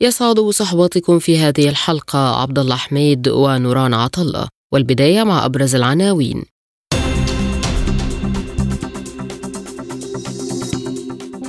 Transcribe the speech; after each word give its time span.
يسعد 0.00 0.40
صحبتكم 0.40 1.18
في 1.18 1.38
هذه 1.38 1.68
الحلقة 1.68 2.40
عبد 2.40 2.58
الله 2.58 2.76
حميد 2.76 3.28
ونوران 3.28 3.94
عطلة 3.94 4.48
والبداية 4.72 5.22
مع 5.22 5.44
أبرز 5.44 5.74
العناوين. 5.74 6.44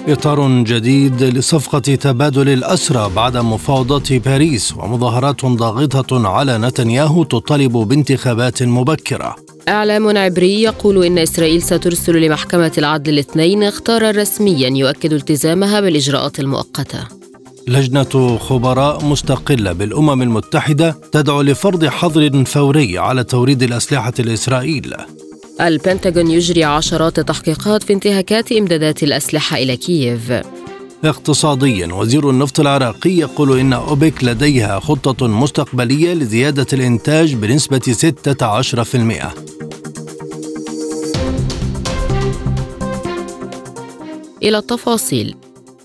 إطار 0.07 0.63
جديد 0.63 1.23
لصفقة 1.23 1.79
تبادل 1.79 2.49
الأسرى 2.49 3.11
بعد 3.15 3.37
مفاوضات 3.37 4.13
باريس 4.13 4.73
ومظاهرات 4.77 5.45
ضاغطة 5.45 6.27
على 6.27 6.57
نتنياهو 6.57 7.23
تطالب 7.23 7.71
بانتخابات 7.71 8.63
مبكرة. 8.63 9.35
إعلام 9.67 10.17
عبري 10.17 10.61
يقول 10.61 11.05
إن 11.05 11.17
إسرائيل 11.17 11.61
سترسل 11.61 12.21
لمحكمة 12.21 12.71
العدل 12.77 13.13
الاثنين 13.13 13.63
اختارا 13.63 14.11
رسميا 14.11 14.69
يؤكد 14.69 15.13
التزامها 15.13 15.81
بالإجراءات 15.81 16.39
المؤقتة. 16.39 17.18
لجنة 17.67 18.37
خبراء 18.37 19.05
مستقلة 19.05 19.71
بالأمم 19.71 20.21
المتحدة 20.21 20.97
تدعو 21.11 21.41
لفرض 21.41 21.85
حظر 21.85 22.43
فوري 22.45 22.97
على 22.97 23.23
توريد 23.23 23.63
الأسلحة 23.63 24.13
لإسرائيل. 24.19 24.95
البنتاغون 25.61 26.31
يجري 26.31 26.63
عشرات 26.63 27.19
التحقيقات 27.19 27.83
في 27.83 27.93
انتهاكات 27.93 28.51
إمدادات 28.51 29.03
الأسلحة 29.03 29.57
إلى 29.57 29.77
كييف. 29.77 30.31
اقتصاديا 31.03 31.93
وزير 31.93 32.29
النفط 32.29 32.59
العراقي 32.59 33.09
يقول 33.09 33.59
إن 33.59 33.73
أوبك 33.73 34.23
لديها 34.23 34.79
خطة 34.79 35.27
مستقبلية 35.27 36.13
لزيادة 36.13 36.67
الإنتاج 36.73 37.33
بنسبة 37.33 37.79
16% 37.79 39.33
إلى 44.43 44.57
التفاصيل. 44.57 45.35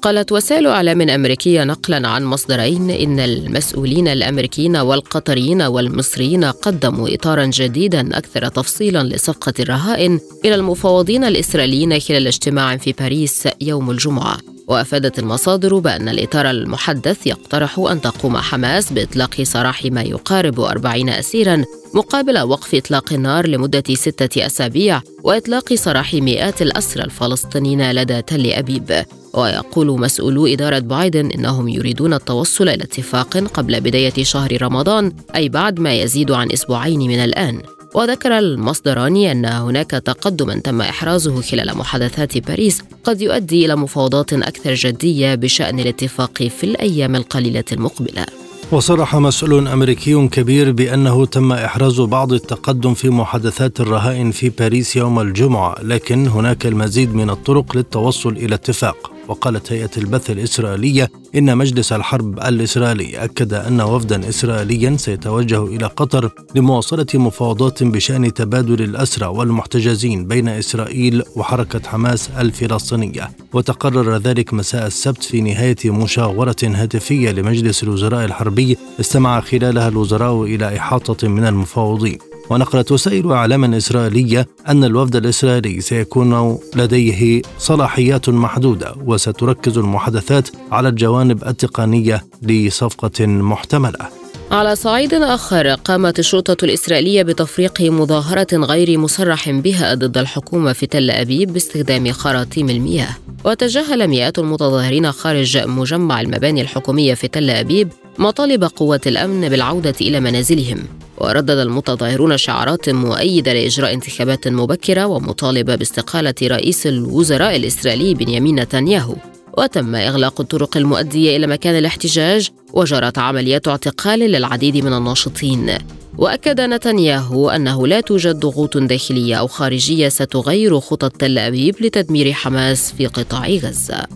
قالت 0.04 0.32
وسائل 0.32 0.66
إعلام 0.66 1.00
أمريكية 1.00 1.64
نقلا 1.64 2.08
عن 2.08 2.24
مصدرين 2.24 2.90
إن 2.90 3.20
المسؤولين 3.20 4.08
الأمريكيين 4.08 4.76
والقطريين 4.76 5.62
والمصريين 5.62 6.44
قدموا 6.44 7.14
اطارا 7.14 7.44
جديدا 7.44 8.18
أكثر 8.18 8.48
تفصيلا 8.48 9.02
لصفقة 9.02 9.52
الرهائن 9.60 10.20
إلى 10.44 10.54
المفاوضين 10.54 11.24
الإسرائيليين 11.24 12.00
خلال 12.00 12.26
اجتماع 12.26 12.76
في 12.76 12.92
باريس 12.92 13.48
يوم 13.60 13.90
الجمعة. 13.90 14.38
وأفادت 14.68 15.18
المصادر 15.18 15.78
بأن 15.78 16.08
الإطار 16.08 16.50
المحدث 16.50 17.26
يقترح 17.26 17.78
أن 17.78 18.00
تقوم 18.00 18.36
حماس 18.36 18.92
بإطلاق 18.92 19.42
سراح 19.42 19.84
ما 19.84 20.02
يقارب 20.02 20.60
أربعين 20.60 21.08
اسيرا 21.08 21.64
مقابل 21.94 22.38
وقف 22.38 22.74
إطلاق 22.74 23.12
النار 23.12 23.46
لمدة 23.46 23.94
ستة 23.94 24.46
أسابيع 24.46 25.00
وإطلاق 25.22 25.74
سراح 25.74 26.14
مئات 26.14 26.62
الأسرى 26.62 27.04
الفلسطينيين 27.04 27.92
لدى 27.92 28.22
تل 28.22 28.46
أبيب. 28.46 29.04
ويقول 29.34 29.86
مسؤولو 30.00 30.46
إدارة 30.46 30.78
بايدن 30.78 31.30
إنهم 31.30 31.68
يريدون 31.68 32.14
التوصل 32.14 32.68
إلى 32.68 32.84
اتفاق 32.84 33.38
قبل 33.38 33.80
بداية 33.80 34.24
شهر 34.24 34.62
رمضان 34.62 35.12
أي 35.34 35.48
بعد 35.48 35.80
ما 35.80 35.94
يزيد 35.94 36.30
عن 36.30 36.52
أسبوعين 36.52 37.00
من 37.00 37.18
الآن. 37.18 37.62
وذكر 37.94 38.38
المصدران 38.38 39.16
أن 39.16 39.44
هناك 39.44 39.90
تقدما 39.90 40.54
تم 40.54 40.80
إحرازه 40.80 41.42
خلال 41.42 41.78
محادثات 41.78 42.38
باريس 42.38 42.82
قد 43.04 43.20
يؤدي 43.20 43.66
إلى 43.66 43.76
مفاوضات 43.76 44.32
أكثر 44.32 44.74
جدية 44.74 45.34
بشأن 45.34 45.80
الاتفاق 45.80 46.42
في 46.42 46.64
الأيام 46.64 47.16
القليلة 47.16 47.64
المقبلة. 47.72 48.26
وصرح 48.72 49.16
مسؤول 49.16 49.68
أمريكي 49.68 50.28
كبير 50.28 50.72
بأنه 50.72 51.26
تم 51.26 51.52
إحراز 51.52 52.00
بعض 52.00 52.32
التقدم 52.32 52.94
في 52.94 53.10
محادثات 53.10 53.80
الرهائن 53.80 54.30
في 54.30 54.48
باريس 54.48 54.96
يوم 54.96 55.20
الجمعة 55.20 55.74
لكن 55.82 56.26
هناك 56.26 56.66
المزيد 56.66 57.14
من 57.14 57.30
الطرق 57.30 57.76
للتوصل 57.76 58.32
إلى 58.32 58.54
اتفاق. 58.54 59.13
وقالت 59.28 59.72
هيئة 59.72 59.90
البث 59.96 60.30
الإسرائيلية 60.30 61.10
إن 61.34 61.58
مجلس 61.58 61.92
الحرب 61.92 62.38
الإسرائيلي 62.38 63.24
أكد 63.24 63.54
أن 63.54 63.80
وفدا 63.80 64.28
إسرائيليا 64.28 64.96
سيتوجه 64.96 65.64
إلى 65.64 65.86
قطر 65.86 66.30
لمواصلة 66.54 67.06
مفاوضات 67.14 67.82
بشأن 67.82 68.34
تبادل 68.34 68.82
الأسرى 68.82 69.26
والمحتجزين 69.26 70.26
بين 70.26 70.48
إسرائيل 70.48 71.22
وحركة 71.36 71.80
حماس 71.88 72.30
الفلسطينية. 72.38 73.30
وتقرر 73.52 74.16
ذلك 74.16 74.54
مساء 74.54 74.86
السبت 74.86 75.22
في 75.22 75.40
نهاية 75.40 75.76
مشاورة 75.84 76.56
هاتفية 76.62 77.30
لمجلس 77.30 77.82
الوزراء 77.82 78.24
الحربي 78.24 78.76
استمع 79.00 79.40
خلالها 79.40 79.88
الوزراء 79.88 80.42
إلى 80.44 80.76
إحاطة 80.76 81.28
من 81.28 81.46
المفاوضين. 81.46 82.18
ونقلت 82.50 82.92
وسائل 82.92 83.32
اعلام 83.32 83.74
اسرائيليه 83.74 84.46
أن 84.68 84.84
الوفد 84.84 85.16
الإسرائيلي 85.16 85.80
سيكون 85.80 86.58
لديه 86.76 87.42
صلاحيات 87.58 88.28
محدودة 88.28 88.94
وستركز 89.04 89.78
المحادثات 89.78 90.48
على 90.72 90.88
الجوانب 90.88 91.44
التقنية 91.44 92.24
لصفقة 92.42 93.26
محتملة. 93.26 94.23
على 94.50 94.76
صعيد 94.76 95.14
آخر 95.14 95.68
قامت 95.68 96.18
الشرطة 96.18 96.64
الإسرائيلية 96.64 97.22
بتفريق 97.22 97.80
مظاهرة 97.80 98.46
غير 98.52 98.98
مصرح 98.98 99.50
بها 99.50 99.94
ضد 99.94 100.18
الحكومة 100.18 100.72
في 100.72 100.86
تل 100.86 101.10
أبيب 101.10 101.52
باستخدام 101.52 102.12
خراطيم 102.12 102.70
المياه. 102.70 103.16
وتجاهل 103.44 104.08
مئات 104.08 104.38
المتظاهرين 104.38 105.12
خارج 105.12 105.58
مجمع 105.58 106.20
المباني 106.20 106.60
الحكومية 106.60 107.14
في 107.14 107.28
تل 107.28 107.50
أبيب 107.50 107.92
مطالب 108.18 108.64
قوات 108.64 109.06
الأمن 109.06 109.48
بالعودة 109.48 109.94
إلى 110.00 110.20
منازلهم. 110.20 110.78
وردد 111.18 111.58
المتظاهرون 111.58 112.36
شعارات 112.36 112.90
مؤيدة 112.90 113.52
لإجراء 113.52 113.94
انتخابات 113.94 114.48
مبكرة 114.48 115.06
ومطالبة 115.06 115.74
باستقالة 115.74 116.34
رئيس 116.42 116.86
الوزراء 116.86 117.56
الإسرائيلي 117.56 118.14
بنيامين 118.14 118.60
نتنياهو. 118.60 119.14
وتم 119.58 119.94
إغلاق 119.94 120.40
الطرق 120.40 120.76
المؤدية 120.76 121.36
إلى 121.36 121.46
مكان 121.46 121.78
الاحتجاج 121.78 122.50
وجرت 122.72 123.18
عمليات 123.18 123.68
اعتقال 123.68 124.18
للعديد 124.18 124.76
من 124.76 124.92
الناشطين. 124.92 125.78
وأكد 126.18 126.60
نتنياهو 126.60 127.50
أنه 127.50 127.86
لا 127.86 128.00
توجد 128.00 128.40
ضغوط 128.40 128.76
داخلية 128.76 129.34
أو 129.34 129.46
خارجية 129.46 130.08
ستغير 130.08 130.80
خطط 130.80 131.16
تل 131.16 131.38
أبيب 131.38 131.74
لتدمير 131.80 132.32
حماس 132.32 132.92
في 132.92 133.06
قطاع 133.06 133.48
غزة. 133.48 134.06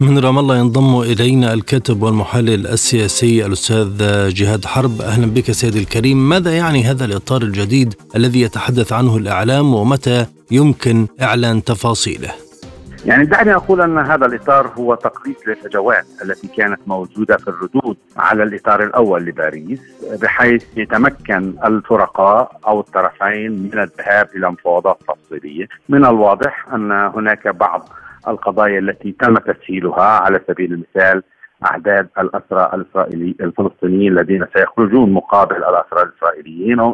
من 0.00 0.18
رام 0.18 0.38
الله 0.38 0.56
ينضم 0.56 1.00
إلينا 1.00 1.52
الكاتب 1.52 2.02
والمحلل 2.02 2.66
السياسي 2.66 3.46
الأستاذ 3.46 3.88
جهاد 4.34 4.64
حرب. 4.64 5.02
أهلا 5.02 5.26
بك 5.26 5.52
سيدي 5.52 5.78
الكريم. 5.78 6.28
ماذا 6.28 6.52
يعني 6.56 6.84
هذا 6.84 7.04
الإطار 7.04 7.42
الجديد 7.42 7.94
الذي 8.16 8.40
يتحدث 8.40 8.92
عنه 8.92 9.16
الإعلام 9.16 9.74
ومتى 9.74 10.26
يمكن 10.50 11.06
إعلان 11.22 11.64
تفاصيله؟ 11.64 12.49
يعني 13.04 13.24
دعني 13.24 13.54
أقول 13.54 13.80
أن 13.80 13.98
هذا 13.98 14.26
الإطار 14.26 14.66
هو 14.66 14.94
تقليص 14.94 15.36
للفجوات 15.46 16.04
التي 16.24 16.48
كانت 16.48 16.80
موجودة 16.86 17.36
في 17.36 17.48
الردود 17.48 17.96
على 18.16 18.42
الإطار 18.42 18.82
الأول 18.82 19.24
لباريس 19.24 19.80
بحيث 20.22 20.64
يتمكن 20.76 21.54
الفرقاء 21.64 22.60
أو 22.66 22.80
الطرفين 22.80 23.52
من 23.52 23.78
الذهاب 23.78 24.28
إلى 24.36 24.50
مفاوضات 24.50 24.98
تفصيلية، 25.08 25.68
من 25.88 26.04
الواضح 26.04 26.66
أن 26.74 26.92
هناك 26.92 27.48
بعض 27.48 27.88
القضايا 28.28 28.78
التي 28.78 29.12
تم 29.12 29.34
تسهيلها 29.34 30.04
على 30.04 30.40
سبيل 30.48 30.72
المثال 30.72 31.22
أعداد 31.66 32.08
الأسرى 32.18 32.70
الاسرائيلي 32.74 33.34
الفلسطينيين 33.40 34.12
الذين 34.12 34.46
سيخرجون 34.56 35.12
مقابل 35.12 35.56
الأسرى 35.56 36.02
الإسرائيليين. 36.02 36.92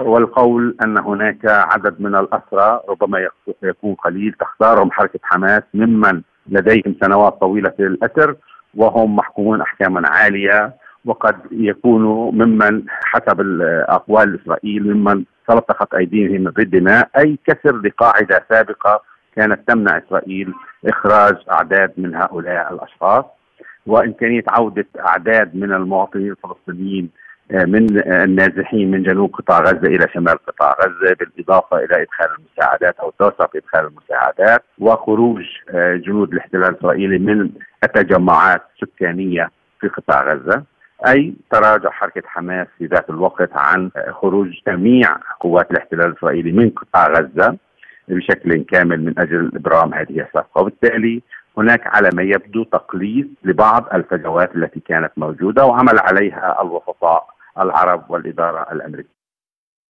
والقول 0.00 0.76
أن 0.84 0.98
هناك 0.98 1.46
عدد 1.46 2.00
من 2.00 2.14
الأسرى 2.14 2.80
ربما 2.88 3.28
يكون 3.62 3.94
قليل 3.94 4.32
تختارهم 4.32 4.90
حركة 4.90 5.18
حماس 5.22 5.62
ممن 5.74 6.22
لديهم 6.48 6.94
سنوات 7.02 7.32
طويلة 7.32 7.70
في 7.70 7.82
الأسر 7.86 8.34
وهم 8.74 9.16
محكومون 9.16 9.60
احكاما 9.60 10.08
عالية 10.08 10.74
وقد 11.04 11.36
يكونوا 11.50 12.32
ممن 12.32 12.82
حسب 12.88 13.60
اقوال 13.88 14.40
اسرائيل 14.42 14.94
ممن 14.94 15.24
تلطخت 15.48 15.94
أيديهم 15.94 16.44
بالدماء. 16.44 17.08
أي 17.18 17.38
كسر 17.46 17.76
لقاعدة 17.76 18.44
سابقة 18.48 19.02
كانت 19.36 19.68
تمنع 19.68 19.98
إسرائيل 19.98 20.54
إخراج 20.86 21.36
أعداد 21.50 21.92
من 21.96 22.14
هؤلاء 22.14 22.72
الأشخاص. 22.74 23.24
وإمكانية 23.86 24.42
عودة 24.48 24.86
أعداد 24.98 25.56
من 25.56 25.72
المواطنين 25.72 26.30
الفلسطينيين 26.30 27.10
آه، 27.50 27.64
من 27.64 28.02
النازحين 28.12 28.90
من 28.90 29.02
جنوب 29.02 29.34
قطاع 29.34 29.60
غزة 29.60 29.86
إلى 29.86 30.06
شمال 30.14 30.38
قطاع 30.46 30.76
غزة 30.80 31.16
بالإضافة 31.20 31.76
إلى 31.76 32.02
إدخال 32.02 32.28
المساعدات 32.38 32.98
أو 32.98 33.08
التوسع 33.08 33.46
في 33.46 33.58
إدخال 33.58 33.86
المساعدات 33.86 34.62
وخروج 34.78 35.44
آه، 35.70 35.96
جنود 35.96 36.32
الاحتلال 36.32 36.64
الإسرائيلي 36.64 37.18
من 37.18 37.50
التجمعات 37.84 38.62
السكانية 38.82 39.50
في 39.80 39.88
قطاع 39.88 40.24
غزة. 40.32 40.62
أي 41.06 41.34
تراجع 41.50 41.90
حركة 41.90 42.22
حماس 42.26 42.66
في 42.78 42.86
ذات 42.86 43.10
الوقت 43.10 43.50
عن 43.52 43.90
خروج 44.10 44.48
جميع 44.66 45.16
قوات 45.40 45.70
الاحتلال 45.70 46.06
الإسرائيلي 46.06 46.52
من 46.52 46.70
قطاع 46.70 47.08
غزة 47.08 47.56
بشكل 48.08 48.64
كامل 48.64 49.04
من 49.04 49.18
أجل 49.18 49.50
إبرام 49.54 49.94
هذه 49.94 50.20
الصفقه 50.20 50.60
وبالتالي 50.60 51.22
هناك 51.60 51.86
على 51.86 52.10
ما 52.14 52.22
يبدو 52.22 52.64
تقليص 52.64 53.26
لبعض 53.44 53.84
الفجوات 53.94 54.56
التي 54.56 54.80
كانت 54.80 55.12
موجودة 55.16 55.64
وعمل 55.64 55.98
عليها 55.98 56.62
الوسطاء 56.62 57.26
العرب 57.58 58.10
والإدارة 58.10 58.72
الأمريكية. 58.72 59.20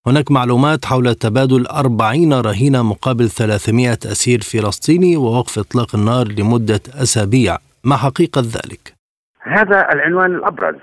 هناك 0.06 0.30
معلومات 0.30 0.84
حول 0.84 1.14
تبادل 1.14 1.66
40 1.66 2.32
رهينة 2.32 2.82
مقابل 2.82 3.28
300 3.28 3.92
أسير 3.92 4.40
فلسطيني 4.40 5.16
ووقف 5.16 5.58
إطلاق 5.58 5.94
النار 5.94 6.26
لمدة 6.38 6.80
أسابيع 7.02 7.56
ما 7.84 7.96
حقيقة 7.96 8.40
ذلك؟ 8.40 8.94
هذا 9.42 9.92
العنوان 9.92 10.34
الأبرز 10.34 10.76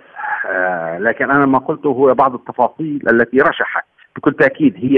آه 0.49 0.97
لكن 0.97 1.31
أنا 1.31 1.45
ما 1.45 1.59
قلته 1.59 1.89
هو 1.89 2.13
بعض 2.13 2.33
التفاصيل 2.33 3.01
التي 3.09 3.37
رشحت 3.37 3.85
بكل 4.15 4.33
تأكيد 4.33 4.73
هي 4.77 4.97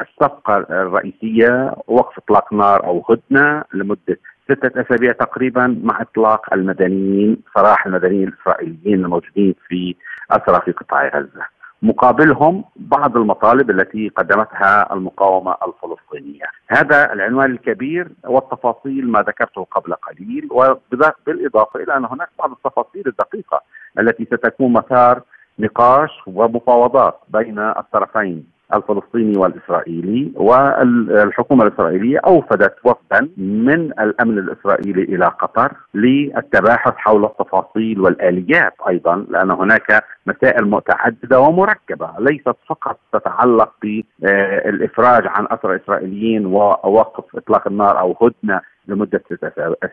الصفقة 0.00 0.56
الرئيسية 0.56 1.74
وقف 1.86 2.18
إطلاق 2.18 2.52
نار 2.52 2.86
أو 2.86 3.04
هدنة 3.08 3.64
لمدة 3.74 4.18
ستة 4.50 4.80
أسابيع 4.80 5.12
تقريبا 5.12 5.80
مع 5.82 6.02
إطلاق 6.02 6.54
المدنيين 6.54 7.36
سراح 7.54 7.86
المدنيين 7.86 8.28
الإسرائيليين 8.28 9.04
الموجودين 9.04 9.54
في 9.68 9.94
أسرى 10.30 10.60
في 10.64 10.72
قطاع 10.72 11.08
غزة 11.08 11.44
مقابلهم 11.82 12.64
بعض 12.76 13.16
المطالب 13.16 13.70
التي 13.70 14.08
قدمتها 14.08 14.92
المقاومة 14.94 15.56
الفلسطينية. 15.66 16.44
هذا 16.68 17.12
العنوان 17.12 17.50
الكبير 17.52 18.08
والتفاصيل 18.24 19.08
ما 19.10 19.22
ذكرته 19.22 19.64
قبل 19.70 19.94
قليل 19.94 20.48
وبالاضافه 20.50 21.80
إلى 21.80 21.96
أن 21.96 22.04
هناك 22.04 22.28
بعض 22.38 22.50
التفاصيل 22.50 23.02
الدقيقة 23.06 23.62
التي 23.98 24.24
ستكون 24.24 24.72
مسار 24.72 25.22
نقاش 25.58 26.10
ومفاوضات 26.26 27.20
بين 27.28 27.58
الطرفين 27.58 28.46
الفلسطيني 28.74 29.38
والإسرائيلي 29.38 30.32
والحكومة 30.34 31.64
الإسرائيلية 31.64 32.18
أوفدت 32.18 32.74
وفدا 32.84 33.28
من 33.36 33.80
الأمن 34.00 34.38
الإسرائيلي 34.38 35.02
إلى 35.02 35.24
قطر 35.26 35.72
للتباحث 35.94 36.92
حول 36.96 37.24
التفاصيل 37.24 38.00
والآليات 38.00 38.74
أيضا 38.88 39.26
لأن 39.30 39.50
هناك 39.50 40.04
مسائل 40.26 40.70
متعددة 40.70 41.40
ومركبة 41.40 42.10
ليست 42.18 42.56
فقط 42.68 42.98
تتعلق 43.12 43.72
بالإفراج 43.82 45.26
عن 45.26 45.46
اسرى 45.50 45.76
إسرائيليين 45.76 46.46
ووقف 46.46 47.36
إطلاق 47.36 47.66
النار 47.66 48.00
أو 48.00 48.16
هدنة 48.22 48.60
لمدة 48.88 49.22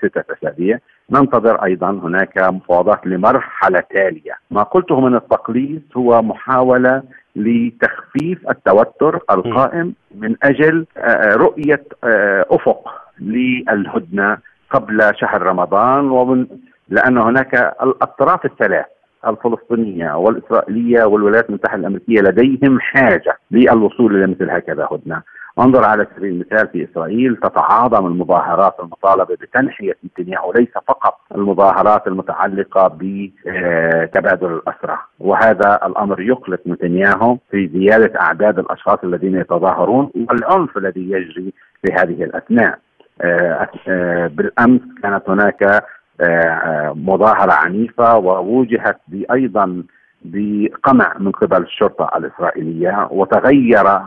ستة 0.02 0.24
أسابيع، 0.34 0.80
ننتظر 1.12 1.64
أيضا 1.64 1.90
هناك 1.90 2.38
مفاوضات 2.38 3.08
لمرحلة 3.08 3.84
تالية، 3.90 4.34
ما 4.52 4.64
قلته 4.64 5.00
من 5.00 5.16
التقليص 5.16 5.82
هو 5.98 6.22
محاولة 6.22 7.04
لتخفيف 7.38 8.50
التوتر 8.50 9.20
القائم 9.32 9.94
من 10.16 10.36
أجل 10.44 10.86
آه، 10.98 11.36
رؤية 11.36 11.84
آه، 12.04 12.46
أفق 12.50 12.90
للهدنة 13.20 14.38
قبل 14.70 15.12
شهر 15.16 15.42
رمضان 15.42 16.10
ومن 16.10 16.48
لأن 16.90 17.18
هناك 17.18 17.54
الأطراف 17.84 18.46
الثلاث 18.46 18.86
الفلسطينية 19.28 20.14
والإسرائيلية 20.14 21.04
والولايات 21.04 21.50
المتحدة 21.50 21.80
الأمريكية 21.80 22.22
لديهم 22.22 22.80
حاجة 22.80 23.38
للوصول 23.52 24.16
إلى 24.16 24.28
مثل 24.28 24.50
هكذا 24.50 24.88
هدنة. 24.92 25.22
انظر 25.60 25.86
على 25.86 26.08
سبيل 26.16 26.32
المثال 26.34 26.68
في 26.68 26.88
إسرائيل 26.92 27.36
تتعاظم 27.36 28.06
المظاهرات 28.06 28.80
المطالبة 28.80 29.36
بتنحية 29.36 29.94
نتنياهو 30.06 30.54
ليس 30.54 30.72
فقط 30.88 31.20
المظاهرات 31.36 32.08
المتعلقة 32.08 32.88
بتبادل 32.88 34.54
الأسرى. 34.54 34.98
وهذا 35.20 35.80
الأمر 35.86 36.22
يقلق 36.22 36.60
نتنياهو 36.68 37.38
في 37.52 37.68
زيادة 37.68 38.22
أعداد 38.22 38.60
الأشخاص 38.60 39.00
الذين 39.04 39.36
يتظاهرون 39.36 40.12
والعنف 40.16 40.78
الذي 40.78 41.12
يجري 41.12 41.54
في 41.82 41.94
هذه 41.94 42.24
الأثناء. 42.24 42.80
آه، 43.22 43.70
آه، 43.88 44.28
بالأمس 44.28 44.82
كانت 45.04 45.30
هناك 45.30 45.84
آه، 46.22 46.94
مظاهرة 46.96 47.54
عنيفة 47.54 48.18
ووجهت 48.18 49.00
أيضا 49.32 49.84
بقمع 50.22 51.14
من 51.20 51.32
قبل 51.32 51.64
الشرطة 51.64 52.10
الإسرائيلية 52.18 53.08
وتغير 53.12 54.00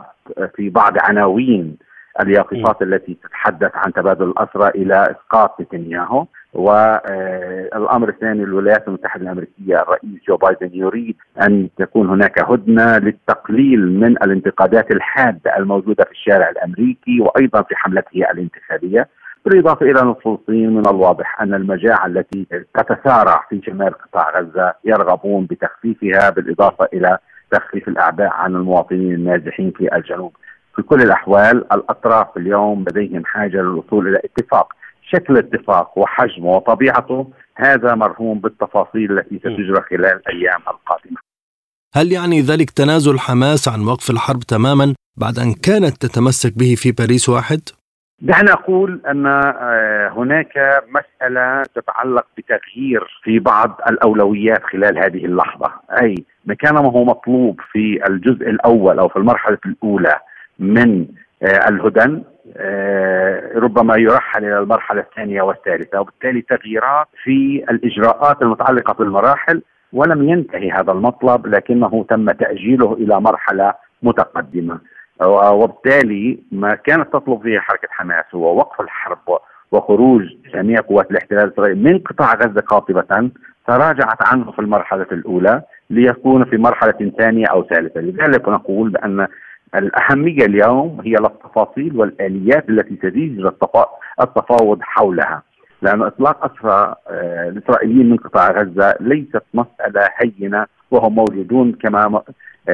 في 0.56 0.68
بعض 0.68 0.92
عناوين 1.00 1.76
اليافطات 2.22 2.82
التي 2.82 3.14
تتحدث 3.24 3.70
عن 3.74 3.92
تبادل 3.92 4.24
الاسرى 4.24 4.68
إلى 4.68 5.02
إسقاط 5.02 5.60
نتنياهو 5.60 6.26
والامر 6.54 8.08
الثاني 8.08 8.42
الولايات 8.42 8.88
المتحدة 8.88 9.22
الأمريكية 9.22 9.82
الرئيس 9.82 10.20
جو 10.28 10.36
بايدن 10.36 10.70
يريد 10.72 11.16
أن 11.42 11.68
تكون 11.78 12.08
هناك 12.10 12.50
هدنة 12.50 12.98
للتقليل 12.98 14.00
من 14.00 14.10
الانتقادات 14.10 14.90
الحادة 14.90 15.56
الموجودة 15.58 16.04
في 16.04 16.10
الشارع 16.10 16.48
الأمريكي 16.50 17.20
وأيضا 17.20 17.62
في 17.62 17.76
حملته 17.76 18.30
الانتخابية 18.32 19.08
بالإضافة 19.44 19.86
إلى 19.86 20.00
أن 20.00 20.08
الفلسطينيين 20.10 20.70
من 20.74 20.88
الواضح 20.88 21.42
أن 21.42 21.54
المجاعة 21.54 22.06
التي 22.06 22.46
تتسارع 22.74 23.44
في 23.48 23.60
شمال 23.66 23.94
قطاع 23.94 24.40
غزة 24.40 24.74
يرغبون 24.84 25.46
بتخفيفها 25.46 26.30
بالإضافة 26.30 26.88
إلى 26.92 27.18
تخفيف 27.50 27.88
الاعباء 27.88 28.28
عن 28.28 28.54
المواطنين 28.54 29.14
النازحين 29.14 29.72
في 29.76 29.96
الجنوب. 29.96 30.36
في 30.76 30.82
كل 30.82 31.02
الأحوال 31.02 31.72
الأطراف 31.72 32.36
اليوم 32.36 32.84
لديهم 32.88 33.24
حاجة 33.24 33.56
للوصول 33.56 34.08
إلى 34.08 34.20
اتفاق، 34.24 34.72
شكل 35.10 35.38
الاتفاق 35.38 35.98
وحجمه 35.98 36.50
وطبيعته 36.50 37.30
هذا 37.54 37.94
مرهون 37.94 38.38
بالتفاصيل 38.38 39.18
التي 39.18 39.38
ستجرى 39.38 39.82
خلال 39.90 40.20
الأيام 40.26 40.60
القادمة. 40.68 41.16
هل 41.94 42.12
يعني 42.12 42.40
ذلك 42.40 42.70
تنازل 42.70 43.18
حماس 43.18 43.68
عن 43.68 43.86
وقف 43.86 44.10
الحرب 44.10 44.40
تماما 44.40 44.94
بعد 45.16 45.38
أن 45.38 45.52
كانت 45.52 46.06
تتمسك 46.06 46.58
به 46.58 46.74
في 46.74 46.92
باريس 46.92 47.28
واحد؟ 47.28 47.60
دعنا 48.22 48.52
أقول 48.52 49.00
أن 49.10 49.26
آه، 49.26 50.08
هناك 50.08 50.82
مسألة 50.88 51.62
تتعلق 51.74 52.26
بتغيير 52.36 53.20
في 53.22 53.38
بعض 53.38 53.80
الأولويات 53.90 54.62
خلال 54.62 54.98
هذه 54.98 55.24
اللحظة، 55.24 55.72
أي 56.02 56.14
مكان 56.46 56.74
ما 56.74 56.92
هو 56.92 57.04
مطلوب 57.04 57.60
في 57.72 58.06
الجزء 58.06 58.50
الأول 58.50 58.98
أو 58.98 59.08
في 59.08 59.16
المرحلة 59.16 59.58
الأولى 59.66 60.16
من 60.58 61.06
آه، 61.42 61.68
الهدن 61.68 62.22
آه، 62.56 63.58
ربما 63.58 63.96
يرحل 63.96 64.44
إلى 64.44 64.58
المرحلة 64.58 65.00
الثانية 65.00 65.42
والثالثة. 65.42 66.00
وبالتالي 66.00 66.42
تغييرات 66.42 67.06
في 67.22 67.64
الإجراءات 67.70 68.42
المتعلقة 68.42 68.94
بالمراحل 68.94 69.62
ولم 69.92 70.28
ينتهي 70.28 70.70
هذا 70.70 70.92
المطلب 70.92 71.46
لكنه 71.46 72.04
تم 72.08 72.30
تأجيله 72.30 72.92
إلى 72.92 73.20
مرحلة 73.20 73.74
متقدمة. 74.02 74.78
وبالتالي 75.26 76.38
ما 76.52 76.74
كانت 76.74 77.12
تطلب 77.12 77.42
فيه 77.42 77.58
حركة 77.58 77.88
حماس 77.90 78.24
هو 78.34 78.56
وقف 78.56 78.80
الحرب 78.80 79.18
وخروج 79.72 80.22
جميع 80.54 80.80
قوات 80.80 81.10
الاحتلال 81.10 81.44
الاسرائيلي 81.44 81.80
من 81.80 81.98
قطاع 81.98 82.34
غزة 82.34 82.60
قاطبة 82.60 83.30
تراجعت 83.66 84.28
عنه 84.32 84.52
في 84.52 84.58
المرحلة 84.58 85.06
الأولى 85.12 85.62
ليكون 85.90 86.44
في 86.44 86.56
مرحلة 86.56 87.12
ثانية 87.18 87.46
أو 87.46 87.64
ثالثة، 87.64 88.00
لذلك 88.00 88.48
نقول 88.48 88.90
بأن 88.90 89.26
الأهمية 89.74 90.44
اليوم 90.44 91.00
هي 91.04 91.14
التفاصيل 91.14 91.96
والآليات 91.96 92.68
التي 92.68 92.96
تجري 92.96 93.52
التفاوض 94.20 94.78
حولها. 94.82 95.42
لأن 95.82 96.02
إطلاق 96.02 96.44
أسرى 96.44 96.94
آه، 97.08 97.48
الإسرائيليين 97.48 98.10
من 98.10 98.16
قطاع 98.16 98.50
غزة 98.50 98.94
ليست 99.00 99.42
مسألة 99.54 100.08
هينة 100.16 100.66
وهم 100.90 101.14
موجودون 101.14 101.72
كما 101.72 102.22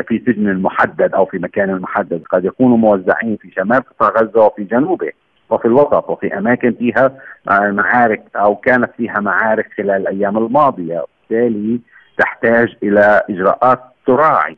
في 0.08 0.22
سجن 0.26 0.62
محدد 0.62 1.14
أو 1.14 1.26
في 1.26 1.38
مكان 1.38 1.80
محدد 1.80 2.22
قد 2.30 2.44
يكونوا 2.44 2.76
موزعين 2.76 3.36
في 3.36 3.50
شمال 3.50 3.80
قطاع 3.80 4.22
غزة 4.22 4.46
وفي 4.46 4.64
جنوبه 4.64 5.10
وفي 5.50 5.64
الوسط 5.64 6.10
وفي 6.10 6.38
أماكن 6.38 6.72
فيها 6.72 7.10
آه، 7.50 7.70
معارك 7.70 8.22
أو 8.36 8.56
كانت 8.56 8.90
فيها 8.96 9.20
معارك 9.20 9.68
خلال 9.76 9.90
الأيام 9.90 10.38
الماضية. 10.38 11.04
وبالتالي 11.30 11.80
تحتاج 12.18 12.76
إلى 12.82 13.22
إجراءات 13.30 13.80
تراعي 14.06 14.56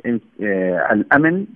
الأمن 0.93 1.47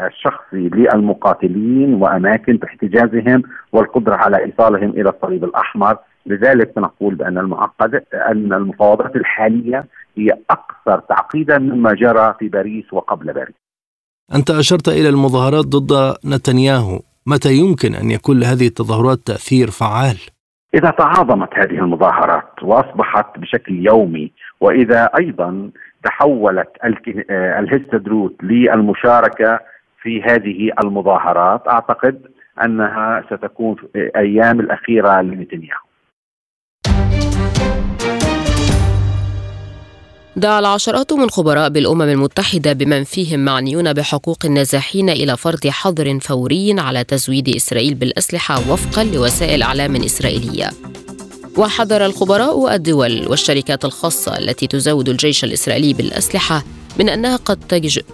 الشخصي 0.00 0.68
للمقاتلين 0.68 1.94
وأماكن 1.94 2.58
احتجازهم 2.64 3.42
والقدرة 3.72 4.14
على 4.14 4.44
إيصالهم 4.44 4.90
إلى 4.90 5.10
الصليب 5.10 5.44
الأحمر. 5.44 5.96
لذلك 6.26 6.78
نقول 6.78 7.14
بأن 7.14 7.38
المعقد 7.38 7.94
ان 8.14 8.52
المفاوضات 8.52 9.16
الحالية 9.16 9.84
هي 10.18 10.38
أكثر 10.50 11.00
تعقيدا 11.00 11.58
مما 11.58 11.94
جرى 11.94 12.34
في 12.38 12.48
باريس 12.48 12.92
وقبل 12.92 13.32
باريس. 13.32 13.54
أنت 14.34 14.50
أشرت 14.50 14.88
إلى 14.88 15.08
المظاهرات 15.08 15.64
ضد 15.66 16.16
نتنياهو، 16.24 17.00
متى 17.26 17.52
يمكن 17.54 17.94
أن 17.94 18.10
يكون 18.10 18.40
لهذه 18.40 18.66
التظاهرات 18.66 19.18
تأثير 19.18 19.70
فعال؟ 19.70 20.16
إذا 20.74 20.90
تعاظمت 20.90 21.48
هذه 21.54 21.78
المظاهرات 21.78 22.62
وأصبحت 22.62 23.38
بشكل 23.38 23.86
يومي 23.86 24.32
وإذا 24.60 25.10
أيضا 25.18 25.70
تحولت 26.04 26.68
الهستدروت 27.30 28.34
للمشاركة 28.42 29.60
في 30.02 30.22
هذه 30.22 30.70
المظاهرات 30.84 31.68
أعتقد 31.68 32.22
أنها 32.64 33.24
ستكون 33.30 33.74
في 33.74 33.84
الأيام 33.94 34.60
الأخيرة 34.60 35.20
لنتنياهو 35.20 35.87
دعا 40.38 40.58
العشرات 40.58 41.12
من 41.12 41.30
خبراء 41.30 41.68
بالأمم 41.68 42.02
المتحدة 42.02 42.72
بمن 42.72 43.04
فيهم 43.04 43.40
معنيون 43.40 43.92
بحقوق 43.92 44.38
النازحين 44.44 45.10
إلى 45.10 45.36
فرض 45.36 45.66
حظر 45.66 46.20
فوري 46.20 46.80
على 46.80 47.04
تزويد 47.04 47.48
إسرائيل 47.48 47.94
بالأسلحة 47.94 48.70
وفقا 48.70 49.04
لوسائل 49.04 49.62
إعلام 49.62 49.96
إسرائيلية. 49.96 50.70
وحذر 51.56 52.06
الخبراء 52.06 52.74
الدول 52.74 53.28
والشركات 53.28 53.84
الخاصة 53.84 54.38
التي 54.38 54.66
تزود 54.66 55.08
الجيش 55.08 55.44
الإسرائيلي 55.44 55.92
بالأسلحة 55.92 56.64
من 56.98 57.08
أنها 57.08 57.36
قد 57.36 57.58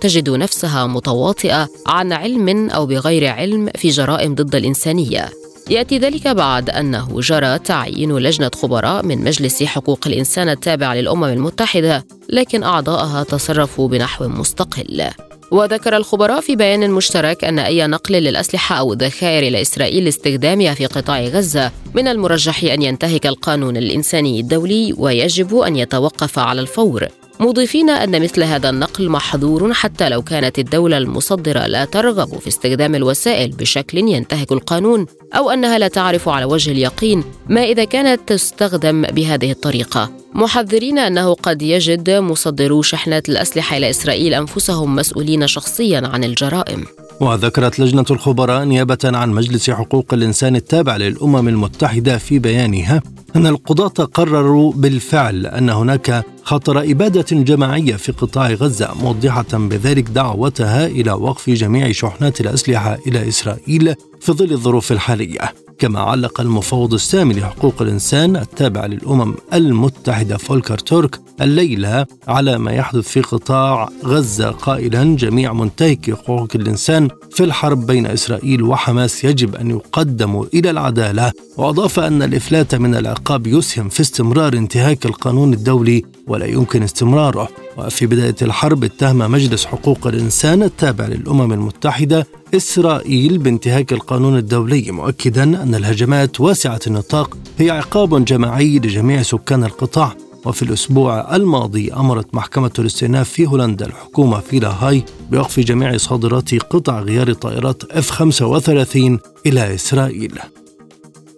تجد 0.00 0.30
نفسها 0.30 0.86
متواطئة 0.86 1.68
عن 1.86 2.12
علم 2.12 2.70
أو 2.70 2.86
بغير 2.86 3.26
علم 3.26 3.70
في 3.76 3.88
جرائم 3.88 4.34
ضد 4.34 4.54
الإنسانية. 4.54 5.43
يأتي 5.70 5.98
ذلك 5.98 6.28
بعد 6.28 6.70
أنه 6.70 7.20
جرى 7.20 7.58
تعيين 7.58 8.18
لجنة 8.18 8.50
خبراء 8.54 9.04
من 9.04 9.24
مجلس 9.24 9.62
حقوق 9.62 9.98
الإنسان 10.06 10.48
التابع 10.48 10.94
للأمم 10.94 11.24
المتحدة 11.24 12.06
لكن 12.28 12.62
اعضائها 12.62 13.22
تصرفوا 13.22 13.88
بنحو 13.88 14.28
مستقل. 14.28 15.10
وذكر 15.50 15.96
الخبراء 15.96 16.40
في 16.40 16.56
بيان 16.56 16.90
مشترك 16.90 17.44
أن 17.44 17.58
أي 17.58 17.86
نقل 17.86 18.14
للأسلحة 18.14 18.76
أو 18.76 18.92
الذخائر 18.92 19.42
إلى 19.42 19.62
إسرائيل 19.62 20.04
لاستخدامها 20.04 20.74
في 20.74 20.86
قطاع 20.86 21.24
غزة 21.24 21.72
من 21.94 22.08
المرجح 22.08 22.64
أن 22.64 22.82
ينتهك 22.82 23.26
القانون 23.26 23.76
الإنساني 23.76 24.40
الدولي 24.40 24.94
ويجب 24.96 25.56
أن 25.56 25.76
يتوقف 25.76 26.38
على 26.38 26.60
الفور. 26.60 27.08
مضيفين 27.40 27.90
أن 27.90 28.22
مثل 28.22 28.42
هذا 28.42 28.70
النقل 28.70 29.08
محظور 29.08 29.72
حتى 29.72 30.08
لو 30.08 30.22
كانت 30.22 30.58
الدولة 30.58 30.98
المصدرة 30.98 31.66
لا 31.66 31.84
ترغب 31.84 32.38
في 32.38 32.48
استخدام 32.48 32.94
الوسائل 32.94 33.50
بشكل 33.50 33.98
ينتهك 33.98 34.52
القانون 34.52 35.06
أو 35.32 35.50
أنها 35.50 35.78
لا 35.78 35.88
تعرف 35.88 36.28
على 36.28 36.44
وجه 36.44 36.70
اليقين 36.70 37.24
ما 37.48 37.64
إذا 37.64 37.84
كانت 37.84 38.20
تستخدم 38.26 39.02
بهذه 39.02 39.50
الطريقة. 39.50 40.10
محذرين 40.34 40.98
أنه 40.98 41.34
قد 41.34 41.62
يجد 41.62 42.10
مصدرو 42.10 42.82
شحنات 42.82 43.28
الأسلحة 43.28 43.76
إلى 43.76 43.90
إسرائيل 43.90 44.34
أنفسهم 44.34 44.94
مسؤولين 44.96 45.46
شخصيا 45.46 46.02
عن 46.06 46.24
الجرائم. 46.24 46.84
وذكرت 47.20 47.80
لجنة 47.80 48.04
الخبراء 48.10 48.64
نيابة 48.64 48.98
عن 49.04 49.30
مجلس 49.30 49.70
حقوق 49.70 50.14
الإنسان 50.14 50.56
التابع 50.56 50.96
للأمم 50.96 51.48
المتحدة 51.48 52.18
في 52.18 52.38
بيانها 52.38 53.02
أن 53.36 53.46
القضاة 53.46 54.04
قرروا 54.04 54.72
بالفعل 54.72 55.46
أن 55.46 55.70
هناك 55.70 56.24
خطر 56.42 56.90
إبادة 56.90 57.26
جماعية 57.30 57.96
في 57.96 58.12
قطاع 58.12 58.50
غزة 58.50 58.94
موضحة 59.02 59.46
بذلك 59.52 60.08
دعوتها 60.08 60.86
إلى 60.86 61.12
وقف 61.12 61.50
جميع 61.50 61.92
شحنات 61.92 62.40
الأسلحة 62.40 62.98
إلى 63.06 63.28
إسرائيل 63.28 63.94
في 64.20 64.32
ظل 64.32 64.52
الظروف 64.52 64.92
الحالية. 64.92 65.63
كما 65.78 66.00
علق 66.00 66.40
المفوض 66.40 66.94
السامي 66.94 67.34
لحقوق 67.34 67.82
الإنسان 67.82 68.36
التابع 68.36 68.86
للأمم 68.86 69.34
المتحدة 69.54 70.36
فولكر 70.36 70.78
تورك 70.78 71.20
الليلة 71.40 72.06
على 72.28 72.58
ما 72.58 72.72
يحدث 72.72 73.08
في 73.08 73.20
قطاع 73.20 73.88
غزة 74.04 74.50
قائلا 74.50 75.16
جميع 75.16 75.52
منتهكي 75.52 76.14
حقوق 76.14 76.48
الإنسان 76.54 77.08
في 77.30 77.44
الحرب 77.44 77.86
بين 77.86 78.06
إسرائيل 78.06 78.62
وحماس 78.62 79.24
يجب 79.24 79.54
أن 79.54 79.70
يقدموا 79.70 80.44
إلى 80.54 80.70
العدالة. 80.70 81.32
وأضاف 81.56 82.00
أن 82.00 82.22
الإفلات 82.22 82.74
من 82.74 82.94
العقاب 82.94 83.46
يسهم 83.46 83.88
في 83.88 84.00
استمرار 84.00 84.52
انتهاك 84.52 85.06
القانون 85.06 85.52
الدولي 85.52 86.02
ولا 86.26 86.46
يمكن 86.46 86.82
استمراره. 86.82 87.48
وفي 87.78 88.06
بداية 88.06 88.36
الحرب 88.42 88.84
اتهم 88.84 89.18
مجلس 89.18 89.64
حقوق 89.66 90.06
الإنسان 90.06 90.62
التابع 90.62 91.06
للأمم 91.06 91.52
المتحدة 91.52 92.26
إسرائيل 92.54 93.38
بانتهاك 93.38 93.92
القانون 93.92 94.36
الدولي 94.38 94.90
مؤكدا 94.90 95.42
أن 95.42 95.74
الهجمات 95.74 96.40
واسعة 96.40 96.80
النطاق 96.86 97.36
هي 97.58 97.70
عقاب 97.70 98.24
جماعي 98.24 98.78
لجميع 98.78 99.22
سكان 99.22 99.64
القطاع. 99.64 100.16
وفي 100.44 100.62
الأسبوع 100.62 101.36
الماضي 101.36 101.92
أمرت 101.92 102.34
محكمة 102.34 102.70
الاستئناف 102.78 103.28
في 103.28 103.46
هولندا 103.46 103.86
الحكومة 103.86 104.40
في 104.40 104.58
لاهاي 104.58 105.04
بوقف 105.30 105.60
جميع 105.60 105.96
صادرات 105.96 106.54
قطع 106.54 107.00
غيار 107.00 107.32
طائرات 107.32 107.82
F-35 107.84 109.18
إلى 109.46 109.74
إسرائيل. 109.74 110.38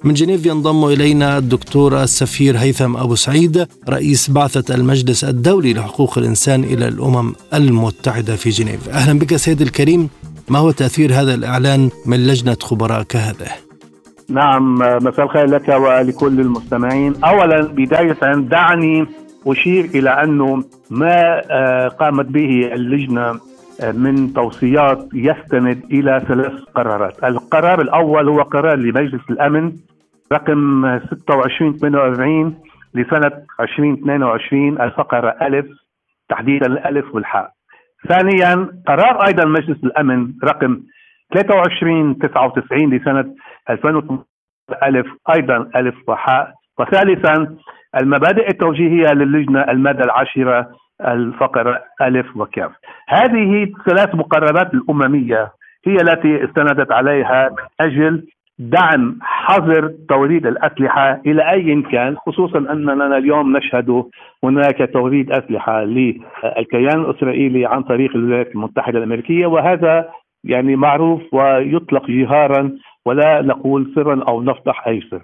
من 0.06 0.14
جنيف 0.14 0.46
ينضم 0.46 0.84
إلينا 0.84 1.38
الدكتور 1.38 2.02
السفير 2.02 2.56
هيثم 2.58 2.96
أبو 2.96 3.14
سعيد 3.14 3.66
رئيس 3.88 4.30
بعثة 4.30 4.74
المجلس 4.74 5.24
الدولي 5.24 5.74
لحقوق 5.74 6.18
الإنسان 6.18 6.64
إلى 6.64 6.88
الأمم 6.88 7.32
المتحدة 7.54 8.36
في 8.36 8.50
جنيف. 8.50 8.88
أهلا 8.88 9.18
بك 9.18 9.36
سيد 9.36 9.60
الكريم 9.60 10.08
ما 10.48 10.58
هو 10.58 10.70
تأثير 10.70 11.12
هذا 11.12 11.34
الإعلان 11.34 11.90
من 12.06 12.26
لجنة 12.26 12.56
خبراء 12.62 13.02
كهذه؟ 13.02 13.50
نعم 14.28 14.74
مساء 14.78 15.24
الخير 15.24 15.46
لك 15.46 15.68
ولكل 15.68 16.40
المستمعين. 16.40 17.24
أولا 17.24 17.62
بداية 17.62 18.34
دعني 18.34 19.06
أشير 19.46 19.84
إلى 19.84 20.10
أنه 20.10 20.64
ما 20.90 21.42
آه، 21.50 21.88
قامت 21.88 22.26
به 22.26 22.70
اللجنة 22.72 23.40
آه، 23.80 23.92
من 23.92 24.32
توصيات 24.32 25.08
يستند 25.14 25.80
إلى 25.90 26.24
ثلاث 26.28 26.52
قرارات. 26.74 27.24
القرار 27.24 27.80
الأول 27.80 28.28
هو 28.28 28.42
قرار 28.42 28.76
لمجلس 28.76 29.22
الأمن 29.30 29.72
رقم 30.32 30.84
2648 30.84 32.62
لسنة 32.94 33.32
2022 33.60 34.80
الفقرة 34.80 35.36
ألف 35.42 35.66
تحديدا 36.28 36.66
الألف 36.66 37.14
والحاء. 37.14 37.50
ثانيا 38.08 38.68
قرار 38.88 39.26
أيضا 39.26 39.44
مجلس 39.44 39.84
الأمن 39.84 40.32
رقم 40.44 40.80
2399 41.36 42.94
لسنة 42.94 43.34
2008 43.70 44.24
ألف 44.82 45.06
أيضا 45.34 45.70
ألف 45.76 45.94
وحاء. 46.08 46.54
وثالثا 46.78 47.56
المبادئ 48.02 48.48
التوجيهية 48.48 49.12
للجنة 49.14 49.60
المادة 49.60 50.04
العاشرة 50.04 50.70
الفقرة 51.00 51.82
ألف 52.02 52.36
وكاف. 52.36 52.72
هذه 53.08 53.72
ثلاث 53.86 54.14
مقررات 54.14 54.74
الأممية 54.74 55.52
هي 55.86 55.94
التي 55.94 56.44
استندت 56.44 56.92
عليها 56.92 57.48
من 57.48 57.86
أجل 57.86 58.26
دعم 58.58 59.18
حظر 59.20 59.94
توريد 60.08 60.46
الأسلحة 60.46 61.20
إلى 61.26 61.50
أي 61.52 61.82
كان 61.82 62.16
خصوصا 62.16 62.58
أننا 62.58 63.18
اليوم 63.18 63.56
نشهد 63.56 64.04
هناك 64.44 64.90
توريد 64.92 65.32
أسلحة 65.32 65.84
للكيان 65.84 67.00
الإسرائيلي 67.00 67.66
عن 67.66 67.82
طريق 67.82 68.10
الولايات 68.16 68.54
المتحدة 68.54 68.98
الأمريكية 68.98 69.46
وهذا 69.46 70.08
يعني 70.44 70.76
معروف 70.76 71.22
ويطلق 71.32 72.10
جهارا 72.10 72.72
ولا 73.06 73.42
نقول 73.42 73.92
سرا 73.94 74.24
أو 74.28 74.42
نفضح 74.42 74.88
أي 74.88 75.00
سر 75.10 75.22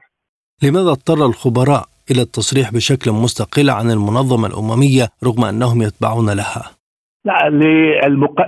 لماذا 0.63 0.91
اضطر 0.91 1.27
الخبراء 1.27 1.85
إلى 2.11 2.23
التصريح 2.23 2.73
بشكل 2.73 3.13
مستقل 3.13 3.71
عن 3.71 3.91
المنظمة 3.91 4.47
الأممية 4.47 5.09
رغم 5.25 5.45
أنهم 5.45 5.83
يتبعون 5.83 6.31
لها؟ 6.31 6.82
لا 7.25 7.49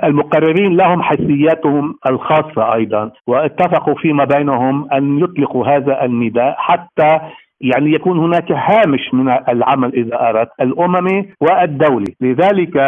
المقررين 0.05 0.77
لهم 0.77 1.03
حيثياتهم 1.03 1.95
الخاصة 2.07 2.75
أيضا 2.75 3.11
واتفقوا 3.27 3.95
فيما 3.95 4.25
بينهم 4.25 4.93
أن 4.93 5.19
يطلقوا 5.19 5.67
هذا 5.67 6.05
النداء 6.05 6.55
حتى 6.59 7.21
يعني 7.61 7.93
يكون 7.93 8.19
هناك 8.19 8.53
هامش 8.53 9.15
من 9.15 9.29
العمل 9.49 9.93
إذا 9.95 10.29
أردت 10.29 10.51
الاممي 10.61 11.29
والدولي، 11.41 12.15
لذلك 12.21 12.79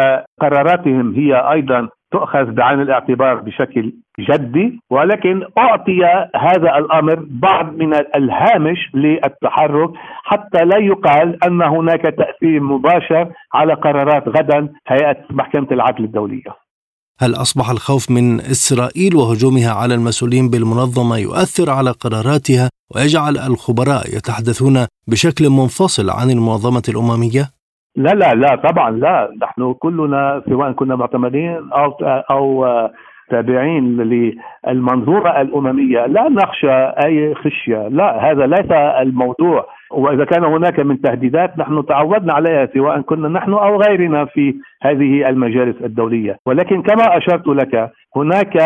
قراراتهم 0.41 1.13
هي 1.15 1.51
أيضا 1.51 1.89
تؤخذ 2.11 2.51
بعين 2.51 2.81
الاعتبار 2.81 3.35
بشكل 3.35 3.93
جدي 4.19 4.79
ولكن 4.89 5.43
أعطي 5.57 6.03
هذا 6.35 6.77
الأمر 6.77 7.25
بعض 7.29 7.73
من 7.73 7.93
الهامش 7.93 8.77
للتحرك 8.93 9.89
حتى 10.23 10.65
لا 10.65 10.77
يقال 10.77 11.43
أن 11.43 11.61
هناك 11.61 12.01
تأثير 12.01 12.59
مباشر 12.61 13.31
على 13.53 13.73
قرارات 13.73 14.27
غدا 14.27 14.69
هيئة 14.87 15.17
محكمة 15.29 15.67
العدل 15.71 16.03
الدولية. 16.03 16.67
هل 17.19 17.33
أصبح 17.35 17.69
الخوف 17.69 18.11
من 18.11 18.39
إسرائيل 18.39 19.15
وهجومها 19.15 19.71
على 19.71 19.93
المسؤولين 19.95 20.49
بالمنظمة 20.49 21.17
يؤثر 21.17 21.69
على 21.69 21.91
قراراتها 21.91 22.69
ويجعل 22.95 23.37
الخبراء 23.37 24.07
يتحدثون 24.17 24.77
بشكل 25.07 25.49
منفصل 25.49 26.09
عن 26.09 26.29
المنظمة 26.29 26.83
الأممية؟ 26.89 27.43
لا 27.95 28.13
لا 28.13 28.33
لا 28.33 28.55
طبعا 28.55 28.91
لا 28.91 29.29
نحن 29.41 29.73
كلنا 29.73 30.43
سواء 30.49 30.71
كنا 30.71 30.95
معتمدين 30.95 31.69
أو 31.73 31.91
أو 32.31 32.65
تابعين 33.29 33.97
للمنظومه 33.97 35.41
الأممية. 35.41 36.05
لا 36.05 36.29
نخشى 36.29 36.73
أي 37.05 37.35
خشية. 37.35 37.87
لا 37.87 38.31
هذا 38.31 38.45
ليس 38.45 38.71
الموضوع. 39.01 39.65
وإذا 39.91 40.25
كان 40.25 40.43
هناك 40.43 40.79
من 40.79 41.01
تهديدات 41.01 41.59
نحن 41.59 41.85
تعودنا 41.85 42.33
عليها 42.33 42.65
سواء 42.73 43.01
كنا 43.01 43.27
نحن 43.27 43.53
أو 43.53 43.81
غيرنا 43.81 44.25
في 44.25 44.55
هذه 44.81 45.29
المجالس 45.29 45.81
الدولية. 45.81 46.37
ولكن 46.45 46.81
كما 46.81 47.17
أشرت 47.17 47.47
لك 47.47 47.91
هناك 48.15 48.57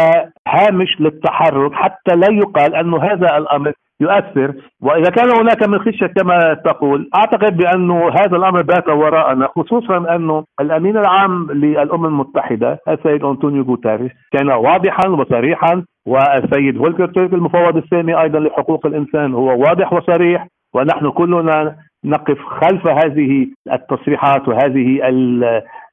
هامش 0.48 1.02
للتحرك 1.02 1.74
حتى 1.74 2.16
لا 2.16 2.28
يقال 2.32 2.76
أن 2.76 2.94
هذا 2.94 3.38
الأمر 3.38 3.72
يؤثر. 4.02 4.54
وإذا 4.82 5.10
كان 5.10 5.30
هناك 5.40 5.68
من 5.70 5.80
خشية 5.80 6.08
كما 6.08 6.54
تقول 6.66 7.10
أعتقد 7.16 7.58
بانه 7.58 8.10
هذا 8.10 8.38
الأمر 8.38 8.62
بات 8.62 8.90
وراءنا 8.90 9.48
خصوصا 9.56 10.16
انه 10.16 10.44
الأمين 10.62 10.98
العام 10.98 11.52
للأمم 11.52 12.06
المتحدة 12.06 12.80
السيد 12.88 13.24
أنطونيو 13.24 13.64
غوتيريس 13.64 14.12
كان 14.32 14.50
واضحا 14.50 15.10
وصريحا 15.10 15.84
والسيد 16.08 16.78
فولكر 16.78 17.06
تيرك 17.08 17.34
المفوض 17.34 17.78
السامي 17.78 18.22
أيضا 18.22 18.40
لحقوق 18.40 18.86
الإنسان 18.86 19.34
هو 19.34 19.60
واضح 19.60 19.94
وصريح 19.94 20.48
ونحن 20.76 21.10
كلنا 21.10 21.76
نقف 22.06 22.38
خلف 22.40 22.88
هذه 22.88 23.48
التصريحات 23.74 24.48
وهذه 24.48 25.00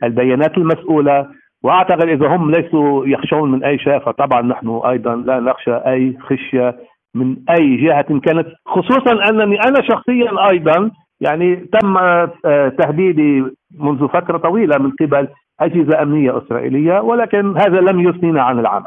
البيانات 0.05 0.59
المسؤولة. 0.59 1.27
وأعتقد 1.65 2.09
إذا 2.09 2.27
هم 2.37 2.50
ليسوا 2.50 3.07
يخشون 3.07 3.50
من 3.50 3.65
أي 3.65 3.79
شيء 3.79 3.99
فطبعا 3.99 4.43
نحن 4.43 4.81
أيضا 4.87 5.17
لا 5.17 5.41
نخشى 5.41 5.75
أي 5.75 6.17
خشية 6.21 6.77
من 7.18 7.37
أي 7.50 7.76
جهة 7.76 8.20
كانت 8.20 8.46
خصوصا 8.66 9.12
أنني 9.30 9.56
أنا 9.60 9.82
شخصيا 9.82 10.50
أيضا 10.50 10.90
يعني 11.20 11.56
تم 11.56 11.96
آه، 11.96 12.68
تهديدي 12.78 13.44
منذ 13.78 14.08
فترة 14.08 14.38
طويلة 14.38 14.78
من 14.78 14.90
قبل 15.00 15.28
أجهزة 15.60 16.02
أمنية 16.02 16.38
إسرائيلية 16.38 17.00
ولكن 17.00 17.58
هذا 17.58 17.80
لم 17.80 18.08
يثنينا 18.08 18.42
عن 18.42 18.58
العمل. 18.58 18.87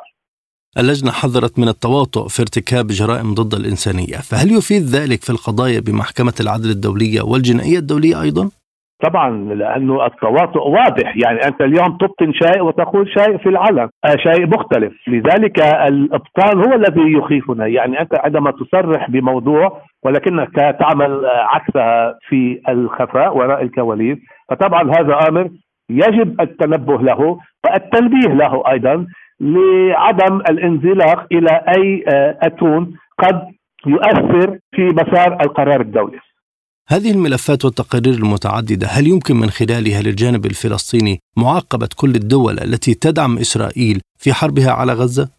اللجنة 0.77 1.11
حذرت 1.11 1.59
من 1.59 1.67
التواطؤ 1.67 2.27
في 2.27 2.41
ارتكاب 2.41 2.88
جرائم 2.88 3.33
ضد 3.33 3.53
الإنسانية 3.53 4.17
فهل 4.17 4.51
يفيد 4.51 4.81
ذلك 4.81 5.23
في 5.23 5.29
القضايا 5.29 5.79
بمحكمة 5.79 6.33
العدل 6.39 6.69
الدولية 6.69 7.21
والجنائية 7.21 7.79
الدولية 7.79 8.21
أيضا؟ 8.21 8.50
طبعا 9.01 9.53
لأنه 9.53 10.05
التواطؤ 10.05 10.67
واضح. 10.67 11.17
يعني 11.24 11.39
أنت 11.48 11.62
اليوم 11.62 11.98
تبطن 11.98 12.34
شيء 12.34 12.62
وتقول 12.62 13.10
شيء 13.20 13.38
في 13.38 13.50
العلن 13.50 13.89
آه، 14.05 14.15
شيء 14.17 14.48
مختلف. 14.48 14.93
لذلك 15.08 15.60
الإبطال 15.60 16.58
هو 16.67 16.75
الذي 16.75 17.13
يخيفنا. 17.13 17.67
يعني 17.67 18.01
أنت 18.01 18.20
عندما 18.20 18.51
تصرح 18.51 19.10
بموضوع 19.10 19.81
ولكنك 20.03 20.75
تعمل 20.79 21.25
عكسها 21.25 22.15
في 22.29 22.62
الخفاء 22.70 23.38
وراء 23.38 23.62
الكواليس 23.62 24.17
فطبعا 24.50 24.84
هذا 24.84 25.20
أمر 25.29 25.50
يجب 25.89 26.41
التنبه 26.41 27.01
له 27.01 27.39
والتنبيه 27.65 28.34
له 28.34 28.63
أيضا 28.72 29.08
لعدم 29.41 30.36
الانزلاق 30.50 31.25
إلى 31.31 31.62
أي 31.77 32.03
آه، 32.13 32.38
أتون 32.43 32.96
قد 33.20 33.41
يؤثر 33.88 34.58
في 34.75 34.86
مسار 34.86 35.38
القرار 35.46 35.81
الدولي. 35.81 36.20
هذه 36.91 37.12
الملفات 37.12 37.65
والتقارير 37.65 38.13
المتعددة 38.13 38.88
هل 38.88 39.07
يمكن 39.07 39.36
من 39.36 39.50
خلالها 39.50 40.01
للجانب 40.01 40.45
الفلسطيني 40.45 41.19
معاقبة 41.38 41.89
كل 42.01 42.10
الدول 42.15 42.53
التي 42.53 42.93
تدعم 42.93 43.38
إسرائيل 43.38 44.01
في 44.17 44.33
حربها 44.33 44.71
على 44.71 44.93
غزة؟ 44.93 45.29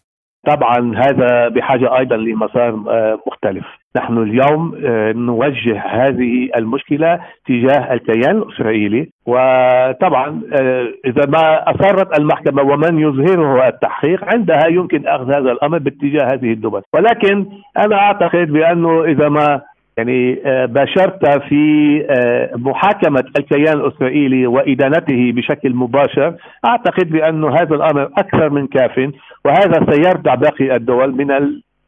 طبعا 0.47 0.93
هذا 0.97 1.47
بحاجة 1.47 1.97
أيضا 1.97 2.15
لمسار 2.15 2.83
آه، 2.89 3.19
مختلف 3.27 3.65
نحن 3.97 4.17
اليوم 4.17 4.75
آه، 4.85 5.11
نوجه 5.11 5.83
هذه 5.85 6.49
المشكلة 6.55 7.19
تجاه 7.47 7.93
الكيان 7.93 8.37
الإسرائيلي 8.37 9.09
وطبعا 9.25 10.41
آه، 10.61 10.87
إذا 11.05 11.25
ما 11.27 11.71
أصرت 11.71 12.19
المحكمة 12.19 12.61
ومن 12.61 12.99
يظهره 12.99 13.67
التحقيق 13.67 14.23
عندها 14.23 14.67
يمكن 14.67 15.07
أخذ 15.07 15.25
هذا 15.25 15.51
الأمر 15.51 15.77
باتجاه 15.77 16.27
هذه 16.33 16.51
الدول 16.53 16.81
ولكن 16.93 17.45
أنا 17.77 17.95
أعتقد 17.95 18.47
بأنه 18.47 19.03
إذا 19.03 19.29
ما 19.29 19.61
يعني 19.97 20.41
آه، 20.45 20.65
باشرت 20.65 21.25
في 21.49 21.61
آه، 22.09 22.51
محاكمة 22.55 23.23
الكيان 23.39 23.79
الإسرائيلي 23.79 24.47
وإدانته 24.47 25.31
بشكل 25.31 25.75
مباشر. 25.75 26.35
أعتقد 26.65 27.09
بأن 27.09 27.43
هذا 27.43 27.75
الأمر 27.75 28.03
أكثر 28.17 28.49
من 28.49 28.67
كاف 28.67 29.11
وهذا 29.45 29.85
سيردع 29.91 30.35
باقي 30.35 30.75
الدول 30.75 31.15
من 31.15 31.27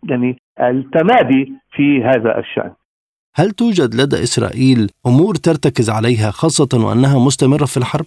يعني 0.10 0.38
التمادي 0.60 1.54
في 1.72 2.04
هذا 2.04 2.40
الشأن. 2.40 2.72
هل 3.36 3.52
توجد 3.52 3.96
لدى 3.96 4.24
إسرائيل 4.24 4.90
أمور 5.08 5.36
ترتكز 5.36 5.90
عليها 5.90 6.32
خاصة 6.32 6.86
وأنها 6.88 7.26
مستمرة 7.26 7.66
في 7.66 7.78
الحرب؟ 7.78 8.06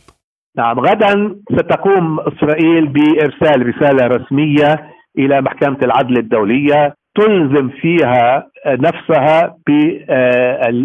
نعم 0.56 0.80
غدا 0.80 1.36
ستقوم 1.52 2.20
إسرائيل 2.20 2.88
بإرسال 2.88 3.66
رسالة 3.66 4.06
رسمية 4.06 4.90
إلى 5.18 5.40
محكمة 5.40 5.78
العدل 5.82 6.18
الدولية. 6.18 6.94
تلزم 7.18 7.68
فيها 7.68 8.46
نفسها 8.66 9.54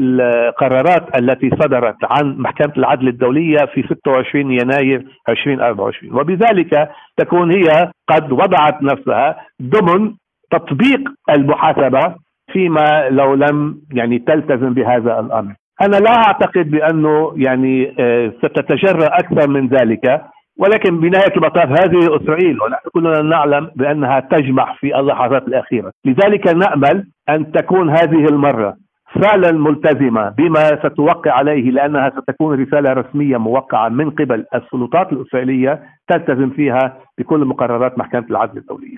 بالقرارات 0.01 1.19
التي 1.19 1.49
صدرت 1.49 1.95
عن 2.03 2.37
محكمة 2.37 2.73
العدل 2.77 3.07
الدولية 3.07 3.57
في 3.73 3.83
26 3.83 4.51
يناير 4.51 5.05
2024 5.29 6.15
وبذلك 6.15 6.89
تكون 7.17 7.51
هي 7.51 7.91
قد 8.07 8.31
وضعت 8.31 8.83
نفسها 8.83 9.35
ضمن 9.61 10.11
تطبيق 10.51 11.09
المحاسبة 11.29 12.15
فيما 12.53 13.09
لو 13.09 13.33
لم 13.33 13.81
يعني 13.93 14.19
تلتزم 14.19 14.73
بهذا 14.73 15.19
الأمر. 15.19 15.53
أنا 15.81 15.95
لا 15.95 16.15
أعتقد 16.15 16.71
بأنه 16.71 17.33
يعني 17.35 17.95
آه، 17.99 18.31
ستتجرأ 18.37 19.05
أكثر 19.05 19.49
من 19.49 19.67
ذلك. 19.67 20.21
ولكن 20.57 20.99
بنهاية 20.99 21.35
المطاف 21.37 21.69
هذه 21.69 22.15
إسرائيل 22.15 22.61
ونحن 22.61 22.89
كلنا 22.93 23.21
نعلم 23.21 23.71
بأنها 23.75 24.19
تجمح 24.19 24.75
في 24.79 24.99
اللحظات 24.99 25.47
الأخيرة. 25.47 25.91
لذلك 26.05 26.47
نأمل 26.47 27.07
أن 27.29 27.51
تكون 27.51 27.89
هذه 27.89 28.25
المرة 28.27 28.75
فعلا 29.21 29.51
ملتزمة 29.51 30.29
بما 30.29 30.69
ستوقع 30.89 31.31
عليه 31.31 31.71
لأنها 31.71 32.09
ستكون 32.09 32.61
رسالة 32.63 32.93
رسمية 32.93 33.37
موقعة 33.37 33.89
من 33.89 34.09
قبل 34.09 34.45
السلطات 34.55 35.13
الإسرائيلية 35.13 35.83
تلتزم 36.07 36.49
فيها 36.49 36.97
بكل 37.17 37.45
مقررات 37.45 37.99
محكمة 37.99 38.25
العدل 38.29 38.57
الدولية. 38.57 38.97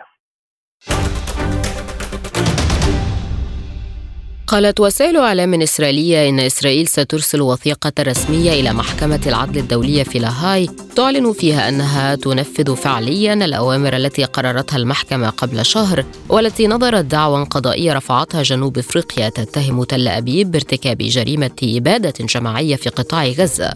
قالت 4.48 4.80
وسائل 4.80 5.18
إعلام 5.18 5.62
إسرائيلية 5.62 6.30
إن 6.30 6.40
إسرائيل 6.40 6.88
سترسل 6.88 7.42
وثيقة 7.42 7.92
رسمية 8.00 8.52
إلى 8.52 8.74
محكمة 8.74 9.20
العدل 9.28 9.60
الدولية 9.60 10.04
في 10.04 10.20
لاهاي 10.20 10.70
تعلن 10.96 11.34
فيها 11.34 11.70
أنها 11.70 12.16
تنفذ 12.16 12.76
فعليا 12.76 13.34
الأوامر 13.34 13.96
التي 13.96 14.24
قررتها 14.24 14.78
المحكمة 14.78 15.30
قبل 15.30 15.66
شهر 15.66 16.06
والتي 16.30 16.68
نظرت 16.68 17.06
دعوى 17.06 17.44
قضائية 17.44 17.94
رفعتها 17.94 18.44
جنوب 18.44 18.78
إفريقيا 18.78 19.30
تتهم 19.30 19.84
تل 19.84 20.08
أبيب 20.08 20.52
بارتكاب 20.52 20.98
جريمة 20.98 21.52
إبادة 21.64 22.14
جماعية 22.20 22.76
في 22.76 22.90
قطاع 22.90 23.26
غزة. 23.26 23.74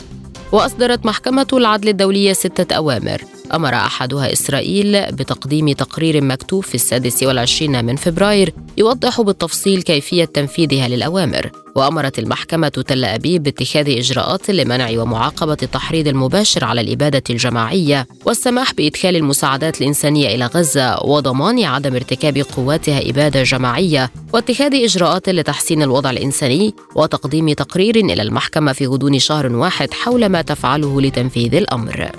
وأصدرت 0.52 1.06
محكمة 1.06 1.48
العدل 1.54 1.90
الدولية 1.90 2.34
ستة 2.34 2.76
أوامر. 2.76 3.22
أمر 3.54 3.74
أحدها 3.74 4.34
إسرائيل 4.34 5.12
بتقديم 5.12 5.72
تقرير 5.72 6.24
مكتوب 6.24 6.64
في 6.64 6.76
السادس 6.76 7.24
والعشرين 7.24 7.86
من 7.86 7.96
فبراير 7.96 8.54
يوضح 8.78 9.22
بالتفصيل 9.22 9.82
كيفية 9.82 10.26
تنفيذها 10.26 10.88
للأوامر. 10.88 11.52
وأمرت 11.80 12.20
المحكمة 12.20 12.68
تل 12.68 13.06
أبيب 13.06 13.44
باتخاذ 13.44 13.98
إجراءات 13.98 14.52
لمنع 14.52 15.02
ومعاقبة 15.02 15.58
التحريض 15.64 16.08
المباشر 16.08 16.66
على 16.66 16.82
الإبادة 16.82 17.24
الجماعية 17.30 18.08
والسماح 18.26 18.74
بإدخال 18.74 19.16
المساعدات 19.16 19.82
الإنسانية 19.82 20.36
إلى 20.36 20.46
غزة 20.46 21.04
وضمان 21.04 21.64
عدم 21.64 21.96
ارتكاب 21.96 22.38
قواتها 22.38 23.10
إبادة 23.10 23.44
جماعية 23.44 24.12
واتخاذ 24.34 24.76
إجراءات 24.76 25.30
لتحسين 25.30 25.84
الوضع 25.84 26.10
الإنساني 26.10 26.74
وتقديم 26.96 27.54
تقرير 27.54 27.96
إلى 27.96 28.22
المحكمة 28.22 28.74
في 28.74 28.88
غضون 28.88 29.20
شهر 29.20 29.56
واحد 29.56 29.94
حول 29.94 30.26
ما 30.26 30.42
تفعله 30.42 31.02
لتنفيذ 31.02 31.56
الأمر. 31.56 32.10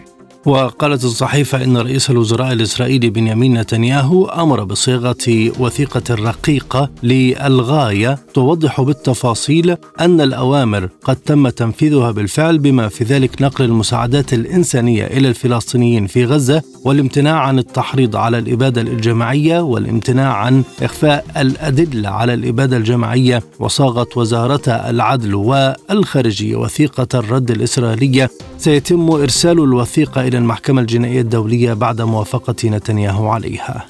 وقالت 0.46 1.05
الصحيفة 1.05 1.64
إن 1.64 1.76
رئيس 1.76 2.11
الوزراء 2.11 2.53
الإسرائيلي 2.53 3.11
بنيامين 3.11 3.61
نتنياهو 3.61 4.26
أمر 4.26 4.64
بصيغة 4.64 5.50
وثيقة 5.59 6.14
رقيقة 6.14 6.90
للغاية 7.03 8.18
توضح 8.35 8.81
بالتفاصيل 8.81 9.76
أن 10.00 10.20
الأوامر 10.20 10.88
قد 11.05 11.16
تم 11.16 11.48
تنفيذها 11.48 12.11
بالفعل 12.11 12.59
بما 12.59 12.88
في 12.88 13.05
ذلك 13.05 13.42
نقل 13.42 13.64
المساعدات 13.64 14.33
الإنسانية 14.33 15.07
إلى 15.07 15.29
الفلسطينيين 15.29 16.07
في 16.07 16.24
غزة 16.24 16.62
والامتناع 16.85 17.38
عن 17.40 17.59
التحريض 17.59 18.16
على 18.16 18.38
الإبادة 18.38 18.81
الجماعية 18.81 19.61
والامتناع 19.61 20.33
عن 20.33 20.62
إخفاء 20.83 21.24
الأدلة 21.37 22.09
على 22.09 22.35
الإبادة 22.35 22.76
الجماعية 22.76 23.42
وصاغت 23.59 24.16
وزارة 24.16 24.70
العدل 24.70 25.35
والخارجية 25.35 26.57
وثيقة 26.57 27.09
الرد 27.14 27.50
الإسرائيلية. 27.50 28.31
سيتم 28.59 29.11
إرسال 29.11 29.59
الوثيقة 29.59 30.30
إلى 30.31 30.38
المحكمة 30.38 30.81
الجنائية 30.81 31.21
الدولية 31.21 31.73
بعد 31.73 32.03
موافقة 32.03 32.55
نتنياهو 32.64 33.29
عليها. 33.29 33.87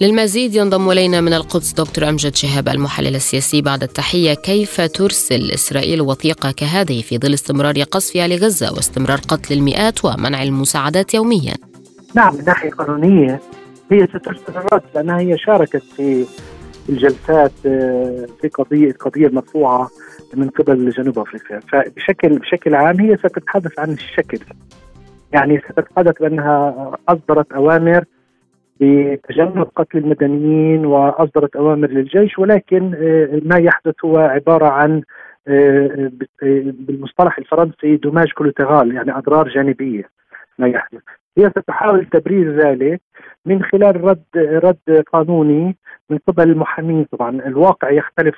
للمزيد 0.00 0.54
ينضم 0.54 0.90
إلينا 0.90 1.20
من 1.20 1.32
القدس 1.32 1.72
دكتور 1.72 2.08
أمجد 2.08 2.34
شهاب 2.34 2.68
المحلل 2.68 3.14
السياسي 3.14 3.62
بعد 3.62 3.82
التحية. 3.82 4.34
كيف 4.34 4.80
ترسل 4.80 5.50
إسرائيل 5.50 6.00
وثيقة 6.00 6.50
كهذه 6.50 7.02
في 7.02 7.18
ظل 7.18 7.34
استمرار 7.34 7.82
قصفها 7.82 8.28
لغزة 8.28 8.72
واستمرار 8.72 9.18
قتل 9.28 9.54
المئات 9.54 10.04
ومنع 10.04 10.42
المساعدات 10.42 11.14
يوميا؟ 11.14 11.54
نعم 12.14 12.34
من 12.34 12.44
ناحية 12.44 12.70
قانونية 12.70 13.40
هي 13.92 14.06
سترسل 14.06 14.42
الرد 14.56 14.82
لأنها 14.94 15.18
هي 15.18 15.38
شاركت 15.38 15.82
في 15.96 16.26
الجلسات 16.88 17.52
آه، 17.66 18.26
في 18.40 18.48
قضية 18.48 18.92
قضية 18.92 19.28
مرفوعة 19.28 19.90
من 20.34 20.48
قبل 20.50 20.90
جنوب 20.90 21.18
أفريقيا. 21.18 21.60
فبشكل 21.72 22.38
بشكل 22.38 22.74
عام 22.74 23.00
هي 23.00 23.16
ستتحدث 23.16 23.78
عن 23.78 23.92
الشكل. 23.92 24.38
يعني 25.34 25.58
ستتحدث 25.58 26.22
بأنها 26.22 26.90
أصدرت 27.08 27.52
أوامر 27.52 28.04
بتجنب 28.80 29.68
قتل 29.76 29.98
المدنيين 29.98 30.86
وأصدرت 30.86 31.56
أوامر 31.56 31.88
للجيش 31.88 32.38
ولكن 32.38 32.94
آه، 32.94 33.40
ما 33.44 33.56
يحدث 33.58 33.94
هو 34.04 34.18
عبارة 34.18 34.66
عن 34.66 35.02
آه، 35.48 36.10
بالمصطلح 36.72 37.38
الفرنسي 37.38 37.96
دوماج 37.96 38.32
كولوتيرال 38.32 38.94
يعني 38.94 39.18
أضرار 39.18 39.48
جانبية 39.48 40.08
ما 40.58 40.68
يحدث. 40.68 41.02
هي 41.38 41.50
ستحاول 41.50 42.06
تبرير 42.06 42.56
ذلك 42.56 43.00
من 43.46 43.62
خلال 43.62 44.04
رد 44.04 44.24
رد 44.36 45.04
قانوني 45.12 45.76
من 46.10 46.18
قبل 46.26 46.50
المحامين. 46.50 47.04
طبعا 47.04 47.30
الواقع 47.30 47.90
يختلف 47.90 48.36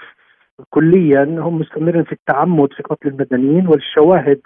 كليا 0.70 1.24
هم 1.24 1.58
مستمرين 1.58 2.04
في 2.04 2.12
التعمد 2.12 2.72
في 2.72 2.82
قتل 2.82 3.08
المدنيين 3.08 3.68
والشواهد 3.68 4.40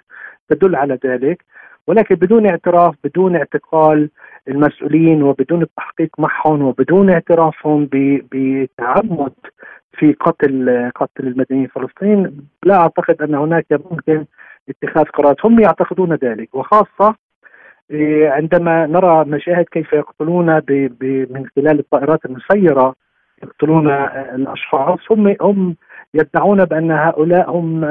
تدل 0.49 0.75
على 0.75 0.99
ذلك. 1.05 1.45
ولكن 1.89 2.15
بدون 2.15 2.45
اعتراف 2.45 2.95
بدون 3.03 3.35
اعتقال 3.35 4.09
المسؤولين 4.47 5.23
وبدون 5.23 5.61
التحقيق 5.61 6.09
معهم 6.19 6.61
وبدون 6.61 7.09
اعترافهم 7.09 7.89
بتعمد 8.31 9.33
في 9.93 10.13
قتل 10.13 10.91
قتل 10.95 11.27
المدنيين 11.27 11.65
الفلسطينيين 11.65 12.47
لا 12.65 12.75
أعتقد 12.75 13.21
أن 13.21 13.35
هناك 13.35 13.65
ممكن 13.91 14.25
اتخاذ 14.69 15.03
قرارات. 15.03 15.45
هم 15.45 15.59
يعتقدون 15.59 16.13
ذلك 16.13 16.55
وخاصة 16.55 17.15
إيه، 17.91 18.29
عندما 18.29 18.85
نرى 18.85 19.25
مشاهد 19.25 19.65
كيف 19.71 19.93
يقتلون 19.93 20.45
من 21.29 21.45
خلال 21.55 21.79
الطائرات 21.79 22.25
المسيرة 22.25 22.95
يقتلون 23.43 23.87
الأشخاص 24.35 24.99
هم 25.11 25.35
هم 25.41 25.75
يدعون 26.13 26.65
بأن 26.65 26.91
هؤلاء 26.91 27.51
هم 27.51 27.85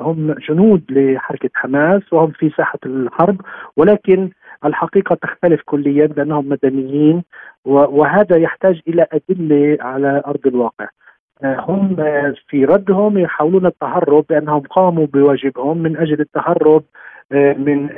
هم 0.00 0.32
جنود 0.48 0.84
لحركة 0.90 1.50
حماس 1.54 2.12
وهم 2.12 2.30
في 2.30 2.50
ساحة 2.56 2.78
الحرب 2.86 3.40
ولكن 3.76 4.30
الحقيقة 4.64 5.14
تختلف 5.14 5.62
كليا 5.64 6.06
بأنهم 6.06 6.48
مدنيين 6.48 7.24
وهذا 7.64 8.36
يحتاج 8.36 8.80
إلى 8.88 9.06
أدلة 9.12 9.78
على 9.80 10.22
أرض 10.26 10.46
الواقع. 10.46 10.88
هم 11.44 11.96
في 12.48 12.64
ردهم 12.64 13.18
يحاولون 13.18 13.66
التهرب 13.66 14.24
بأنهم 14.28 14.60
قاموا 14.60 15.06
بواجبهم 15.06 15.78
من 15.78 15.96
أجل 15.96 16.20
التهرب 16.20 16.84
من 17.32 17.90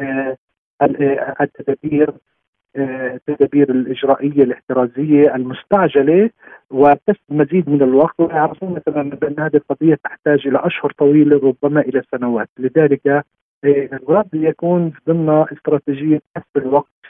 التدابير 1.40 2.10
التدابير 2.76 3.70
الإجرائية 3.70 4.42
الاحترازية 4.42 5.34
المستعجلة 5.34 6.30
وتست 6.70 7.20
مزيد 7.28 7.70
من 7.70 7.82
الوقت. 7.82 8.20
ويعرفون 8.20 8.82
تماما 8.86 9.14
بأن 9.14 9.34
هذه 9.38 9.56
القضية 9.56 9.94
تحتاج 9.94 10.46
إلى 10.46 10.60
أشهر 10.66 10.92
طويلة 10.92 11.36
ربما 11.36 11.80
إلى 11.80 12.02
سنوات، 12.10 12.48
لذلك 12.58 13.06
آه، 13.06 13.24
الرد 13.92 14.28
يكون 14.34 14.92
ضمن 15.08 15.44
استراتيجية 15.52 16.20
كسب 16.36 16.56
الوقت 16.56 17.00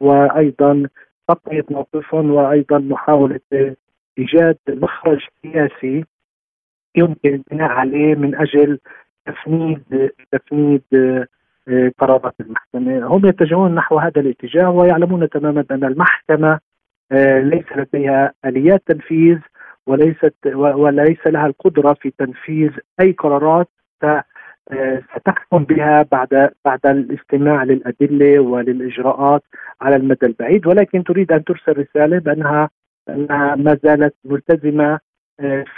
وأيضا 0.00 0.88
تقويه 1.28 1.64
موقفهم 1.70 2.30
وأيضا 2.30 2.78
محاولة 2.78 3.40
إيجاد 4.18 4.58
مخرج 4.68 5.20
سياسي 5.42 6.04
يمكن 6.96 7.34
البناء 7.34 7.70
عليه 7.70 8.14
من 8.14 8.34
أجل 8.34 8.78
تفنيد 9.26 10.10
تفنيد 10.32 10.82
آه، 10.94 11.26
قرارات 11.98 12.34
المحكمة، 12.40 13.06
هم 13.06 13.26
يتجهون 13.26 13.74
نحو 13.74 13.98
هذا 13.98 14.20
الاتجاه 14.20 14.70
ويعلمون 14.70 15.28
تماما 15.28 15.64
أن 15.70 15.84
المحكمة 15.84 16.58
آه، 17.12 17.40
ليس 17.40 17.64
لديها 17.76 18.32
اليات 18.44 18.82
تنفيذ 18.86 19.38
وليست 19.86 20.34
وليس 20.54 21.26
لها 21.26 21.46
القدرة 21.46 21.92
في 21.92 22.12
تنفيذ 22.18 22.70
أي 23.00 23.12
قرارات 23.12 23.68
آه، 24.02 25.02
ستحكم 25.16 25.64
بها 25.64 26.02
بعد 26.12 26.50
بعد 26.64 26.86
الاستماع 26.86 27.64
للأدلة 27.64 28.40
وللإجراءات 28.40 29.42
على 29.80 29.96
المدى 29.96 30.26
البعيد. 30.26 30.66
ولكن 30.66 31.04
تريد 31.04 31.32
أن 31.32 31.44
ترسل 31.44 31.78
رسالة 31.78 32.18
بأنها 32.18 32.70
انها 33.08 33.54
ما 33.54 33.78
زالت 33.84 34.14
ملتزمة 34.24 34.92
آه، 34.92 35.00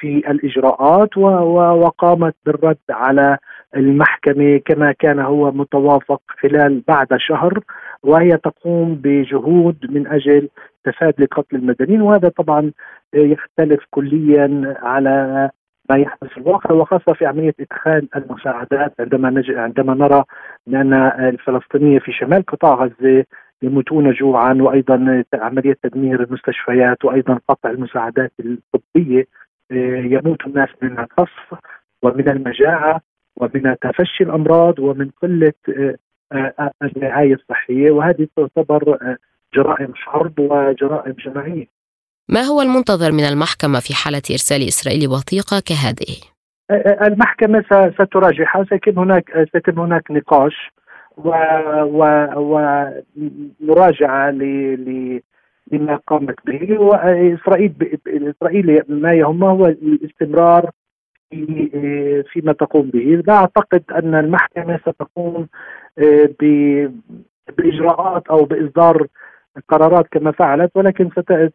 في 0.01 0.23
الإجراءات 0.31 1.19
وقامت 1.19 2.35
بالرد 2.47 2.79
على 2.91 3.39
المحكمة 3.77 4.61
كما 4.65 4.93
كان 4.93 5.19
هو 5.21 5.51
متوافق 5.53 6.21
خلال 6.43 6.83
بعد 6.89 7.07
شهر 7.17 7.61
وهي 8.03 8.37
تقوم 8.37 8.95
بجهود 8.95 9.77
من 9.91 10.07
أجل 10.07 10.49
تفادي 10.85 11.25
قتل 11.25 11.57
المدنيين 11.57 12.03
وهذا 12.03 12.29
طبعا 12.29 12.73
يختلف 13.15 13.81
كليا 13.91 14.75
على 14.83 15.51
ما 15.91 15.97
يحدث 15.97 16.29
في 16.29 16.39
الواقع 16.39 16.75
وخاصة 16.75 17.13
في 17.13 17.27
عملية 17.27 17.55
إدخال 17.61 18.09
المساعدات 18.17 18.95
عندما 19.01 19.31
نج... 19.31 19.51
عندما 19.51 19.95
نرى 19.95 20.25
أن 20.69 20.93
الفلسطينية 21.29 21.99
في 21.99 22.13
شمال 22.13 22.47
قطاع 22.47 22.75
غزة 22.75 23.25
يموتون 23.63 24.13
جوعا 24.13 24.55
وأيضا 24.55 25.25
عملية 25.35 25.77
تدمير 25.83 26.23
المستشفيات 26.23 27.05
وأيضا 27.05 27.39
قطع 27.49 27.71
المساعدات 27.71 28.33
الطبية. 28.41 29.25
يموت 29.71 30.47
الناس 30.47 30.69
من 30.83 30.99
القصف 30.99 31.55
ومن 32.03 32.29
المجاعة 32.29 33.01
ومن 33.37 33.77
تفشي 33.83 34.25
الأمراض 34.25 34.79
ومن 34.79 35.11
قلة 35.23 35.53
آه، 36.33 36.73
الرعاية 36.83 37.35
الصحية 37.35 37.91
وهذه 37.91 38.27
تعتبر 38.37 38.99
آه، 39.03 39.17
جرائم 39.55 39.95
حرب 39.95 40.39
وجرائم 40.39 41.15
جماعية 41.25 41.67
ما 42.29 42.41
هو 42.41 42.63
المنتظر 42.63 43.13
من 43.13 43.25
المحكمة 43.25 43.81
في 43.81 43.95
حالة 43.95 44.23
إرسال 44.31 44.69
إسرائيل 44.69 45.09
وثيقة 45.09 45.63
كهذه؟ 45.67 46.17
آه، 46.71 47.07
المحكمة 47.07 47.65
ستراجعها 47.95 48.65
سيكون 48.69 48.99
هناك 48.99 49.49
سيتم 49.53 49.81
هناك 49.81 50.11
نقاش 50.11 50.71
ومراجعة 51.17 52.31
ل 54.31 55.21
لما 55.73 55.97
قامت 56.07 56.37
به 56.47 56.81
وإسرائيل 56.81 57.73
إسرائيل 58.07 58.83
ما 58.89 59.13
يهمه 59.13 59.51
هو 59.51 59.67
الاستمرار 59.67 60.71
في 61.31 62.25
فيما 62.33 62.53
تقوم 62.53 62.91
به. 62.91 63.23
لا 63.27 63.35
أعتقد 63.35 63.83
أن 63.93 64.15
المحكمة 64.15 64.79
ستقوم 64.79 65.49
آه، 65.99 66.29
بإجراءات 67.59 68.27
أو 68.27 68.45
بإصدار 68.45 69.07
قرارات 69.69 70.07
كما 70.11 70.31
فعلت 70.31 70.71
ولكن 70.75 71.11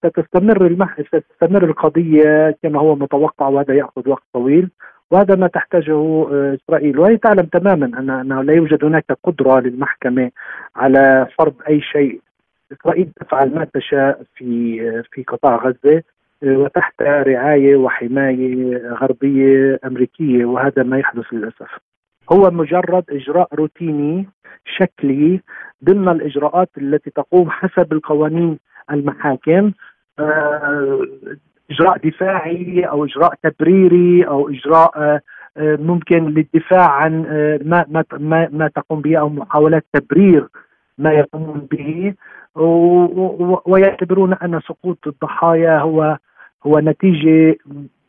ستستمر 0.05 0.67
المح... 0.67 1.01
ستستمر 1.01 1.63
القضية 1.63 2.57
كما 2.63 2.79
هو 2.79 2.95
متوقع 2.95 3.47
وهذا 3.47 3.73
يأخذ 3.73 4.09
وقت 4.09 4.23
طويل 4.33 4.69
وهذا 5.11 5.35
ما 5.35 5.47
تحتاجه 5.47 5.93
آه، 5.93 6.57
إسرائيل. 6.63 6.99
وهي 6.99 7.17
تعلم 7.17 7.45
تماما 7.45 7.85
ان 7.85 8.09
انه 8.09 8.41
لا 8.41 8.53
يوجد 8.53 8.85
هناك 8.85 9.05
قدرة 9.23 9.59
للمحكمة 9.59 10.31
على 10.75 11.27
فرض 11.37 11.53
أي 11.69 11.81
شيء 11.81 12.21
إسرائيل 12.71 13.09
تفعل 13.21 13.55
ما 13.55 13.67
تشاء 13.73 14.23
في 14.35 14.81
آه، 14.81 15.03
في 15.11 15.23
قطاع 15.23 15.55
غزة 15.55 16.03
وتحت 16.43 17.01
رعاية 17.01 17.75
وحماية 17.75 18.77
غربية 18.77 19.79
أمريكية 19.85 20.45
وهذا 20.45 20.83
ما 20.83 20.99
يحدث 20.99 21.25
للأسف. 21.33 21.79
هو 22.31 22.51
مجرد 22.51 23.03
إجراء 23.09 23.55
روتيني 23.55 24.27
شكلي 24.65 25.41
ضمن 25.83 26.09
الإجراءات 26.09 26.69
التي 26.77 27.09
تقوم 27.09 27.49
حسب 27.49 27.93
القوانين 27.93 28.59
المحاكم 28.91 29.71
آه، 30.19 31.01
إجراء 31.71 31.97
دفاعي 31.97 32.83
أو 32.83 33.05
إجراء 33.05 33.33
تبريري 33.43 34.27
أو 34.27 34.49
إجراء 34.49 34.97
آه، 34.97 35.21
ممكن 35.57 36.25
للدفاع 36.25 36.91
عن 36.91 37.25
آه، 37.27 37.59
ما 37.63 38.03
ما 38.19 38.49
ما 38.51 38.67
تقوم 38.67 39.01
به 39.01 39.19
أو 39.19 39.29
محاولات 39.29 39.85
تبرير 39.93 40.47
ما 40.97 41.11
يقومون 41.11 41.67
به 41.71 42.13
ويعتبرون 43.65 44.33
أن 44.33 44.59
سقوط 44.67 44.97
الضحايا 45.07 45.79
هو 45.79 46.17
هو 46.65 46.79
نتيجة 46.79 47.57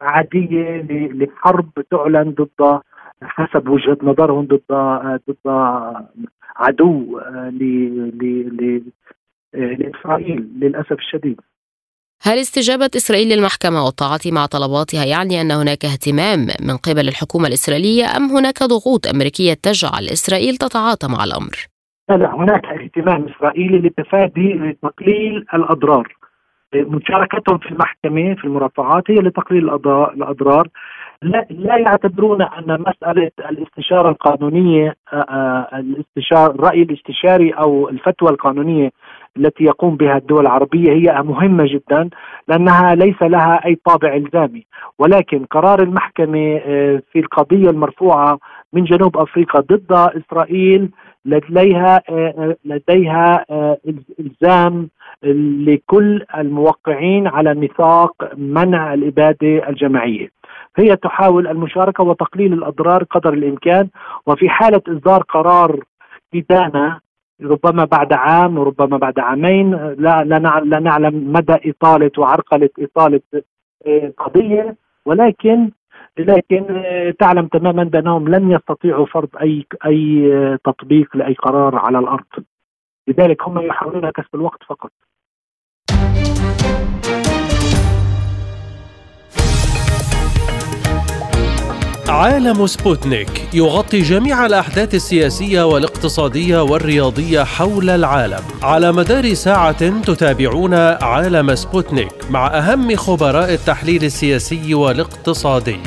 عادية 0.01 0.87
لحرب 1.13 1.71
تعلن 1.91 2.35
ضد 2.39 2.81
حسب 3.23 3.69
وجهة 3.69 3.99
نظرهم 4.03 4.45
ضد 4.45 4.61
ضد 5.29 5.51
عدو 6.57 7.21
لإسرائيل 9.53 10.49
للأسف 10.61 10.93
الشديد. 10.93 11.41
هل 12.23 12.39
استجابة 12.39 12.91
إسرائيل 12.97 13.29
للمحكمة 13.29 13.85
والتعاطي 13.85 14.31
مع 14.31 14.47
طلباتها 14.47 15.05
يعني 15.05 15.41
أن 15.41 15.51
هناك 15.51 15.85
اهتمام 15.85 16.47
من 16.61 16.77
قبل 16.77 17.09
الحكومة 17.09 17.49
الإسرائيلية 17.49 18.17
أم 18.17 18.23
هناك 18.23 18.63
ضغوط 18.63 19.07
أمريكية 19.07 19.55
تجعل 19.55 20.09
إسرائيل 20.09 20.57
تتعاطى 20.57 21.09
مع 21.09 21.25
الأمر؟ 21.25 21.76
لا 22.09 22.35
هناك 22.35 22.67
اهتمام 22.67 23.27
إسرائيلي 23.29 23.79
لتفادي 23.79 24.53
لتقليل 24.53 25.47
الأضرار. 25.55 26.17
مشاركتهم 26.75 27.59
في 27.59 27.71
المحكمة 27.71 28.35
في 28.35 28.45
المرافعات 28.45 29.11
هي 29.11 29.15
لتقليل 29.15 29.65
الأضرار. 30.15 30.69
لا, 31.23 31.47
لا 31.51 31.77
يعتبرون 31.77 32.47
الاستشارة 33.51 34.09
القانونية 34.09 34.97
آه، 35.13 35.17
آه، 35.17 35.79
الاستشار 35.79 36.51
الرأي 36.51 36.83
الاستشاري 36.83 37.51
أو 37.51 37.89
الفتوى 37.89 38.31
القانونية 38.31 38.91
التي 39.37 39.65
يقوم 39.65 39.97
بها 39.97 40.17
الدول 40.17 40.41
العربية 40.41 40.93
هي 40.93 41.23
مهمة 41.23 41.65
جدا 41.67 42.11
لأنها 42.49 42.95
ليس 42.95 43.23
لها 43.23 43.67
أي 43.67 43.79
طابع 43.85 44.15
إلزامي. 44.15 44.67
ولكن 44.99 45.45
قرار 45.45 45.83
المحكمة 45.83 46.61
آه، 46.65 47.03
في 47.13 47.19
القضية 47.19 47.71
المرفوعة 47.71 48.39
من 48.73 48.85
جنوب 48.85 49.17
أفريقيا 49.17 49.61
ضد 49.61 49.93
إسرائيل 49.93 50.91
لديها 51.27 52.03
لديها 52.65 53.45
إلزام 54.21 54.89
لكل 55.67 56.25
الموقعين 56.39 57.27
على 57.27 57.55
ميثاق 57.55 58.35
منع 58.37 58.95
الإبادة 58.95 59.69
الجماعية. 59.69 60.29
هي 60.77 60.97
تحاول 60.97 61.47
المشاركة 61.47 62.05
وتقليل 62.05 62.53
الأضرار 62.53 63.05
قدر 63.05 63.33
الإمكان 63.33 63.89
وفي 64.27 64.49
حالة 64.49 64.83
إصدار 64.89 65.23
قرار 65.23 65.85
إدانة 66.35 67.01
ربما 67.43 67.85
بعد 67.85 68.13
عام 68.13 68.59
وربما 68.59 68.97
بعد 68.97 69.19
عامين 69.19 69.71
لا 69.99 70.25
لا 70.65 70.79
نعلم 70.81 71.33
مدى 71.33 71.71
إطالة 71.71 72.11
وعرقلة 72.19 72.69
إطالة 72.79 73.21
آه، 73.87 74.13
قضية 74.19 74.77
ولكن 75.07 75.71
لكن 76.19 76.83
تعلم 77.19 77.47
تماما 77.47 77.85
بأنهم 77.85 78.29
لن 78.29 78.51
يستطيعوا 78.51 79.07
فرض 79.07 79.29
أي 79.43 79.67
أي 79.87 80.59
تطبيق 80.65 81.17
لأي 81.17 81.35
قرار 81.35 81.77
على 81.77 81.99
الأرض. 81.99 82.25
لذلك 83.09 83.43
هم 83.43 83.59
يحاولون 83.59 84.11
كسب 84.11 84.35
الوقت 84.35 84.63
فقط. 84.69 84.91
عالم 92.09 92.67
سبوتنيك 92.67 93.55
يغطي 93.55 94.01
جميع 94.01 94.47
الأحداث 94.47 94.95
السياسية 94.95 95.63
والاقتصادية 95.63 96.63
والرياضية 96.63 97.45
حول 97.45 97.91
العالم. 97.91 98.45
على 98.63 98.93
مدار 98.93 99.25
ساعة 99.35 100.03
تتابعون 100.03 100.75
عالم 101.03 101.55
سبوتنيك 101.55 102.13
مع 102.31 102.47
أهم 102.47 102.97
خبراء 102.97 103.55
التحليل 103.55 104.05
السياسي 104.05 104.75
والاقتصادي. 104.75 105.81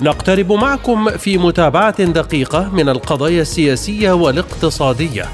نقترب 0.00 0.52
معكم 0.52 1.10
في 1.10 1.38
متابعة 1.38 2.04
دقيقة 2.04 2.68
من 2.72 2.88
القضايا 2.88 3.42
السياسية 3.42 4.12
والاقتصادية. 4.12 5.24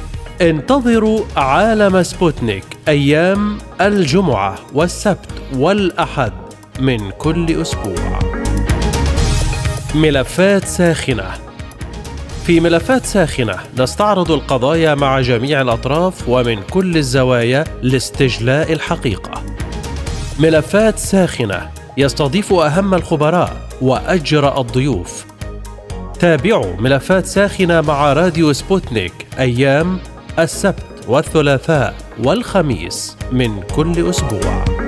انتظروا 0.40 1.20
عالم 1.36 2.02
سبوتنيك 2.02 2.64
أيام 2.88 3.58
الجمعة 3.80 4.58
والسبت 4.74 5.28
والأحد 5.54 6.32
من 6.80 7.10
كل 7.10 7.60
أسبوع. 7.60 8.18
ملفات 9.94 10.64
ساخنة. 10.64 11.30
في 12.46 12.60
ملفات 12.60 13.06
ساخنة 13.06 13.56
نستعرض 13.78 14.30
القضايا 14.30 14.94
مع 14.94 15.20
جميع 15.20 15.60
الأطراف 15.60 16.28
ومن 16.28 16.62
كل 16.70 16.96
الزوايا 16.96 17.64
لاستجلاء 17.82 18.72
الحقيقة. 18.72 19.42
ملفات 20.38 20.98
ساخنة. 20.98 21.81
يستضيف 21.96 22.52
أهم 22.52 22.94
الخبراء 22.94 23.56
وأجرأ 23.80 24.60
الضيوف. 24.60 25.24
تابعوا 26.20 26.76
ملفات 26.76 27.26
ساخنة 27.26 27.80
مع 27.80 28.12
راديو 28.12 28.52
سبوتنيك 28.52 29.12
أيام 29.38 29.98
السبت 30.38 31.04
والثلاثاء 31.08 31.94
والخميس 32.24 33.16
من 33.32 33.62
كل 33.62 34.10
أسبوع. 34.10 34.81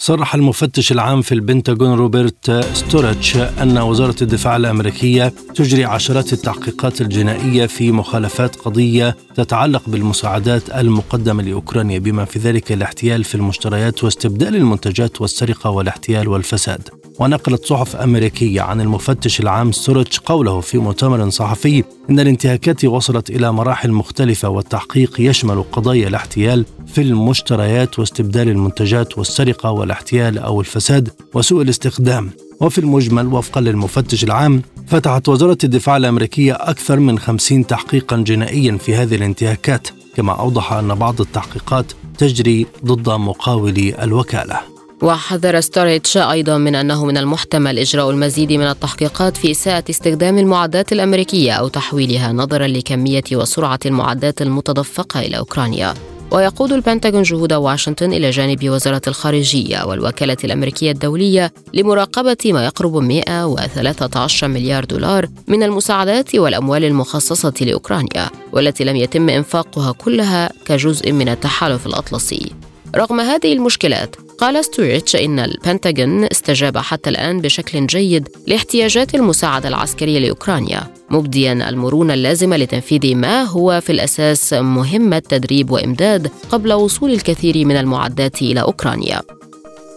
صرح 0.00 0.34
المفتش 0.34 0.92
العام 0.92 1.22
في 1.22 1.32
البنتاغون 1.32 1.98
روبرت 1.98 2.50
ستورتش 2.74 3.36
أن 3.36 3.78
وزارة 3.78 4.14
الدفاع 4.22 4.56
الأمريكية 4.56 5.32
تجري 5.54 5.84
عشرات 5.84 6.32
التحقيقات 6.32 7.00
الجنائية 7.00 7.66
في 7.66 7.92
مخالفات 7.92 8.56
قضية 8.56 9.16
تتعلق 9.34 9.82
بالمساعدات 9.86 10.70
المقدمة 10.70 11.42
لأوكرانيا 11.42 11.98
بما 11.98 12.24
في 12.24 12.38
ذلك 12.38 12.72
الاحتيال 12.72 13.24
في 13.24 13.34
المشتريات 13.34 14.04
واستبدال 14.04 14.56
المنتجات 14.56 15.20
والسرقة 15.20 15.70
والاحتيال 15.70 16.28
والفساد. 16.28 16.88
ونقلت 17.18 17.66
صحف 17.66 17.96
أمريكية 17.96 18.60
عن 18.60 18.80
المفتش 18.80 19.40
العام 19.40 19.72
ستورتش 19.72 20.20
قوله 20.20 20.60
في 20.60 20.78
مؤتمر 20.78 21.30
صحفي 21.30 21.84
إن 22.10 22.20
الانتهاكات 22.20 22.84
وصلت 22.84 23.30
إلى 23.30 23.52
مراحل 23.52 23.92
مختلفة 23.92 24.48
والتحقيق 24.48 25.20
يشمل 25.20 25.62
قضايا 25.72 26.08
الاحتيال 26.08 26.64
في 26.86 27.02
المشتريات 27.02 27.98
واستبدال 27.98 28.48
المنتجات 28.48 29.18
والسرقة 29.18 29.70
والاحتيال 29.70 30.38
أو 30.38 30.60
الفساد 30.60 31.08
وسوء 31.34 31.62
الاستخدام. 31.62 32.30
وفي 32.60 32.78
المجمل 32.78 33.26
وفقا 33.26 33.60
للمفتش 33.60 34.24
العام 34.24 34.62
فتحت 34.86 35.28
وزارة 35.28 35.58
الدفاع 35.64 35.96
الأمريكية 35.96 36.52
أكثر 36.52 36.98
من 36.98 37.18
خمسين 37.18 37.66
تحقيقا 37.66 38.16
جنائيا 38.16 38.76
في 38.76 38.94
هذه 38.94 39.14
الانتهاكات 39.14 39.88
كما 40.16 40.32
أوضح 40.32 40.72
أن 40.72 40.94
بعض 40.94 41.20
التحقيقات 41.20 41.92
تجري 42.18 42.66
ضد 42.84 43.08
مقاولي 43.08 44.02
الوكالة. 44.02 44.77
وحذر 45.02 45.60
ستوريتش 45.60 46.16
أيضا 46.16 46.58
من 46.58 46.74
أنه 46.74 47.04
من 47.04 47.16
المحتمل 47.16 47.78
إجراء 47.78 48.10
المزيد 48.10 48.52
من 48.52 48.66
التحقيقات 48.66 49.36
في 49.36 49.50
إساءة 49.50 49.84
استخدام 49.90 50.38
المعدات 50.38 50.92
الأمريكية 50.92 51.52
أو 51.52 51.68
تحويلها 51.68 52.32
نظرا 52.32 52.66
لكمية 52.66 53.24
وسرعة 53.32 53.78
المعدات 53.86 54.42
المتدفقة 54.42 55.20
إلى 55.20 55.38
أوكرانيا. 55.38 55.94
ويقود 56.30 56.72
البنتاغون 56.72 57.22
جهود 57.22 57.52
واشنطن 57.52 58.12
إلى 58.12 58.30
جانب 58.30 58.70
وزارة 58.70 59.02
الخارجية 59.08 59.84
والوكالة 59.84 60.36
الأمريكية 60.44 60.90
الدولية 60.90 61.52
لمراقبة 61.74 62.36
ما 62.44 62.64
يقرب 62.64 62.96
113 62.96 64.48
مليار 64.48 64.84
دولار 64.84 65.26
من 65.46 65.62
المساعدات 65.62 66.34
والأموال 66.34 66.84
المخصصة 66.84 67.54
لأوكرانيا 67.60 68.30
والتي 68.52 68.84
لم 68.84 68.96
يتم 68.96 69.28
إنفاقها 69.28 69.92
كلها 69.92 70.50
كجزء 70.66 71.12
من 71.12 71.28
التحالف 71.28 71.86
الأطلسي. 71.86 72.52
رغم 72.96 73.20
هذه 73.20 73.52
المشكلات 73.52 74.16
قال 74.38 74.64
ستوريتش 74.64 75.16
إن 75.16 75.38
البنتاغون 75.38 76.24
استجاب 76.24 76.78
حتى 76.78 77.10
الآن 77.10 77.40
بشكل 77.40 77.86
جيد 77.86 78.28
لاحتياجات 78.46 79.14
المساعدة 79.14 79.68
العسكرية 79.68 80.18
لأوكرانيا 80.18 80.82
مبديا 81.10 81.52
المرونة 81.68 82.14
اللازمة 82.14 82.56
لتنفيذ 82.56 83.14
ما 83.14 83.42
هو 83.42 83.80
في 83.80 83.92
الأساس 83.92 84.52
مهمة 84.52 85.18
تدريب 85.18 85.70
وإمداد 85.70 86.30
قبل 86.50 86.72
وصول 86.72 87.10
الكثير 87.10 87.66
من 87.66 87.76
المعدات 87.76 88.42
إلى 88.42 88.60
أوكرانيا 88.60 89.22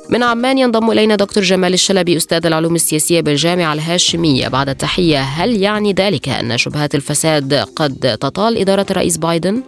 من 0.09 0.23
عمان 0.23 0.57
ينضم 0.57 0.91
إلينا 0.91 1.15
دكتور 1.15 1.43
جمال 1.43 1.73
الشلبي 1.73 2.17
أستاذ 2.17 2.45
العلوم 2.45 2.75
السياسية 2.75 3.21
بالجامعة 3.21 3.73
الهاشمية 3.73 4.47
بعد 4.47 4.69
التحية 4.69 5.21
هل 5.21 5.61
يعني 5.61 5.93
ذلك 5.93 6.29
أن 6.29 6.57
شبهات 6.57 6.95
الفساد 6.95 7.53
قد 7.53 8.17
تطال 8.21 8.57
إدارة 8.57 8.85
الرئيس 8.91 9.17
بايدن؟ 9.17 9.63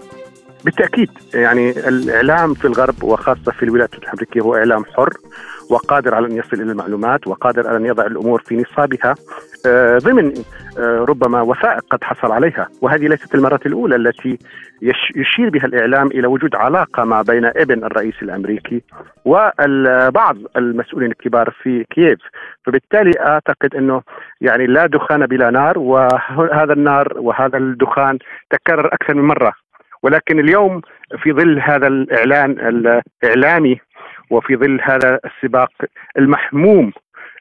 بالتأكيد 0.65 1.10
يعني 1.34 1.69
الإعلام 1.69 2.54
في 2.54 2.65
الغرب 2.65 3.04
وخاصة 3.04 3.52
في 3.52 3.63
الولايات 3.63 3.93
المتحدة 3.93 4.13
الامريكيه 4.13 4.41
هو 4.41 4.56
إعلام 4.56 4.86
حر 4.86 5.10
وقادر 5.69 6.15
على 6.15 6.28
أن 6.28 6.32
يصل 6.32 6.62
إلى 6.62 6.71
المعلومات 6.71 7.28
وقادر 7.28 7.67
على 7.67 7.78
أن 7.78 7.86
يضع 7.86 8.06
الأمور 8.06 8.43
في 8.45 8.56
نصابها 8.56 9.15
آه، 9.65 9.97
ضمن 9.97 10.34
آه، 10.80 11.06
ربما 11.10 11.41
وثائق 11.41 11.84
قد 11.89 12.04
حصل 12.04 12.32
عليها 12.32 12.69
وهذه 12.82 13.08
ليست 13.08 13.36
المرة 13.36 13.60
الأولى 13.65 13.95
التي 13.95 14.38
يشير 15.15 15.49
بها 15.49 15.65
الإعلام 15.65 16.08
إلى 16.08 16.28
وجود 16.28 16.56
علاقة 16.56 17.04
ما 17.04 17.21
بين 17.21 17.45
ابن 17.45 17.84
الرئيس 17.84 18.15
الأمريكي 18.21 18.84
وبعض 19.26 20.38
المسؤولين 20.58 21.12
الكبار 21.12 21.56
في 21.63 21.86
كييف. 21.89 22.19
فبالتالي 22.65 23.12
أعتقد 23.19 23.76
إنه 23.76 24.02
يعني 24.41 24.67
لا 24.67 24.86
دخان 24.86 25.26
بلا 25.26 25.49
نار 25.49 25.80
وهذا 25.80 26.73
النار 26.73 27.13
وهذا 27.15 27.58
الدخان 27.58 28.19
تكرر 28.49 28.93
أكثر 28.93 29.13
من 29.13 29.23
مرة. 29.23 29.62
ولكن 30.04 30.39
اليوم 30.39 30.82
في 31.24 31.32
ظل 31.34 31.60
هذا 31.60 31.88
الإعلان 31.88 32.52
الإعلامي 33.24 33.80
وفي 34.30 34.56
ظل 34.56 34.82
هذا 34.84 35.20
السباق 35.26 35.72
المحموم 36.18 36.94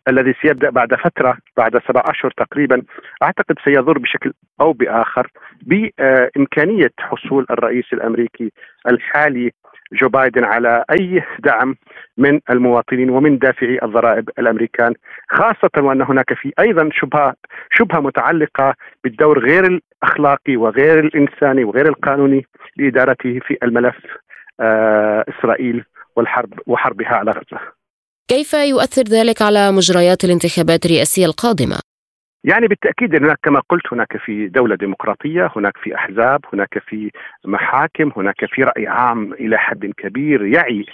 الذي 0.09 0.35
سيبدأ 0.42 0.70
بعد 0.70 0.94
فترة 0.94 1.37
بعد 1.57 1.79
سبع 1.88 2.03
أشهر 2.07 2.31
تقريبا 2.37 2.83
أعتقد 3.22 3.57
سيضر 3.64 3.98
بشكل 3.98 4.33
أو 4.61 4.72
بآخر 4.72 5.31
بإمكانية 5.62 6.90
حصول 7.01 7.46
الرئيس 7.51 7.85
الأمريكي 7.92 8.53
الحالي 8.88 9.53
جو 9.92 10.09
بايدن 10.09 10.44
على 10.44 10.85
أي 10.90 11.22
دعم 11.38 11.76
من 12.18 12.40
المواطنين 12.50 13.11
ومن 13.11 13.38
دافعي 13.38 13.78
الضرائب 13.83 14.31
الأمريكان 14.38 14.94
خاصة 15.31 15.70
وأن 15.76 16.02
هناك 16.02 16.35
في 16.35 16.52
أيضا 16.59 16.90
شبهه 16.92 17.35
شبهة 17.72 18.00
متعلقة 18.00 18.74
بالدور 19.05 19.38
غير 19.38 19.66
الأخلاقي 19.66 20.57
وغير 20.57 20.98
الإنساني 20.98 21.64
وغير 21.64 21.88
القانوني 21.88 22.46
لإدارته 22.76 23.40
في 23.46 23.57
الملف 23.62 23.96
آه 24.61 25.24
إسرائيل 25.28 25.85
والحرب 26.16 26.52
وحربها 26.66 27.14
على 27.14 27.31
غزة. 27.31 27.61
كيف 28.28 28.55
يؤثر 28.55 29.02
ذلك 29.02 29.42
على 29.42 29.72
مجريات 29.72 30.24
الانتخابات 30.24 30.87
الرئاسية 30.87 31.26
القادمة؟ 31.26 31.91
يعني 32.44 32.66
بالتأكيد 32.66 33.14
هناك 33.14 33.38
كما 33.42 33.61
قلت 33.68 33.92
هناك 33.92 34.16
في 34.16 34.48
دولة 34.48 34.76
ديمقراطية، 34.76 35.50
هناك 35.57 35.76
في 35.76 35.94
أحزاب، 35.94 36.40
هناك 36.52 36.78
في 36.78 37.11
محاكم، 37.44 38.12
هناك 38.16 38.44
في 38.44 38.62
رأي 38.64 38.87
عام 38.87 39.33
إلى 39.33 39.59
حد 39.59 39.87
كبير 39.96 40.44
يعي 40.46 40.87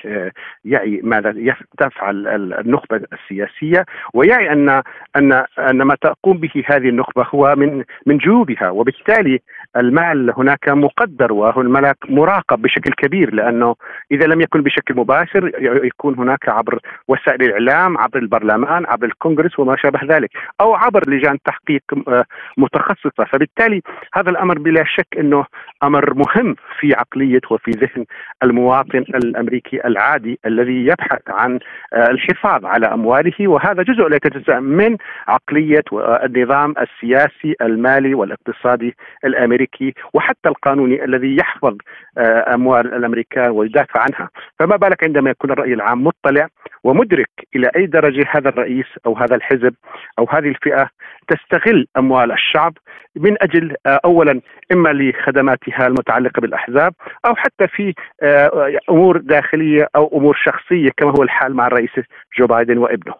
يعي 0.64 1.00
ماذا 1.04 1.54
تفعل 1.78 2.26
النخبة 2.54 3.00
السياسية 3.12 3.84
ويعي 4.14 4.52
أن 4.52 4.82
أن 5.16 5.44
أن 5.58 5.82
ما 5.82 5.94
تقوم 5.94 6.38
به 6.38 6.64
هذه 6.66 6.88
النخبة 6.88 7.26
هو 7.34 7.54
من 7.56 7.84
من 8.06 8.18
جيوبها 8.18 8.70
وبالتالي 8.70 9.40
المال 9.76 10.32
هناك 10.36 10.68
مقدر 10.68 11.32
والملك 11.32 11.96
مراقب 12.08 12.62
بشكل 12.62 12.92
كبير 12.92 13.34
لأنه 13.34 13.74
إذا 14.12 14.26
لم 14.26 14.40
يكن 14.40 14.62
بشكل 14.62 14.94
مباشر 14.94 15.52
يكون 15.84 16.14
هناك 16.18 16.48
عبر 16.48 16.78
وسائل 17.08 17.42
الإعلام، 17.42 17.98
عبر 17.98 18.18
البرلمان، 18.18 18.86
عبر 18.86 19.06
الكونغرس 19.06 19.58
وما 19.58 19.76
شابه 19.76 20.00
ذلك، 20.16 20.30
أو 20.60 20.74
عبر 20.74 21.10
لجان 21.10 21.38
تحقيق 21.44 21.82
آه، 22.08 22.24
متخصصة، 22.56 23.24
فبالتالي 23.32 23.82
هذا 24.14 24.30
الأمر 24.30 24.58
بلا 24.58 24.84
شك 24.84 25.18
إنه 25.18 25.44
أمر 25.82 26.14
مهم 26.14 26.56
في 26.80 26.94
عقلية 26.94 27.40
وفي 27.50 27.70
ذهن 27.70 28.04
المواطن 28.42 28.98
الأمريكي 28.98 29.86
العادي 29.86 30.38
الذي 30.46 30.86
يبحث 30.86 31.22
عن 31.28 31.58
آه، 31.92 32.10
الحفاظ 32.10 32.64
على 32.66 32.86
أمواله. 32.86 33.48
وهذا 33.48 33.82
جزء 33.82 34.08
لا 34.08 34.16
يتجزأ 34.16 34.60
من 34.60 34.96
عقلية 35.28 35.84
النظام 35.92 36.74
السياسي 36.80 37.54
المالي 37.62 38.14
والاقتصادي 38.14 38.96
الأمريكي. 39.24 39.57
الأمريكي 39.58 39.94
وحتى 40.14 40.48
القانوني 40.48 41.04
الذي 41.04 41.36
يحفظ 41.36 41.76
آه، 42.18 42.54
أموال 42.54 42.94
الامريكان 42.94 43.50
ويدافع 43.50 44.00
عنها، 44.00 44.30
فما 44.58 44.76
بالك 44.76 45.04
عندما 45.04 45.30
يكون 45.30 45.50
الرأي 45.50 45.74
العام 45.74 46.04
مطلع 46.04 46.48
ومدرك 46.84 47.30
إلى 47.56 47.70
أي 47.76 47.86
درجة 47.86 48.24
هذا 48.30 48.48
الرئيس 48.48 48.86
أو 49.06 49.16
هذا 49.16 49.34
الحزب 49.36 49.74
أو 50.18 50.26
هذه 50.30 50.48
الفئة 50.48 50.90
تستغل 51.28 51.86
أموال 51.96 52.32
الشعب 52.32 52.72
من 53.16 53.42
أجل 53.42 53.74
آه، 53.86 54.00
اولا 54.04 54.40
إما 54.72 54.88
لخدماتها 54.88 55.86
المتعلقة 55.86 56.40
بالأحزاب 56.40 56.94
أو 57.26 57.34
حتى 57.34 57.68
في 57.68 57.94
آه، 58.22 58.78
أمور 58.90 59.18
داخلية 59.18 59.88
أو 59.96 60.18
أمور 60.18 60.36
شخصية 60.44 60.90
كما 60.96 61.10
هو 61.10 61.22
الحال 61.22 61.54
مع 61.54 61.66
الرئيس 61.66 61.90
جو 62.38 62.46
بايدن 62.46 62.78
وابنه. 62.78 63.14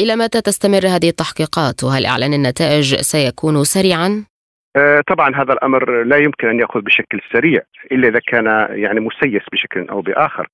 إلى 0.00 0.16
متى 0.16 0.40
تستمر 0.40 0.86
هذه 0.86 1.08
التحقيقات 1.08 1.84
وهل 1.84 2.06
اعلان 2.06 2.32
النتائج 2.32 2.94
سيكون 2.94 3.64
سريعا؟ 3.64 4.29
آه، 4.76 5.00
طبعا 5.06 5.34
هذا 5.36 5.52
الأمر 5.52 6.02
لا 6.02 6.16
يمكن 6.16 6.48
أن 6.48 6.60
يأخذ 6.60 6.80
بشكل 6.80 7.20
سريع 7.32 7.60
إلا 7.92 8.08
إذا 8.08 8.20
كان 8.26 8.46
يعني 8.70 9.00
مسيس 9.00 9.42
بشكل 9.52 9.88
أو 9.88 10.00
بآخر. 10.00 10.48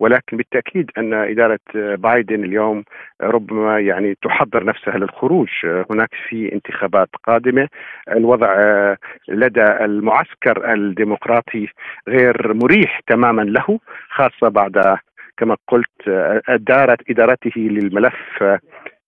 ولكن 0.00 0.36
بالتأكيد 0.36 0.90
أن 0.98 1.14
إدارة 1.14 1.58
بايدن 1.74 2.44
اليوم 2.44 2.84
ربما 3.20 3.80
يعني 3.80 4.14
تحضر 4.22 4.64
نفسها 4.64 4.98
للخروج. 4.98 5.48
هناك 5.90 6.10
في 6.28 6.52
انتخابات 6.52 7.08
قادمة. 7.24 7.68
الوضع 8.10 8.54
لدى 9.28 9.64
المعسكر 9.64 10.74
الديمقراطي 10.74 11.68
غير 12.08 12.54
مريح 12.54 13.00
تماما 13.06 13.42
له 13.42 13.78
خاصة 14.10 14.48
بعد 14.48 14.98
كما 15.36 15.56
قلت 15.68 16.08
دارت 16.48 17.10
إدارته 17.10 17.60
للملف 17.60 18.42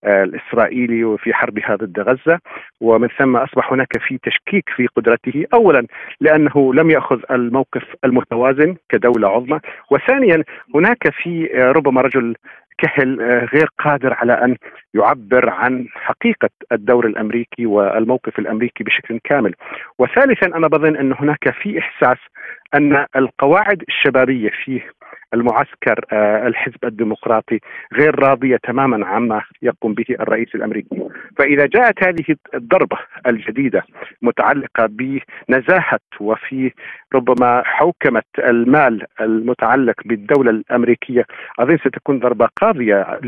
الإسرائيلي 0.05 1.03
وفي 1.03 1.33
حربها 1.33 1.75
ضد 1.75 1.99
غزة. 1.99 2.39
ومن 2.81 3.07
ثم 3.07 3.37
أصبح 3.37 3.73
هناك 3.73 3.97
في 4.07 4.17
تشكيك 4.17 4.69
في 4.75 4.87
قدرته. 4.87 5.45
اولا 5.53 5.87
لأنه 6.21 6.73
لم 6.73 6.89
يأخذ 6.89 7.19
الموقف 7.31 7.83
المتوازن 8.05 8.75
كدولة 8.89 9.29
عظمى. 9.29 9.59
وثانيا 9.91 10.43
هناك 10.75 11.09
في 11.09 11.45
ربما 11.75 12.01
رجل 12.01 12.35
كهل 12.77 13.21
غير 13.53 13.69
قادر 13.79 14.13
على 14.13 14.33
أن 14.33 14.55
يعبر 14.93 15.49
عن 15.49 15.87
حقيقة 15.93 16.49
الدور 16.71 17.05
الأمريكي 17.05 17.65
والموقف 17.65 18.39
الأمريكي 18.39 18.83
بشكل 18.83 19.19
كامل. 19.23 19.53
وثالثا 19.99 20.47
أنا 20.47 20.67
بظن 20.67 20.95
أن 20.95 21.13
هناك 21.19 21.49
في 21.49 21.79
إحساس 21.79 22.17
أن 22.75 23.05
القواعد 23.15 23.83
الشبابية 23.89 24.49
في 24.63 24.81
المعسكر 25.33 26.05
آه، 26.11 26.47
الحزب 26.47 26.85
الديمقراطي 26.85 27.59
غير 27.93 28.19
راضية 28.19 28.57
تماما 28.63 29.05
عما 29.05 29.41
يقوم 29.61 29.93
به 29.93 30.05
الرئيس 30.09 30.55
الأمريكي، 30.55 31.07
فإذا 31.37 31.65
جاءت 31.65 32.03
هذه 32.03 32.35
الضربة 32.53 32.97
الجديدة 33.27 33.83
متعلقة 34.21 34.85
بنزاهة 34.85 35.99
وفي 36.19 36.71
ربما 37.13 37.63
حوكمة 37.65 38.23
المال 38.39 39.05
المتعلق 39.21 39.95
بالدولة 40.05 40.51
الأمريكية، 40.51 41.25
أظن 41.59 41.77
ستكون 41.77 42.19
ضربة 42.19 42.49
قاضية 42.55 43.19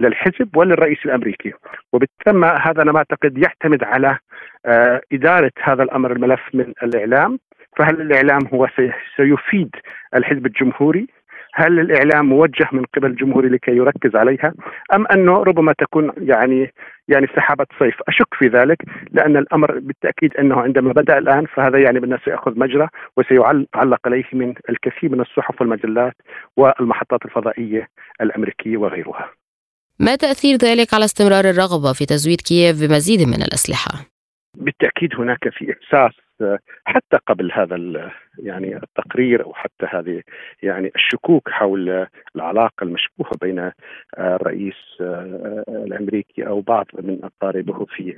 للحزب 0.00 0.56
وللرئيس 0.56 0.98
الأمريكي، 1.04 1.52
وبالتالي 1.92 2.58
هذا 2.62 2.82
أنا 2.82 2.92
ما 2.92 2.98
أعتقد 2.98 3.38
يعتمد 3.38 3.84
على 3.84 4.18
آه، 4.66 5.00
إدارة 5.12 5.52
هذا 5.62 5.82
الأمر 5.82 6.12
الملف 6.12 6.40
من 6.54 6.72
الإعلام. 6.82 7.38
فهل 7.76 8.00
الإعلام 8.00 8.40
هو 8.54 8.68
سيفيد 9.16 9.76
الحزب 10.14 10.46
الجمهوري؟ 10.46 11.06
هل 11.58 11.80
الإعلام 11.80 12.28
موجه 12.28 12.68
من 12.72 12.84
قبل 12.84 13.10
الجمهور 13.10 13.48
لكي 13.48 13.70
يركز 13.70 14.16
عليها 14.16 14.54
أم 14.94 15.06
أنه 15.06 15.42
ربما 15.42 15.72
تكون 15.72 16.12
يعني 16.16 16.72
يعني 17.08 17.26
سحابة 17.36 17.66
صيف 17.78 17.94
أشك 18.08 18.34
في 18.38 18.46
ذلك 18.46 18.82
لأن 19.10 19.36
الأمر 19.36 19.78
بالتأكيد 19.78 20.36
أنه 20.36 20.60
عندما 20.60 20.92
بدأ 20.92 21.18
الآن 21.18 21.46
فهذا 21.46 21.78
يعني 21.78 22.00
بالناس 22.00 22.20
سيأخذ 22.24 22.58
مجرى 22.58 22.88
وسيعلق 23.16 23.98
عليه 24.06 24.24
من 24.32 24.54
الكثير 24.70 25.12
من 25.12 25.20
الصحف 25.20 25.60
والمجلات 25.60 26.14
والمحطات 26.56 27.24
الفضائية 27.24 27.88
الأمريكية 28.20 28.76
وغيرها. 28.76 29.30
ما 30.00 30.16
تأثير 30.16 30.56
ذلك 30.56 30.94
على 30.94 31.04
استمرار 31.04 31.44
الرغبة 31.44 31.92
في 31.92 32.06
تزويد 32.06 32.40
كييف 32.40 32.80
بمزيد 32.80 33.28
من 33.28 33.42
الأسلحة؟ 33.42 33.90
بالتأكيد 34.54 35.14
هناك 35.14 35.48
في 35.48 35.72
إحساس 35.72 36.12
حتى 36.84 37.16
قبل 37.26 37.52
هذا 37.52 37.74
يعني 38.42 38.76
التقرير 38.76 39.44
أو 39.44 39.54
حتى 39.54 39.86
هذه 39.90 40.22
يعني 40.62 40.92
الشكوك 40.96 41.50
حول 41.50 42.06
العلاقة 42.36 42.84
المشبوهة 42.84 43.30
بين 43.40 43.70
الرئيس 44.18 44.74
الأمريكي 45.68 46.46
أو 46.46 46.60
بعض 46.60 46.86
من 47.02 47.18
أقاربه 47.24 47.84
في 47.84 48.16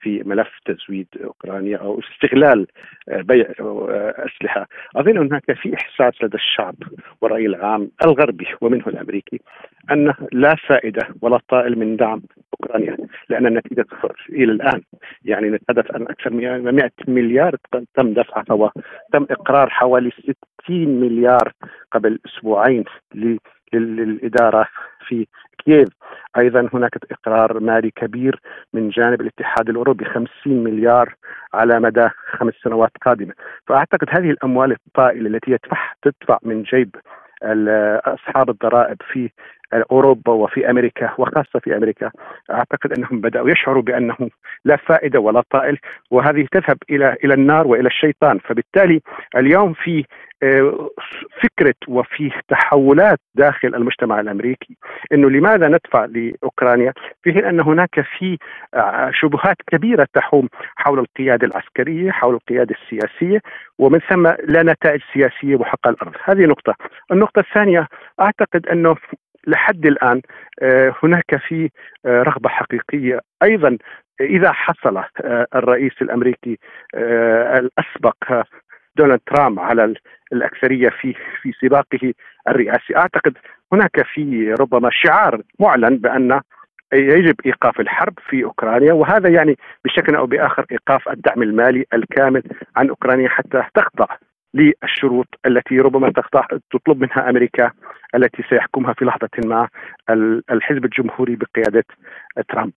في 0.00 0.22
ملف 0.22 0.58
تزويد 0.64 1.06
أوكرانيا 1.24 1.76
أو 1.76 2.00
استغلال 2.00 2.66
بيع 3.08 3.46
أسلحة، 4.18 4.66
أظن 4.96 5.18
هناك 5.18 5.52
في 5.52 5.74
إحساس 5.74 6.22
لدى 6.22 6.36
الشعب 6.36 6.74
والرأي 7.20 7.46
العام 7.46 7.90
الغربي 8.04 8.46
ومنه 8.60 8.84
الأمريكي 8.86 9.40
أن 9.90 10.14
لا 10.32 10.54
فائدة 10.68 11.08
ولا 11.22 11.40
طائل 11.48 11.78
من 11.78 11.96
دعم 11.96 12.22
أوكرانيا 12.52 12.96
لأن 13.28 13.46
النتيجة 13.46 13.86
صفر 13.90 14.26
إلى 14.28 14.52
الآن. 14.52 14.82
يعني 15.24 15.50
نتحدث 15.50 15.94
عن 15.94 16.02
أكثر 16.02 16.30
من 16.30 16.74
100 16.74 16.90
مليار 17.08 17.56
تم 17.94 18.12
دفعها 18.14 18.52
وتم 18.52 19.26
إقرار 19.30 19.59
حوالي 19.68 20.10
60 20.64 21.00
مليار 21.00 21.52
قبل 21.92 22.18
أسبوعين 22.26 22.84
للإدارة 23.72 24.66
في 25.08 25.26
كييف. 25.64 25.88
أيضا 26.38 26.68
هناك 26.74 26.98
إقرار 27.10 27.60
مالي 27.60 27.90
كبير 27.90 28.40
من 28.72 28.88
جانب 28.88 29.20
الاتحاد 29.20 29.68
الأوروبي 29.68 30.04
50 30.04 30.28
مليار 30.46 31.14
على 31.54 31.80
مدى 31.80 32.08
خمس 32.26 32.54
سنوات 32.64 32.90
قادمة. 33.02 33.34
فأعتقد 33.66 34.08
هذه 34.10 34.30
الأموال 34.30 34.72
الطائلة 34.72 35.28
التي 35.28 35.50
يدفع 35.50 35.92
تدفع 36.02 36.38
من 36.42 36.62
جيب 36.62 36.96
أصحاب 38.06 38.50
الضرائب 38.50 38.96
في 39.12 39.30
أوروبا 39.72 40.32
وفي 40.32 40.70
أمريكا 40.70 41.14
وخاصة 41.18 41.58
في 41.64 41.76
أمريكا 41.76 42.10
أعتقد 42.50 42.92
أنهم 42.98 43.20
بدأوا 43.20 43.50
يشعروا 43.50 43.82
بأنه 43.82 44.16
لا 44.64 44.76
فائدة 44.76 45.20
ولا 45.20 45.42
طائل 45.50 45.78
وهذه 46.10 46.46
تذهب 46.52 46.76
إلى 46.90 47.16
إلى 47.24 47.34
النار 47.34 47.66
وإلى 47.66 47.86
الشيطان. 47.86 48.38
فبالتالي 48.38 49.00
اليوم 49.36 49.72
في 49.72 50.04
آه، 50.42 50.88
فكرة 51.42 51.74
وفي 51.88 52.30
تحولات 52.48 53.18
داخل 53.34 53.74
المجتمع 53.74 54.20
الأمريكي 54.20 54.76
إنه 55.12 55.30
لماذا 55.30 55.68
ندفع 55.68 56.04
لأوكرانيا؟ 56.04 56.92
في 57.22 57.32
حين 57.32 57.44
أن 57.44 57.60
هناك 57.60 58.00
في 58.18 58.38
آه، 58.74 59.10
شبهات 59.14 59.56
كبيرة 59.66 60.06
تحوم 60.14 60.48
حول 60.76 60.98
القيادة 60.98 61.46
العسكرية 61.46 62.10
حول 62.10 62.34
القيادة 62.34 62.74
السياسية 62.82 63.40
ومن 63.78 63.98
ثم 63.98 64.26
لا 64.26 64.62
نتائج 64.62 65.00
سياسية 65.14 65.56
محققه 65.56 65.88
على 65.88 65.94
الأرض. 65.94 66.12
هذه 66.24 66.46
نقطة. 66.46 66.74
النقطة 67.12 67.40
الثانية 67.40 67.88
أعتقد 68.20 68.66
أنه 68.66 68.96
لحد 69.46 69.86
الآن 69.86 70.22
آه، 70.62 70.94
هناك 71.02 71.36
في 71.48 71.70
آه، 72.06 72.22
رغبة 72.22 72.48
حقيقية. 72.48 73.20
أيضا 73.42 73.78
إذا 74.20 74.52
حصل 74.52 74.96
آه، 74.96 75.46
الرئيس 75.54 75.92
الأمريكي 76.02 76.58
الأسبق 76.94 78.44
دونالد 78.96 79.20
ترامب 79.26 79.60
على 79.60 79.94
الأكثرية 80.32 80.88
في 80.88 81.14
في 81.42 81.52
سباقه 81.60 82.14
الرئاسي 82.48 82.96
أعتقد 82.96 83.36
هناك 83.72 84.02
في 84.14 84.54
ربما 84.60 84.90
شعار 84.92 85.42
معلن 85.60 85.96
بأن 85.96 86.40
يجب 86.92 87.34
إيقاف 87.46 87.80
الحرب 87.80 88.14
في 88.28 88.44
أوكرانيا 88.44 88.92
وهذا 88.92 89.28
يعني 89.28 89.56
بشكل 89.84 90.14
أو 90.14 90.26
بآخر 90.26 90.66
إيقاف 90.72 91.08
الدعم 91.08 91.42
المالي 91.42 91.84
الكامل 91.94 92.42
عن 92.76 92.88
أوكرانيا 92.88 93.28
حتى 93.28 93.62
تخضع 93.74 94.06
للشروط 94.54 95.26
التي 95.46 95.80
ربما 95.80 96.12
تطلب 96.70 97.00
منها 97.00 97.30
أمريكا 97.30 97.70
التي 98.14 98.42
سيحكمها 98.50 98.92
في 98.92 99.04
لحظة 99.04 99.28
ما 99.44 99.68
الحزب 100.50 100.84
الجمهوري 100.84 101.36
بقيادة 101.36 101.84
ترامب. 102.48 102.72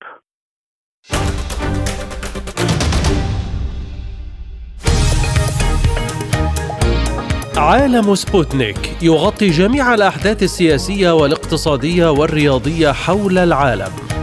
عالم 7.58 8.16
سبوتنيك 8.16 9.04
يغطي 9.04 9.48
جميع 9.48 9.94
الأحداث 9.94 10.44
السياسية 10.44 11.12
والاقتصادية 11.12 12.12
والرياضية 12.12 12.92
حول 12.92 13.38
العالم. 13.38 14.23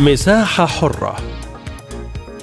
مساحة 0.00 0.66
حرة 0.66 1.16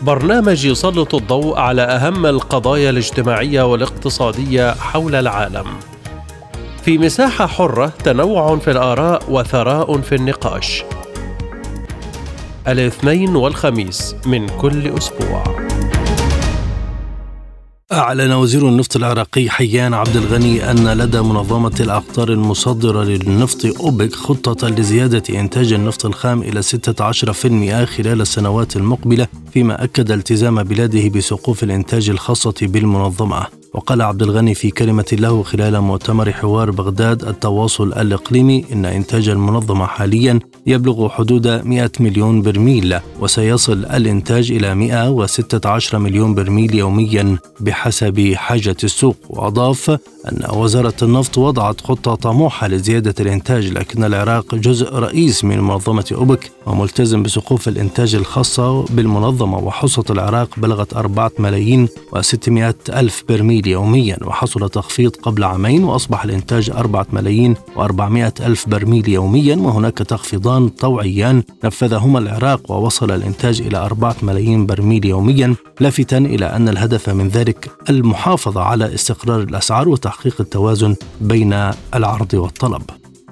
برنامج 0.01 0.66
يسلط 0.66 1.16
الضوء 1.16 1.60
على 1.60 1.82
أهم 1.82 2.26
القضايا 2.26 2.89
الاجتماعية 2.89 3.62
والاقتصادية 3.62 4.74
حول 4.74 5.16
العالم. 5.16 5.66
في 6.84 6.97
مساحة 6.97 7.47
حرة 7.47 7.93
تنوع 8.04 8.58
في 8.58 8.72
الآراء 8.72 9.24
وثراء 9.30 10.01
في 10.01 10.16
النقاش. 10.16 10.84
الاثنين 12.68 13.36
والخميس 13.36 14.16
من 14.26 14.47
كل 14.47 14.97
أسبوع. 14.97 15.43
أعلن 17.94 18.32
وزير 18.32 18.68
النفط 18.70 18.96
العراقي 18.96 19.50
حيان 19.50 19.94
عبد 19.94 20.16
الغني 20.16 20.72
أن 20.72 20.88
لدى 20.88 21.22
منظمة 21.22 21.76
الأقطار 21.80 22.30
المصدرة 22.30 23.04
للنفط 23.04 23.66
أوبك 23.80 24.16
خطة 24.16 24.68
لزيادة 24.68 25.39
إنتاج 25.39 25.74
النفط 25.74 26.06
الخام 26.06 26.41
إلى 26.41 26.62
16% 26.62 27.86
خلال 27.86 28.22
السنوات 28.22 28.76
المقبلة 28.76 29.28
فيما 29.54 29.84
أكد 29.84 30.12
التزام 30.12 30.64
بلاده 30.64 31.10
بسقوف 31.10 31.64
الإنتاج 31.64 32.10
الخاصة 32.10 32.54
بالمنظمة. 32.62 33.48
وقال 33.74 34.02
عبد 34.02 34.22
الغني 34.22 34.56
في 34.56 34.72
كلمة 34.72 35.06
له 35.12 35.44
خلال 35.44 35.82
مؤتمر 35.82 36.32
حوار 36.32 36.72
بغداد 36.72 37.24
التواصل 37.24 37.94
الإقليمي 37.94 38.66
إن 38.74 38.86
إنتاج 38.86 39.30
المنظمة 39.30 39.86
حاليا 39.86 40.39
يبلغ 40.68 41.09
حدود 41.09 41.47
100 41.47 41.91
مليون 41.99 42.41
برميل 42.41 42.99
وسيصل 43.20 43.86
الإنتاج 43.86 44.51
إلى 44.51 44.76
116 44.76 45.99
مليون 45.99 46.36
برميل 46.36 46.76
يوميا 46.76 47.38
بحسب 47.59 48.34
حاجة 48.36 48.78
السوق. 48.84 49.18
وأضاف 49.30 49.89
أن 50.32 50.47
وزارة 50.53 50.93
النفط 51.01 51.38
وضعت 51.38 51.82
خطة 51.82 52.16
طموحة 52.16 52.68
لزيادة 52.68 53.16
الإنتاج 53.20 53.68
لكن 53.68 54.03
العراق 54.03 54.55
جزء 54.55 54.95
رئيس 54.95 55.43
من 55.43 55.59
منظمة 55.59 56.05
أوبك 56.11 56.51
وملتزم 56.66 57.24
بسقوف 57.24 57.68
الإنتاج 57.68 58.16
الخاصة 58.16 58.86
بالمنظمة. 58.86 59.57
وحصة 59.57 60.03
العراق 60.09 60.49
بلغت 60.57 60.93
4 60.93 61.32
ملايين 61.39 61.88
و600 62.16 62.49
ألف 62.89 63.24
برميل 63.30 63.68
يوميا 63.68 64.18
وحصل 64.26 64.70
تخفيض 64.70 65.16
قبل 65.16 65.43
عامين 65.43 65.84
وأصبح 65.84 66.24
الإنتاج 66.24 66.70
4 66.70 67.07
ملايين 67.14 67.55
و400 67.76 68.41
ألف 68.41 68.70
برميل 68.70 69.09
يوميا 69.09 69.55
وهناك 69.55 69.97
تخفيضان 70.54 70.70
طوعيان 70.70 71.43
نفذهما 71.64 72.20
العراق 72.20 72.72
ووصل 72.72 73.12
الإنتاج 73.12 73.62
إلى 73.62 73.78
4 73.78 74.16
ملايين 74.22 74.66
برميل 74.66 75.06
يوميا 75.06 75.56
لافتا 75.80 76.18
إلى 76.18 76.45
أن 76.45 76.70
الهدف 76.70 77.10
من 77.10 77.28
ذلك 77.28 77.72
المحافظة 77.89 78.62
على 78.62 78.93
استقرار 78.93 79.41
الأسعار 79.41 79.89
وتحقيق 79.89 80.36
التوازن 80.39 80.95
بين 81.22 81.72
العرض 81.95 82.34
والطلب. 82.34 82.82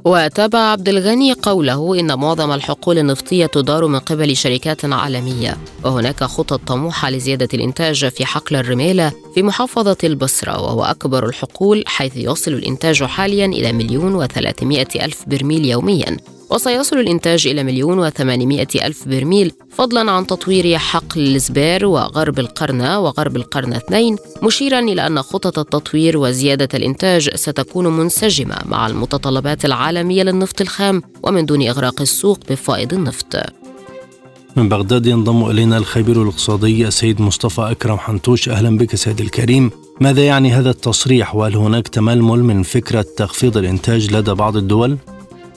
وتابع 0.06 0.60
عبد 0.60 0.90
الغني 0.90 1.34
قوله 1.34 2.00
إن 2.00 2.20
معظم 2.20 2.52
الحقول 2.52 2.98
النفطية 2.98 3.46
تدار 3.46 3.88
من 3.88 4.00
قبل 4.00 4.36
شركات 4.36 4.86
عالمية 4.86 5.58
وهناك 5.84 6.24
خطط 6.24 6.62
طموحة 6.68 7.10
لزيادة 7.10 7.50
الإنتاج 7.54 8.10
في 8.10 8.26
حقل 8.26 8.56
الرمالة 8.56 9.12
في 9.36 9.44
محافظة 9.44 9.98
البصرة 10.04 10.62
وهو 10.62 10.84
أكبر 10.84 11.26
الحقول 11.26 11.84
حيث 11.88 12.18
يصل 12.18 12.52
الإنتاج 12.52 13.04
حاليا 13.04 13.46
إلى 13.46 13.74
مليون 13.74 14.16
وثلاثمائة 14.16 15.06
ألف 15.06 15.24
برميل 15.28 15.66
يوميا. 15.66 16.18
وسيصل 16.52 17.00
الإنتاج 17.00 17.48
إلى 17.48 17.64
مليون 17.64 18.00
وثمانمائة 18.00 18.68
ألف 18.88 19.08
برميل 19.08 19.52
فضلا 19.70 20.12
عن 20.12 20.28
تطوير 20.28 20.78
حقل 20.78 21.36
الزبير 21.36 21.86
وغرب 21.86 22.40
القرنة 22.40 23.00
وغرب 23.00 23.36
القرنة 23.36 23.78
اثنين 23.78 24.18
مشيرا 24.44 24.80
إلى 24.80 25.08
أن 25.08 25.22
خطط 25.22 25.60
التطوير 25.60 26.18
وزيادة 26.18 26.70
الإنتاج 26.74 27.36
ستكون 27.36 27.88
منسجمة 27.88 28.56
مع 28.66 28.88
المتطلبات 28.88 29.66
العالمية 29.66 30.24
للنفط 30.24 30.62
الخام 30.62 31.02
ومن 31.24 31.46
دون 31.46 31.68
إغراق 31.68 32.02
السوق 32.02 32.40
بفائض 32.50 32.94
النفط. 32.94 33.36
من 34.56 34.70
بغداد 34.70 35.06
ينضم 35.06 35.50
إلينا 35.50 35.78
الخبير 35.78 36.22
الاقتصادي 36.22 36.88
السيد 36.88 37.22
مصطفى 37.22 37.62
أكرم 37.62 37.98
حنتوش. 37.98 38.50
أهلا 38.50 38.78
بك 38.78 38.96
سيد 38.96 39.22
الكريم. 39.22 39.72
ماذا 40.02 40.26
يعني 40.26 40.52
هذا 40.52 40.70
التصريح؟ 40.70 41.36
وهل 41.36 41.56
هناك 41.56 41.88
تململ 41.88 42.44
من 42.44 42.64
فكرة 42.64 43.06
تخفيض 43.18 43.58
الإنتاج 43.58 44.14
لدى 44.14 44.34
بعض 44.34 44.58
الدول؟ 44.58 44.98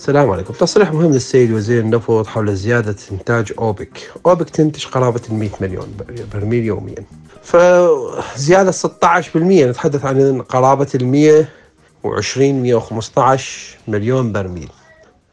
السلام 0.05 0.31
عليكم. 0.31 0.55
تصريح 0.55 0.93
مهم 0.93 1.13
للسيد 1.13 1.53
وزير 1.53 1.81
النفط 1.81 2.27
حول 2.27 2.57
زيادة 2.57 2.97
إنتاج 3.13 3.53
أوبك. 3.59 4.11
أوبك 4.27 4.51
تنتج 4.51 4.87
قرابة 4.87 5.21
100 5.31 5.51
مليون 5.61 5.97
برميل 6.33 6.65
يوميا. 6.65 7.05
فزيادة 7.43 8.71
16% 8.71 9.37
نتحدث 9.37 10.05
عن 10.05 10.43
قرابة 10.43 10.87
ال 10.95 11.07
120 11.07 12.63
115 12.63 13.79
مليون 13.89 14.33
برميل. 14.33 14.69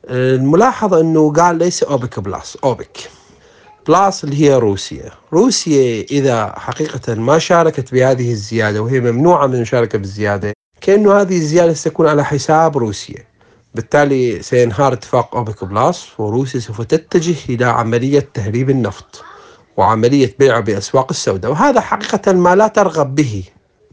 الملاحظة 0.09 1.01
أنه 1.01 1.34
قال 1.34 1.55
ليس 1.55 1.84
أوبك 1.84 2.19
plus 2.19 2.57
أوبك. 2.63 2.97
plus 3.88 4.23
اللي 4.24 4.41
هي 4.41 4.55
روسيا. 4.55 5.11
روسيا 5.34 6.05
إذا 6.11 6.53
حقيقة 6.57 7.15
ما 7.15 7.39
شاركت 7.39 7.93
بهذه 7.93 8.32
الزيادة 8.32 8.82
وهي 8.82 8.99
ممنوعة 8.99 9.47
من 9.47 9.55
المشاركة 9.55 9.97
بالزيادة 9.97 10.53
كأنه 10.82 11.22
هذه 11.22 11.38
الزيادة 11.38 11.74
ستكون 11.74 12.07
على 12.07 12.26
حساب 12.26 12.78
روسيا. 12.78 13.30
بالتالي 13.76 14.41
سينهار 14.41 14.93
اتفاق 14.93 15.36
أوبك 15.36 15.63
بلاس 15.63 16.07
وروسيا 16.17 16.59
سوف 16.59 16.82
تتجه 16.82 17.36
إلى 17.49 17.65
عملية 17.65 18.30
تهريب 18.34 18.69
النفط 18.69 19.24
وعملية 19.78 20.36
بيعه 20.39 20.59
بأسواق 20.59 21.07
السوداء. 21.09 21.51
وهذا 21.51 21.82
حقيقة 21.82 22.32
ما 22.32 22.55
لا 22.55 22.67
ترغب 22.67 23.15
به 23.15 23.43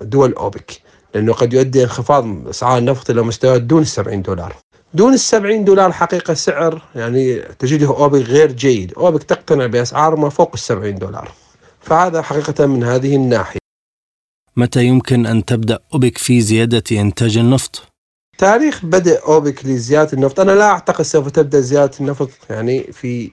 دول 0.00 0.32
أوبك 0.32 0.80
لأنه 1.14 1.32
قد 1.32 1.52
يؤدي 1.52 1.82
انخفاض 1.82 2.48
أسعار 2.48 2.78
النفط 2.78 3.10
إلى 3.10 3.22
مستويات 3.22 3.62
دون 3.62 3.82
السبعين 3.82 4.22
دولار. 4.22 4.56
دون 4.94 5.14
السبعين 5.14 5.64
دولار 5.64 5.92
حقيقة 5.92 6.34
سعر 6.34 6.82
يعني 6.94 7.36
تجده 7.58 7.86
أوبك 7.86 8.22
غير 8.22 8.52
جيد. 8.52 8.94
أوبك 8.94 9.22
تقتنع 9.22 9.66
بأسعار 9.66 10.16
ما 10.16 10.28
فوق 10.28 10.50
السبعين 10.54 10.94
دولار. 10.94 11.32
فهذا 11.80 12.22
حقيقة 12.22 12.66
من 12.66 12.84
هذه 12.84 13.16
الناحية. 13.16 13.58
متى 14.56 14.84
يمكن 14.84 15.26
أن 15.26 15.44
تبدأ 15.44 15.78
أوبك 15.94 16.18
في 16.18 16.40
زيادة 16.40 16.82
إنتاج 16.92 17.38
النفط؟ 17.38 17.82
تاريخ 18.38 18.84
بدء 18.84 19.20
أوبك 19.26 19.66
لزيادة 19.66 20.12
النفط. 20.12 20.40
أنا 20.40 20.52
لا 20.52 20.64
أعتقد 20.64 21.02
سوف 21.04 21.28
تبدأ 21.28 21.60
زيادة 21.60 21.92
النفط 22.00 22.30
يعني 22.50 22.92
في 22.92 23.30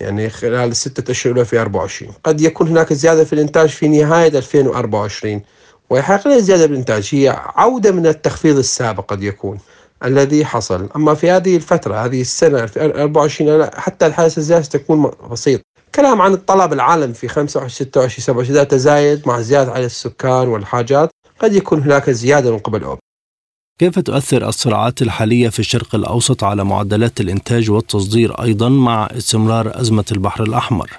يعني 0.00 0.30
خلال 0.30 0.70
الستة 0.70 1.10
أشهر 1.10 1.32
الاولى 1.32 1.46
في 1.48 1.60
24 1.60 2.12
قد 2.24 2.40
يكون 2.40 2.68
هناك 2.68 2.92
زيادة 2.92 3.24
في 3.24 3.32
الإنتاج 3.32 3.68
في 3.68 3.88
نهاية 3.88 4.38
2024 4.38 5.42
وحقيقة 5.90 6.38
زيادة 6.38 6.66
بالانتاج 6.66 7.08
هي 7.12 7.36
عودة 7.56 7.92
من 7.92 8.06
التخفيض 8.06 8.58
السابق 8.58 9.04
قد 9.04 9.22
يكون 9.22 9.58
الذي 10.04 10.44
حصل. 10.44 10.88
أما 10.96 11.14
في 11.14 11.30
هذه 11.30 11.56
الفترة 11.56 11.94
هذه 11.94 12.20
السنة 12.20 12.66
في 12.66 12.84
24 12.84 13.70
حتى 13.74 14.06
الحادثه 14.06 14.38
الزيادة 14.38 14.62
ستكون 14.62 15.10
بسيط 15.30 15.60
كلام 15.94 16.22
عن 16.22 16.32
الطلب 16.32 16.72
العالم 16.72 17.12
في 17.12 17.28
25 17.28 17.68
26 17.68 18.24
27 18.24 18.68
تزايد 18.68 19.28
مع 19.28 19.40
زيادة 19.40 19.72
عدد 19.72 19.84
السكان 19.84 20.48
والحاجات 20.48 21.10
قد 21.38 21.52
يكون 21.52 21.82
هناك 21.82 22.10
زيادة 22.10 22.50
من 22.50 22.58
قبل 22.58 22.82
أوبك. 22.84 23.03
كيف 23.78 23.98
تؤثر 23.98 24.48
الصراعات 24.48 25.02
الحالية 25.02 25.48
في 25.48 25.58
الشرق 25.58 25.94
الأوسط 25.94 26.44
على 26.44 26.64
معدلات 26.64 27.20
الإنتاج 27.20 27.70
والتصدير 27.70 28.42
أيضا 28.42 28.68
مع 28.68 29.08
استمرار 29.18 29.80
أزمة 29.80 30.04
البحر 30.12 30.42
الأحمر؟ 30.42 30.90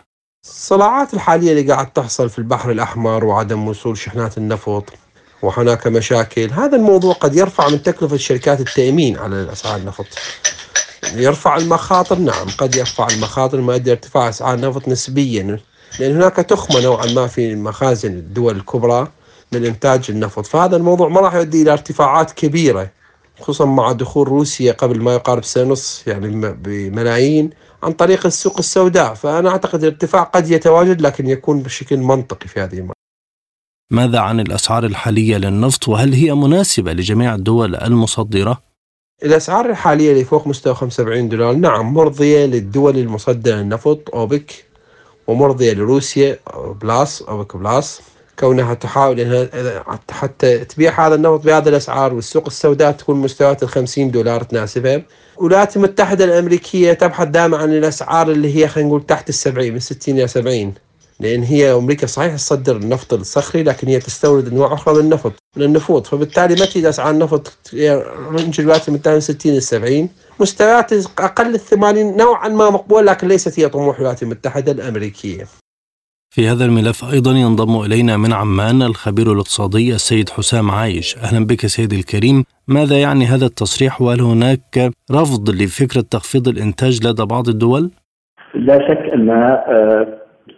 الصراعات 0.45 1.13
الحالية 1.13 1.51
اللي 1.51 1.73
قاعد 1.73 1.93
تحصل 1.93 2.29
في 2.29 2.39
البحر 2.39 2.71
الأحمر 2.71 3.25
وعدم 3.25 3.67
وصول 3.67 3.97
شحنات 3.97 4.37
النفط 4.37 4.93
وهناك 5.41 5.87
مشاكل 5.87 6.51
هذا 6.51 6.75
الموضوع 6.77 7.13
قد 7.13 7.35
يرفع 7.35 7.69
من 7.69 7.83
تكلفة 7.83 8.17
شركات 8.17 8.59
التأمين 8.59 9.17
على 9.17 9.51
أسعار 9.51 9.75
النفط 9.75 10.05
يرفع 11.13 11.57
المخاطر 11.57 12.19
نعم 12.19 12.47
قد 12.57 12.75
يرفع 12.75 13.07
المخاطر 13.07 13.61
ما 13.61 13.73
يؤدي 13.73 13.91
ارتفاع 13.91 14.29
أسعار 14.29 14.53
النفط 14.53 14.87
نسبيا 14.87 15.59
لأن 15.99 16.15
هناك 16.15 16.35
تخمة 16.35 16.81
نوعا 16.81 17.05
ما 17.05 17.27
في 17.27 17.55
مخازن 17.55 18.11
الدول 18.11 18.55
الكبرى 18.55 19.07
من 19.51 19.65
إنتاج 19.65 20.05
النفط 20.09 20.45
فهذا 20.45 20.75
الموضوع 20.77 21.07
ما 21.07 21.21
راح 21.21 21.33
يؤدي 21.35 21.61
إلى 21.61 21.73
ارتفاعات 21.73 22.31
كبيرة 22.31 22.89
خصوصا 23.39 23.65
مع 23.65 23.91
دخول 23.91 24.27
روسيا 24.27 24.71
قبل 24.71 25.01
ما 25.01 25.13
يقارب 25.13 25.43
سنة 25.43 25.63
ونص 25.63 26.03
يعني 26.07 26.53
بملايين 26.53 27.49
عن 27.83 27.91
طريق 27.91 28.25
السوق 28.25 28.57
السوداء 28.57 29.13
فأنا 29.13 29.49
أعتقد 29.49 29.83
الارتفاع 29.83 30.23
قد 30.23 30.51
يتواجد 30.51 31.01
لكن 31.01 31.27
يكون 31.27 31.61
بشكل 31.61 31.97
منطقي 31.97 32.47
في 32.47 32.59
هذه 32.59 32.77
المرة. 32.77 32.95
ماذا 33.91 34.19
عن 34.19 34.39
الأسعار 34.39 34.85
الحالية 34.85 35.37
للنفط 35.37 35.87
وهل 35.87 36.13
هي 36.13 36.33
مناسبة 36.33 36.93
لجميع 36.93 37.35
الدول 37.35 37.75
المصدرة؟ 37.75 38.61
الأسعار 39.23 39.69
الحالية 39.69 40.11
اللي 40.11 40.23
فوق 40.23 40.47
مستوى 40.47 40.75
75 40.75 41.29
دولار 41.29 41.53
نعم 41.53 41.93
مرضية 41.93 42.45
للدول 42.45 42.97
المصدرة 42.97 43.55
للنفط 43.55 44.09
أوبك 44.13 44.65
ومرضية 45.27 45.73
لروسيا 45.73 46.39
بلاس 46.81 47.21
أوبك 47.21 47.57
بلاس 47.57 48.01
كونها 48.39 48.73
تحاول 48.73 49.19
إنها 49.19 49.83
حتى 50.11 50.57
تبيع 50.57 51.07
هذا 51.07 51.15
النفط 51.15 51.45
بهذه 51.45 51.69
الأسعار 51.69 52.13
والسوق 52.13 52.45
السوداء 52.47 52.91
تكون 52.91 53.15
مستويات 53.17 53.63
ال 53.63 53.69
50 53.69 54.11
دولار 54.11 54.43
تناسبها. 54.43 55.01
الولايات 55.39 55.75
المتحدة 55.77 56.25
الأمريكية 56.25 56.93
تبحث 56.93 57.27
دائما 57.27 57.57
عن 57.57 57.73
الأسعار 57.73 58.31
اللي 58.31 58.55
هي 58.55 58.67
خلينا 58.67 58.89
نقول 58.89 59.05
تحت 59.05 59.29
ال 59.29 59.33
70 59.33 59.71
من 59.71 59.79
60 59.79 60.17
إلى 60.17 60.27
70 60.27 60.73
لأن 61.19 61.43
هي 61.43 61.73
أمريكا 61.73 62.07
صحيح 62.07 62.35
تصدر 62.35 62.75
النفط 62.75 63.13
الصخري 63.13 63.63
لكن 63.63 63.87
هي 63.87 63.99
تستورد 63.99 64.47
أنواع 64.47 64.73
أخرى 64.73 64.93
من 64.93 64.99
النفط 64.99 65.33
من 65.55 65.63
النفوط 65.63 66.07
فبالتالي 66.07 66.53
متى 66.61 66.89
أسعار 66.89 67.11
النفط 67.11 67.53
رنج 68.29 68.59
الولايات 68.59 68.87
المتحدة 68.87 69.13
من 69.15 69.19
60 69.21 69.51
إلى 69.51 69.61
70 69.61 70.09
مستويات 70.39 70.93
أقل 71.19 71.55
ال 71.55 71.59
80 71.59 72.17
نوعا 72.17 72.47
ما 72.47 72.69
مقبول 72.69 73.07
لكن 73.07 73.27
ليست 73.27 73.59
هي 73.59 73.69
طموح 73.69 73.95
الولايات 73.95 74.23
المتحدة 74.23 74.71
الأمريكية. 74.71 75.47
في 76.29 76.47
هذا 76.47 76.65
الملف 76.65 77.03
أيضا 77.13 77.31
ينضم 77.31 77.81
إلينا 77.85 78.17
من 78.17 78.33
عمان 78.33 78.81
الخبير 78.81 79.31
الاقتصادي 79.31 79.93
السيد 79.93 80.29
حسام 80.29 80.71
عايش. 80.71 81.17
أهلا 81.17 81.45
بك 81.45 81.59
سيدي 81.59 81.95
الكريم. 81.99 82.43
ماذا 82.67 82.97
يعني 82.97 83.25
هذا 83.25 83.45
التصريح؟ 83.45 84.01
وهل 84.01 84.21
هناك 84.21 84.91
رفض 85.11 85.49
لفكرة 85.49 86.01
تخفيض 86.11 86.47
الإنتاج 86.47 87.07
لدى 87.07 87.25
بعض 87.25 87.47
الدول؟ 87.47 87.91
لا 88.55 88.77
شك 88.87 89.13
أن 89.13 89.29
آه، 89.29 90.07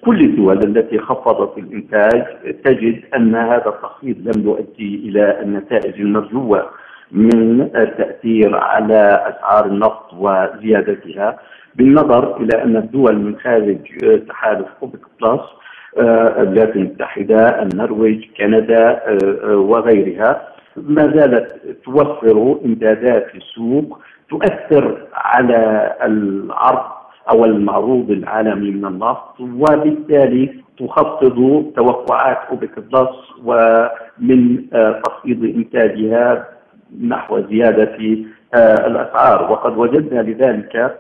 كل 0.06 0.22
الدول 0.26 0.58
التي 0.58 1.00
خفضت 1.00 1.58
الإنتاج 1.58 2.24
تجد 2.66 3.02
أن 3.16 3.36
هذا 3.36 3.68
التخفيض 3.68 4.18
لم 4.18 4.44
يؤدي 4.44 4.96
إلى 5.10 5.42
النتائج 5.42 6.02
المرجوة 6.02 6.70
من 7.12 7.62
التأثير 7.62 8.56
على 8.56 9.02
أسعار 9.30 9.66
النفط 9.66 10.14
وزيادتها 10.14 11.40
بالنظر 11.76 12.38
إلى 12.42 12.64
أن 12.64 12.78
الدول 12.78 13.18
من 13.18 13.36
خارج 13.40 13.78
آه، 14.04 14.16
تحالف 14.30 14.68
أوبك 14.82 15.02
بلس 15.22 15.42
الولايات 15.98 16.76
المتحدة 16.76 17.62
النرويج 17.64 18.26
كندا 18.38 18.90
آه، 18.90 19.58
وغيرها 19.58 20.48
ما 20.76 21.12
زالت 21.16 21.56
توفر 21.86 22.58
إمدادات 22.66 23.28
في 23.28 23.38
السوق 23.38 24.00
تؤثر 24.30 25.08
على 25.14 25.94
العرض 26.04 26.86
أو 27.30 27.46
المعروض 27.46 28.12
العالمي 28.12 28.72
من 28.72 28.86
النفط 28.86 29.40
وبالتالي 29.40 30.54
تخفض 30.80 31.66
توقعات 31.76 32.38
أوبك 32.52 32.80
بلس 32.80 33.10
ومن 33.46 34.70
تخفيض 35.04 35.44
إنتاجها 35.44 36.46
نحو 37.08 37.42
زيادة 37.50 37.98
آه، 38.54 38.88
الأسعار. 38.88 39.52
وقد 39.52 39.78
وجدنا 39.78 40.22
لذلك 40.22 40.98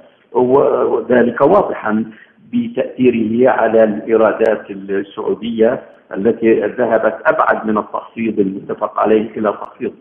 ذلك 1.09 1.41
واضحا 1.41 2.05
بتأثيره 2.53 3.49
على 3.49 3.83
الإيرادات 3.83 4.71
السعودية 4.71 5.81
التي 6.15 6.59
ذهبت 6.59 7.15
أبعد 7.25 7.65
من 7.67 7.77
التخفيض 7.77 8.39
المتفق 8.39 8.99
عليه 8.99 9.29
إلى 9.37 9.51
تخفيض 9.51 9.91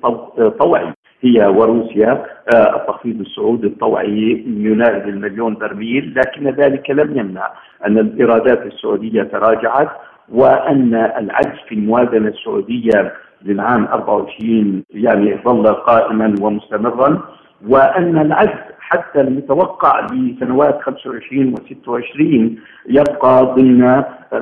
طوعي 0.51 0.93
هي 1.21 1.47
وروسيا. 1.47 2.25
آه، 2.55 2.77
التخفيض 2.77 3.21
السعودي 3.21 3.67
الطوعي 3.67 4.45
يناهز 4.47 5.03
المليون 5.09 5.55
برميل 5.55 6.15
لكن 6.17 6.49
ذلك 6.49 6.91
لم 6.91 7.19
يمنع 7.19 7.51
أن 7.87 7.99
الإيرادات 7.99 8.67
السعودية 8.67 9.23
تراجعت 9.23 9.89
وأن 10.29 10.95
العجز 10.95 11.59
في 11.69 11.75
الموازنة 11.75 12.29
السعودية 12.29 13.13
للعام 13.45 13.85
24 13.85 14.83
يعني 14.91 15.39
ظل 15.45 15.67
قائما 15.67 16.35
ومستمرا 16.41 17.21
وأن 17.69 18.19
العجز 18.19 18.66
حتى 18.89 19.21
المتوقع 19.21 20.07
لسنوات 20.13 20.81
25 20.83 21.53
و 21.53 21.57
26 21.57 22.57
يبقى 22.89 23.55
ضمن 23.57 23.81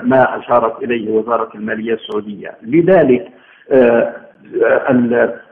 ما 0.03 0.39
أشارت 0.39 0.83
إليه 0.83 1.11
وزارة 1.11 1.49
المالية 1.55 1.95
السعودية، 1.95 2.55
لذلك 2.63 3.29
آه، 3.71 4.13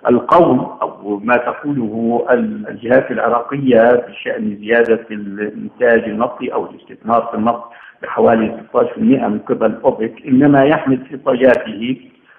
القول 0.09 0.59
أو 0.83 1.21
ما 1.25 1.37
تقوله 1.37 2.27
الجهات 2.69 3.11
العراقية 3.11 4.07
بشأن 4.09 4.57
زيادة 4.61 5.07
الإنتاج 5.11 6.05
النفطي 6.05 6.53
أو 6.53 6.67
الاستثمار 6.71 7.29
في 7.31 7.37
النفط 7.37 7.65
بحوالي 8.03 8.61
16% 8.75 8.99
من 9.29 9.39
قبل 9.39 9.81
أوبك 9.85 10.15
إنما 10.27 10.65
يحمل 10.65 10.99
في 11.09 11.17
طياته 11.17 11.97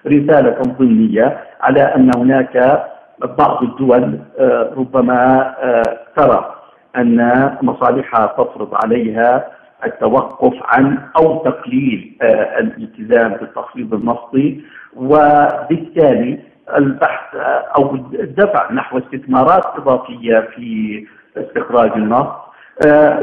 رسالة 0.07 0.61
ضمنية 0.61 1.37
على 1.61 1.81
أن 1.81 2.11
هناك 2.17 2.83
بعض 3.25 3.63
الدول 3.63 4.19
آه، 4.39 4.73
ربما 4.77 5.53
آه، 5.63 5.99
ترى 6.15 6.55
أن 6.95 7.51
مصالحها 7.61 8.25
تفرض 8.25 8.75
عليها 8.83 9.47
التوقف 9.85 10.53
عن 10.63 10.97
أو 11.17 11.43
تقليل 11.43 12.17
آه، 12.21 12.59
الالتزام 12.59 13.33
بالتخفيض 13.33 13.93
النفطي. 13.93 14.61
وبالتالي 14.95 16.39
البحث 16.77 17.35
أو 17.77 17.95
الدفع 17.95 18.71
نحو 18.71 18.97
استثمارات 18.97 19.65
إضافية 19.65 20.39
في 20.55 21.05
استخراج 21.37 21.91
النفط 21.91 22.35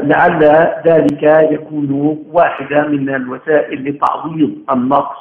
لعل 0.03 0.43
ذلك 0.85 1.23
يكون 1.51 2.17
واحدة 2.31 2.87
من 2.87 3.15
الوسائل 3.15 3.89
لتعويض 3.89 4.51
النقص 4.71 5.17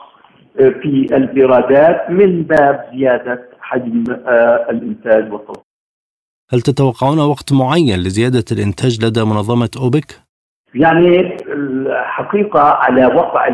في 0.57 1.07
الإيرادات 1.13 2.11
من 2.11 2.43
باب 2.43 2.85
زيادة 2.95 3.50
حجم 3.71 4.05
آه، 4.27 4.67
الإنتاج 4.71 5.33
والتصدير. 5.33 5.65
هل 6.53 6.61
تتوقعون 6.61 7.19
وقت 7.19 7.53
معين 7.53 7.99
لزيادة 7.99 8.45
الإنتاج 8.53 9.05
لدى 9.05 9.25
منظمة 9.25 9.71
أوبك؟ 9.77 10.21
يعني 10.75 11.37
الحقيقة 11.47 12.61
على 12.61 13.07
وقع 13.07 13.49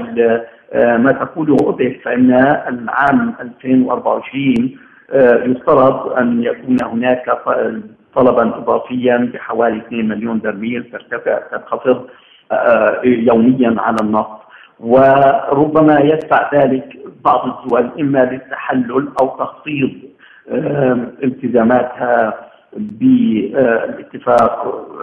آه، 0.73 0.97
ما 0.97 1.13
تقوله 1.13 1.57
أوبك 1.61 2.01
فإن 2.05 2.31
العام 2.69 3.35
2024 3.41 4.79
آه، 5.11 5.45
يفترض 5.45 6.13
أن 6.13 6.43
يكون 6.43 6.77
هناك 6.83 7.25
طلبا 8.15 8.57
اضافيا 8.57 9.31
بحوالي 9.35 9.79
2 9.79 10.09
مليون 10.09 10.39
برميل 10.39 10.91
ترتفع 10.93 11.39
تنخفض 11.39 12.07
يوميا 13.05 13.75
على 13.79 13.97
النفط 14.01 14.46
وربما 14.81 16.01
يدفع 16.01 16.51
ذلك 16.55 16.99
بعض 17.25 17.49
الدول 17.49 17.91
إما 18.01 18.25
للتحلل 18.25 19.09
أو 19.21 19.29
تخفيض 19.29 19.91
التزاماتها 21.25 22.35
بالاتفاق 22.77 24.53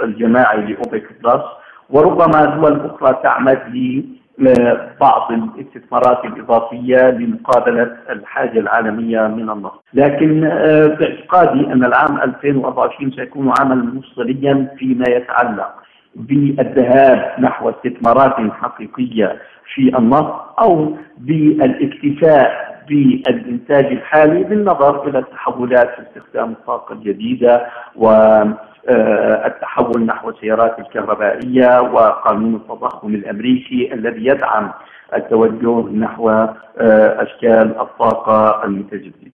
الجماعي 0.04 0.62
لأوبك 0.62 1.06
بلس. 1.24 1.44
وربما 1.90 2.46
دول 2.46 2.82
أخرى 2.86 3.20
تعمد 3.24 3.60
لبعض 4.38 5.32
الاستثمارات 5.32 6.26
الإضافية 6.26 7.10
لمقابلة 7.10 7.98
الحاجة 8.10 8.60
العالمية 8.60 9.28
من 9.28 9.50
النفط، 9.50 9.84
لكن 9.94 10.42
باعتقادي 11.00 11.74
أن 11.74 11.84
العام 11.84 12.22
2024 12.22 13.12
سيكون 13.12 13.54
عاما 13.60 13.76
مفصليا 13.76 14.76
فيما 14.78 15.06
يتعلق 15.10 15.83
بالذهاب 16.16 17.40
نحو 17.40 17.70
استثمارات 17.70 18.52
حقيقية 18.52 19.42
في 19.74 19.98
النص 19.98 20.32
أو 20.60 20.98
بالاكتفاء 21.18 22.74
بالإنتاج 22.88 23.86
الحالي 23.86 24.44
بالنظر 24.44 25.08
إلى 25.08 25.20
التحولات 25.20 25.90
في 25.96 26.02
استخدام 26.08 26.52
الطاقه 26.52 26.94
الجديده 26.94 27.66
والتحول 27.96 29.06
نحو 30.06 30.30
السيارات 30.30 30.80
الكهربائية 30.80 31.82
وقانون 31.82 32.56
التضخم 32.56 33.16
الأمريكي 33.16 33.94
الذي 33.94 34.26
يدعم 34.26 34.72
التوجه 35.16 35.90
نحو 35.90 36.30
أشكال 36.80 37.80
الطاقة 37.80 38.66
المتجددة. 38.66 39.32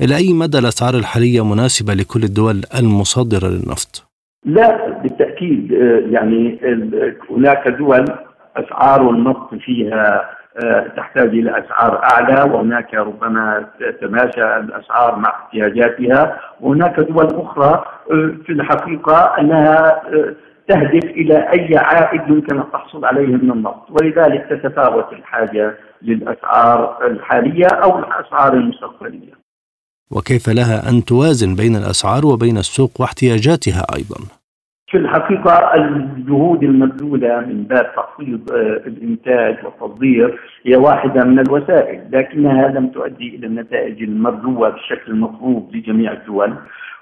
إلى 0.00 0.16
أي 0.16 0.32
مدى 0.32 0.58
الأسعار 0.58 0.94
الحالية 0.94 1.44
مناسبة 1.44 1.94
لكل 1.94 2.22
الدول 2.22 2.62
المصدره 2.80 3.48
للنفط؟ 3.48 4.06
لا 4.44 5.00
بالتاكيد 5.40 5.70
يعني 6.12 6.58
هناك 7.30 7.68
دول 7.68 8.04
أسعار 8.56 9.10
النفط 9.10 9.54
فيها 9.54 10.30
آه، 10.64 10.86
تحتاج 10.96 11.28
إلى 11.28 11.50
أسعار 11.50 12.04
أعلى 12.04 12.52
وهناك 12.52 12.94
ربما 12.94 13.66
تتماشى 13.80 14.56
الأسعار 14.56 15.16
مع 15.16 15.28
احتياجاتها 15.28 16.40
وهناك 16.60 17.00
دول 17.00 17.26
أخرى 17.26 17.84
آه، 18.10 18.34
في 18.46 18.52
الحقيقة 18.52 19.40
أنها 19.40 20.02
آه، 20.06 20.34
تهدف 20.68 21.04
إلى 21.04 21.52
أي 21.52 21.76
عائد 21.76 22.20
يمكن 22.28 22.58
أن 22.58 22.64
تحصل 22.72 23.04
عليه 23.04 23.26
من 23.26 23.50
النفط 23.50 23.90
ولذلك 23.90 24.46
تتفاوت 24.50 25.12
الحاجة 25.12 25.74
للأسعار 26.02 27.06
الحالية 27.06 27.66
أو 27.66 27.98
الأسعار 27.98 28.52
المستقبلية. 28.54 29.32
وكيف 30.10 30.48
لها 30.48 30.88
أن 30.90 31.04
توازن 31.04 31.54
بين 31.54 31.76
الأسعار 31.76 32.26
وبين 32.26 32.58
السوق 32.58 33.00
واحتياجاتها 33.00 33.86
أيضا؟ 33.96 34.16
في 34.90 34.96
الحقيقة 34.96 35.74
الجهود 35.74 36.62
المبذولة 36.62 37.40
من 37.40 37.62
باب 37.62 37.92
تخفيض 37.96 38.52
آه، 38.52 38.82
الإنتاج 38.86 39.56
والتصدير 39.64 40.40
هي 40.66 40.76
واحدة 40.76 41.24
من 41.24 41.38
الوسائل 41.38 42.00
لكنها 42.12 42.68
لم 42.68 42.88
تؤدي 42.88 43.36
إلى 43.36 43.46
النتائج 43.46 44.02
المرجوة 44.02 44.68
بالشكل 44.68 45.12
المطلوب 45.12 45.76
لجميع 45.76 46.12
الدول. 46.12 46.54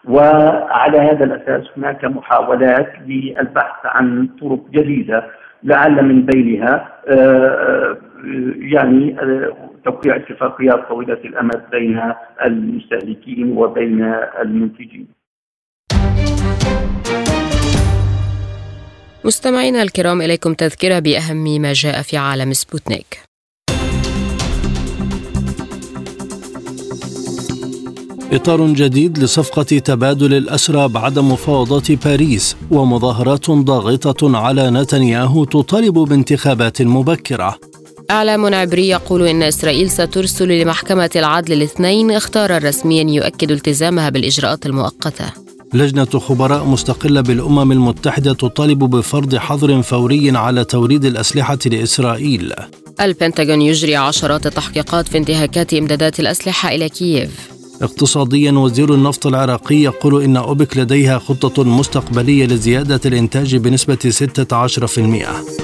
وعلى 0.05 0.99
هذا 0.99 1.25
الأساس 1.25 1.71
هناك 1.77 2.05
محاولات 2.05 2.93
للبحث 3.07 3.87
عن 3.87 4.29
طرق 4.41 4.61
جديدة 4.71 5.25
لعل 5.63 6.05
من 6.05 6.27
بينها 6.27 6.89
آه، 7.09 7.17
آه، 7.17 7.97
يعني 8.59 9.17
توقيع 9.85 10.17
اتفاقيات 10.17 10.89
طويلة 10.89 11.19
الأمد 11.25 11.63
بين 11.71 12.01
المستهلكين 12.47 13.57
وبين 13.57 14.15
المنتجين. 14.41 15.24
مستمعينا 19.25 19.83
الكرام 19.83 20.23
إليكم 20.23 20.55
تذكرة 20.55 20.99
بأهم 20.99 21.63
ما 21.63 21.73
جاء 21.73 22.03
في 22.03 22.17
عالم 22.17 22.53
سبوتنيك. 22.53 23.19
إطار 28.33 28.67
جديد 28.67 29.19
لصفقة 29.19 29.63
تبادل 29.63 30.35
الأسرى 30.35 30.89
بعد 30.89 31.19
مفاوضات 31.19 31.93
باريس 31.93 32.57
ومظاهرات 32.71 33.51
ضاغطة 33.51 34.37
على 34.37 34.71
نتنياهو 34.71 35.45
تطالب 35.45 35.95
بانتخابات 35.95 36.83
مبكرة. 36.83 37.59
إعلام 38.11 38.55
عبري 38.55 38.89
يقول 38.89 39.27
إن 39.27 39.43
إسرائيل 39.43 39.91
سترسل 39.91 40.49
لمحكمة 40.49 41.11
العدل 41.17 41.53
الاثنين 41.53 42.11
اختارا 42.11 42.59
رسميا 42.59 43.05
يؤكد 43.11 43.51
التزامها 43.51 44.09
بالإجراءات 44.09 44.67
المؤقتة. 44.67 45.44
لجنة 45.75 46.05
خبراء 46.05 46.65
مستقلة 46.65 47.21
بالأمم 47.21 47.73
المتحدة 47.73 48.33
تطالب 48.33 48.79
بفرض 48.79 49.37
حظر 49.37 49.83
فوري 49.83 50.31
على 50.31 50.65
توريد 50.65 51.05
الأسلحة 51.05 51.59
لإسرائيل. 51.67 52.53
البنتاغون 53.01 53.63
يجري 53.63 53.97
عشرات 53.97 54.47
التحقيقات 54.47 55.09
في 55.09 55.19
انتهاكات 55.19 55.75
إمدادات 55.75 56.21
الأسلحة 56.21 56.75
إلى 56.75 56.89
كييف. 56.89 57.31
اقتصاديا 57.83 58.53
وزير 58.53 58.95
النفط 58.95 59.27
العراقي 59.27 59.77
يقول 59.77 60.23
إن 60.23 60.37
أوبك 60.37 60.77
لديها 60.77 61.19
خطة 61.19 61.65
مستقبلية 61.65 62.47
لزيادة 62.47 63.01
الإنتاج 63.07 63.57
بنسبة 63.57 63.99
16% 64.11 65.64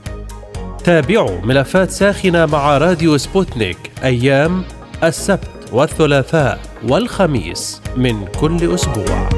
تابعوا 0.81 1.41
ملفات 1.41 1.91
ساخنة 1.91 2.45
مع 2.45 2.77
راديو 2.77 3.17
سبوتنيك 3.17 3.77
أيام 4.03 4.63
السبت 5.03 5.49
والثلاثاء 5.71 6.59
والخميس 6.83 7.81
من 7.97 8.25
كل 8.27 8.73
أسبوع. 8.73 9.29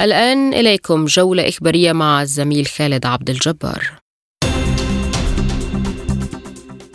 الآن 0.00 0.54
إليكم 0.54 1.04
جولة 1.04 1.48
إخبارية 1.48 1.92
مع 1.92 2.22
الزميل 2.22 2.66
خالد 2.66 3.06
عبد 3.06 3.30
الجبار. 3.30 4.05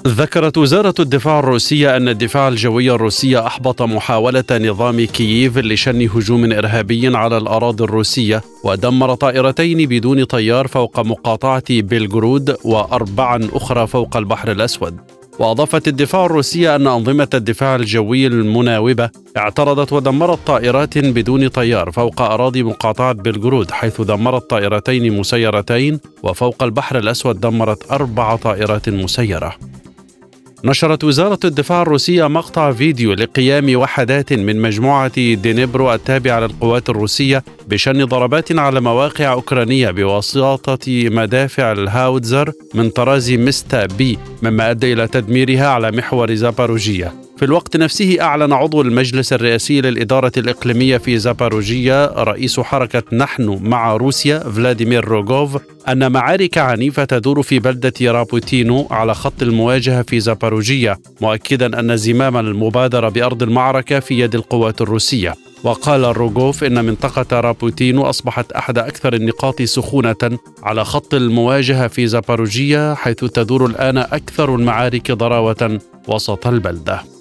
ذكرت 0.08 0.58
وزارة 0.58 0.94
الدفاع 1.00 1.40
الروسية 1.40 1.98
أن 1.98 2.08
الدفاع 2.08 2.48
الجوي 2.48 2.92
الروسي 2.92 3.40
أحبط 3.40 3.82
محاولة 3.82 4.44
نظام 4.52 5.06
كييف 5.06 5.58
لشن 5.58 6.02
هجوم 6.02 6.52
إرهابي 6.52 7.16
على 7.18 7.38
الأراضي 7.38 7.84
الروسية 7.84 8.42
ودمر 8.64 9.16
طائرتين 9.16 9.88
بدون 9.88 10.24
طيار 10.24 10.68
فوق 10.68 11.00
مقاطعة 11.00 11.64
بلغورود 11.70 12.56
وأربعا 12.64 13.50
أخرى 13.54 13.88
فوق 13.88 14.18
البحر 14.18 14.52
الأسود. 14.52 14.98
وأضافت 15.40 15.88
الدفاع 15.88 16.26
الروسية 16.26 16.76
أن 16.76 16.88
أنظمة 16.88 17.30
الدفاع 17.34 17.76
الجوي 17.76 18.28
المناوبة 18.28 19.10
اعترضت 19.38 19.94
ودمرت 19.94 20.40
طائرات 20.48 20.98
بدون 20.98 21.48
طيار 21.48 21.92
فوق 21.92 22.22
أراضي 22.22 22.64
مقاطعة 22.64 23.14
بلغورود 23.14 23.72
حيث 23.72 24.02
دمرت 24.02 24.50
طائرتين 24.50 25.18
مسيرتين 25.18 26.00
وفوق 26.24 26.64
البحر 26.64 26.98
الأسود 26.98 27.40
دمرت 27.40 27.92
أربع 27.92 28.36
طائرات 28.36 28.90
مسيرة. 28.90 29.56
نشرت 30.66 31.04
وزارة 31.04 31.40
الدفاع 31.46 31.82
الروسية 31.82 32.28
مقطع 32.28 32.72
فيديو 32.72 33.14
لقيام 33.14 33.76
وحدات 33.76 34.34
من 34.34 34.62
مجموعة 34.62 35.34
دينيبرو 35.34 35.94
التابعة 35.94 36.40
للقوات 36.40 36.90
الروسية 36.90 37.44
بشن 37.68 38.06
ضربات 38.06 38.52
على 38.52 38.82
مواقع 38.82 39.32
أوكرانية 39.32 39.92
بواسطة 39.92 41.10
مدافع 41.10 41.72
الهاودزر 41.72 42.52
من 42.74 42.90
طراز 42.90 43.32
ميستا 43.32 43.86
بي 43.86 44.18
مما 44.42 44.72
أدى 44.72 44.94
إلى 44.94 45.08
تدميرها 45.08 45.68
على 45.68 45.92
محور 45.92 46.34
زاباروجيا 46.34 47.14
في 47.42 47.46
الوقت 47.46 47.78
نفسه 47.78 48.18
أعلن 48.22 48.54
عضو 48.54 48.82
المجلس 48.82 49.34
الرئاسي 49.34 49.82
للإدارة 49.82 50.32
الإقليمية 50.38 50.98
في 50.98 51.18
زاباروجيا 51.18 52.06
رئيس 52.24 52.60
حركة 52.60 53.04
نحن 53.14 53.60
مع 53.62 53.96
روسيا 53.96 54.40
فلاديمير 54.40 55.06
روغوف 55.06 55.58
أن 55.88 56.12
معارك 56.12 56.58
عنيفة 56.58 57.04
تدور 57.04 57.42
في 57.42 57.60
بلدة 57.60 57.94
رابوتينو 58.02 58.88
على 58.92 59.14
خط 59.14 59.42
المواجهة 59.42 60.02
في 60.02 60.20
زاباروجيا 60.20 60.98
مؤكدا 61.22 61.80
أن 61.80 61.98
زمام 61.98 62.38
المبادرة 62.38 63.10
بأرض 63.10 63.44
المعركة 63.44 64.00
في 64.00 64.20
يد 64.20 64.36
القوات 64.36 64.82
الروسية. 64.82 65.36
وقال 65.64 66.18
روغوف 66.18 66.64
إن 66.64 66.86
منطقة 66.86 67.40
رابوتينو 67.40 68.02
أصبحت 68.04 68.52
أحد 68.52 68.78
أكثر 68.78 69.14
النقاط 69.14 69.62
سخونة 69.62 70.38
على 70.64 70.86
خط 70.86 71.14
المواجهة 71.14 71.88
في 71.88 72.08
زاباروجيا 72.08 72.94
حيث 72.94 73.16
تدور 73.16 73.66
الآن 73.66 73.98
أكثر 73.98 74.56
المعارك 74.56 75.12
ضراوة 75.12 75.80
وسط 76.08 76.48
البلدة. 76.48 77.21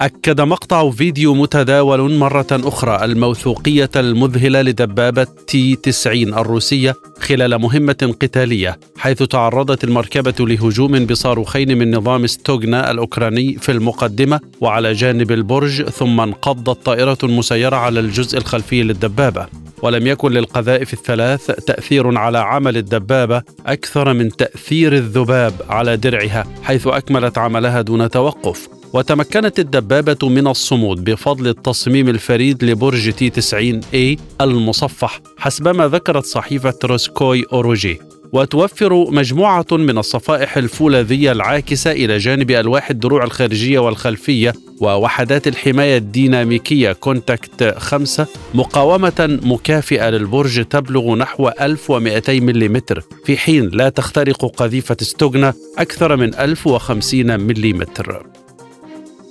أكد 0.00 0.40
مقطع 0.40 0.90
فيديو 0.90 1.34
متداول 1.34 2.14
مرة 2.14 2.46
أخرى 2.52 3.04
الموثوقية 3.04 3.90
المذهلة 3.96 4.62
لدبابة 4.62 5.26
تي 5.46 5.76
90 5.76 6.34
الروسية 6.34 6.94
خلال 7.20 7.58
مهمة 7.58 8.14
قتالية 8.20 8.78
حيث 8.98 9.22
تعرضت 9.22 9.84
المركبة 9.84 10.34
لهجوم 10.46 11.06
بصاروخين 11.06 11.78
من 11.78 11.96
نظام 11.96 12.26
ستوغنا 12.26 12.90
الأوكراني 12.90 13.58
في 13.58 13.72
المقدمة 13.72 14.40
وعلى 14.60 14.92
جانب 14.92 15.32
البرج 15.32 15.82
ثم 15.82 16.20
انقضت 16.20 16.86
طائرة 16.86 17.18
مسيرة 17.22 17.76
على 17.76 18.00
الجزء 18.00 18.38
الخلفي 18.38 18.82
للدبابة. 18.82 19.46
ولم 19.82 20.06
يكن 20.06 20.32
للقذائف 20.32 20.92
الثلاث 20.92 21.46
تأثير 21.46 22.18
على 22.18 22.38
عمل 22.38 22.76
الدبابة 22.76 23.42
أكثر 23.66 24.12
من 24.12 24.28
تأثير 24.28 24.92
الذباب 24.92 25.52
على 25.68 25.96
درعها 25.96 26.46
حيث 26.62 26.86
أكملت 26.86 27.38
عملها 27.38 27.80
دون 27.80 28.10
توقف. 28.10 28.75
وتمكنت 28.92 29.58
الدبابة 29.58 30.28
من 30.28 30.46
الصمود 30.46 31.04
بفضل 31.04 31.48
التصميم 31.48 32.08
الفريد 32.08 32.64
لبرج 32.64 33.12
تي 33.12 33.30
90 33.30 33.80
A 33.80 34.20
المصفح 34.40 35.20
حسبما 35.38 35.88
ذكرت 35.88 36.24
صحيفة 36.24 36.78
روسكوي 36.84 37.44
أوروجي. 37.52 37.98
وتوفر 38.32 39.10
مجموعة 39.10 39.66
من 39.72 39.98
الصفائح 39.98 40.56
الفولاذية 40.56 41.32
العاكسة 41.32 41.92
إلى 41.92 42.18
جانب 42.18 42.50
ألواح 42.50 42.90
الدروع 42.90 43.24
الخارجية 43.24 43.78
والخلفية 43.78 44.52
ووحدات 44.80 45.48
الحماية 45.48 45.96
الديناميكية 45.96 46.92
كونتاكت 46.92 47.74
5 47.78 48.26
مقاومة 48.54 49.38
مكافئة 49.42 50.10
للبرج 50.10 50.64
تبلغ 50.64 51.14
نحو 51.14 51.48
1200 51.48 52.40
ملم 52.40 52.80
في 53.24 53.36
حين 53.36 53.68
لا 53.68 53.88
تخترق 53.88 54.46
قذيفة 54.56 54.96
ستوغنا 55.00 55.54
أكثر 55.78 56.16
من 56.16 56.34
1050 56.34 57.40
ملم 57.40 57.82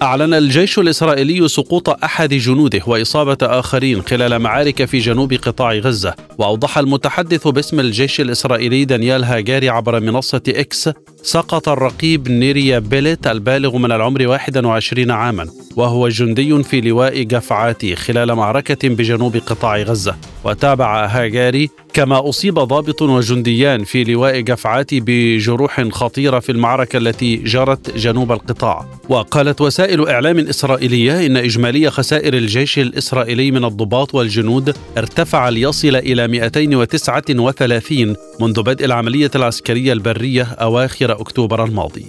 أعلن 0.01 0.33
الجيش 0.33 0.79
الإسرائيلي 0.79 1.47
سقوط 1.47 1.89
أحد 1.89 2.33
جنوده 2.33 2.81
وإصابة 2.87 3.37
آخرين 3.41 4.01
خلال 4.01 4.39
معارك 4.39 4.85
في 4.85 4.97
جنوب 4.97 5.33
قطاع 5.33 5.73
غزة. 5.73 6.13
وأوضح 6.37 6.77
المتحدث 6.77 7.47
باسم 7.47 7.79
الجيش 7.79 8.21
الإسرائيلي 8.21 8.85
دانيال 8.85 9.23
هاجاري 9.23 9.69
عبر 9.69 9.99
منصة 9.99 10.41
إكس 10.47 10.89
سقط 11.25 11.69
الرقيب 11.69 12.29
نيريا 12.29 12.79
بيلت 12.79 13.27
البالغ 13.27 13.77
من 13.77 13.91
العمر 13.91 14.27
21 14.27 15.11
عاما 15.11 15.47
وهو 15.75 16.09
جندي 16.09 16.63
في 16.63 16.81
لواء 16.81 17.23
جفعاتي 17.23 17.95
خلال 17.95 18.35
معركة 18.35 18.89
بجنوب 18.89 19.35
قطاع 19.37 19.77
غزة. 19.77 20.15
وتابع 20.43 21.05
هاجاري 21.05 21.69
كما 21.93 22.29
أصيب 22.29 22.53
ضابط 22.59 23.01
وجنديان 23.01 23.83
في 23.83 24.03
لواء 24.03 24.39
جفعاتي 24.39 24.99
بجروح 25.05 25.81
خطيرة 25.81 26.39
في 26.39 26.51
المعركة 26.51 26.97
التي 26.97 27.35
جرت 27.35 27.97
جنوب 27.97 28.31
القطاع. 28.31 28.85
وقالت 29.09 29.61
وسائل 29.61 30.07
إعلام 30.07 30.39
إسرائيلية 30.39 31.25
إن 31.25 31.37
إجمالي 31.37 31.89
خسائر 31.89 32.33
الجيش 32.33 32.79
الإسرائيلي 32.79 33.51
من 33.51 33.65
الضباط 33.65 34.15
والجنود 34.15 34.75
ارتفع 34.97 35.49
ليصل 35.49 35.95
إلى 35.95 36.27
239 36.27 38.15
منذ 38.41 38.63
بدء 38.63 38.85
العملية 38.85 39.31
العسكرية 39.35 39.93
البرية 39.93 40.43
أواخر 40.43 41.14
أكتوبر 41.21 41.63
الماضي. 41.63 42.05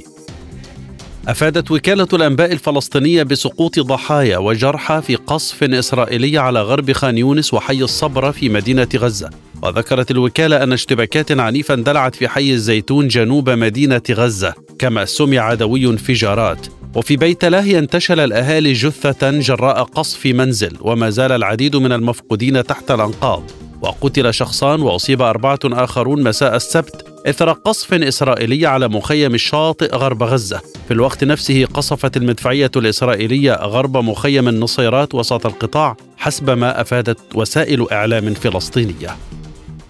أفادت 1.29 1.71
وكالة 1.71 2.09
الأنباء 2.13 2.53
الفلسطينية 2.53 3.23
بسقوط 3.23 3.81
ضحايا 3.81 4.39
وجرحى 4.39 5.03
في 5.03 5.15
قصف 5.15 5.63
إسرائيلي 5.65 6.39
على 6.39 6.63
غرب 6.63 6.93
خان 6.93 7.19
يونس 7.19 7.55
وحي 7.55 7.83
الصبره 7.83 8.31
في 8.31 8.49
مدينة 8.49 8.89
غزة. 8.97 9.31
وذكرت 9.63 10.11
الوكالة 10.11 10.63
أن 10.63 10.73
اشتباكات 10.73 11.33
عنيفة 11.41 11.75
اندلعت 11.75 12.15
في 12.15 12.29
حي 12.29 12.53
الزيتون 12.53 13.09
جنوب 13.09 13.51
مدينة 13.51 14.03
غزة 14.11 14.55
كما 14.79 15.05
سمع 15.05 15.55
دوي 15.55 15.87
انفجارات 15.87 16.67
وفي 16.95 17.17
بيت 17.17 17.45
لاهي 17.45 17.79
انتشل 17.79 18.21
الأهالي 18.21 18.73
جثة 18.73 19.31
جراء 19.31 19.83
قصف 19.83 20.27
منزل 20.27 20.77
وما 20.81 21.11
زال 21.11 21.33
العديد 21.33 21.77
من 21.77 21.93
المفقودين 21.93 22.65
تحت 22.65 22.91
الأنقاض. 22.91 23.43
وقتل 23.87 24.35
شخصان 24.35 24.83
وأصيب 24.83 25.23
أربعة 25.23 25.59
آخرون 25.65 26.23
مساء 26.23 26.57
السبت 26.57 27.07
إثر 27.27 27.53
قصف 27.53 27.95
إسرائيلي 27.95 28.67
على 28.67 28.89
مخيم 28.89 29.35
الشاطئ 29.35 29.97
غرب 29.97 30.23
غزة. 30.23 30.61
في 30.89 30.95
الوقت 30.95 31.25
نفسه 31.25 31.65
قصفت 31.65 32.17
المدفعية 32.17 32.71
الإسرائيلية 32.77 33.53
غرب 33.53 33.97
مخيم 33.97 34.49
النصيرات 34.49 35.15
وسط 35.15 35.47
القطاع 35.47 35.97
حسب 36.17 36.51
ما 36.51 36.81
أفادت 36.81 37.19
وسائل 37.35 37.87
إعلام 37.93 38.35
فلسطينية. 38.35 39.17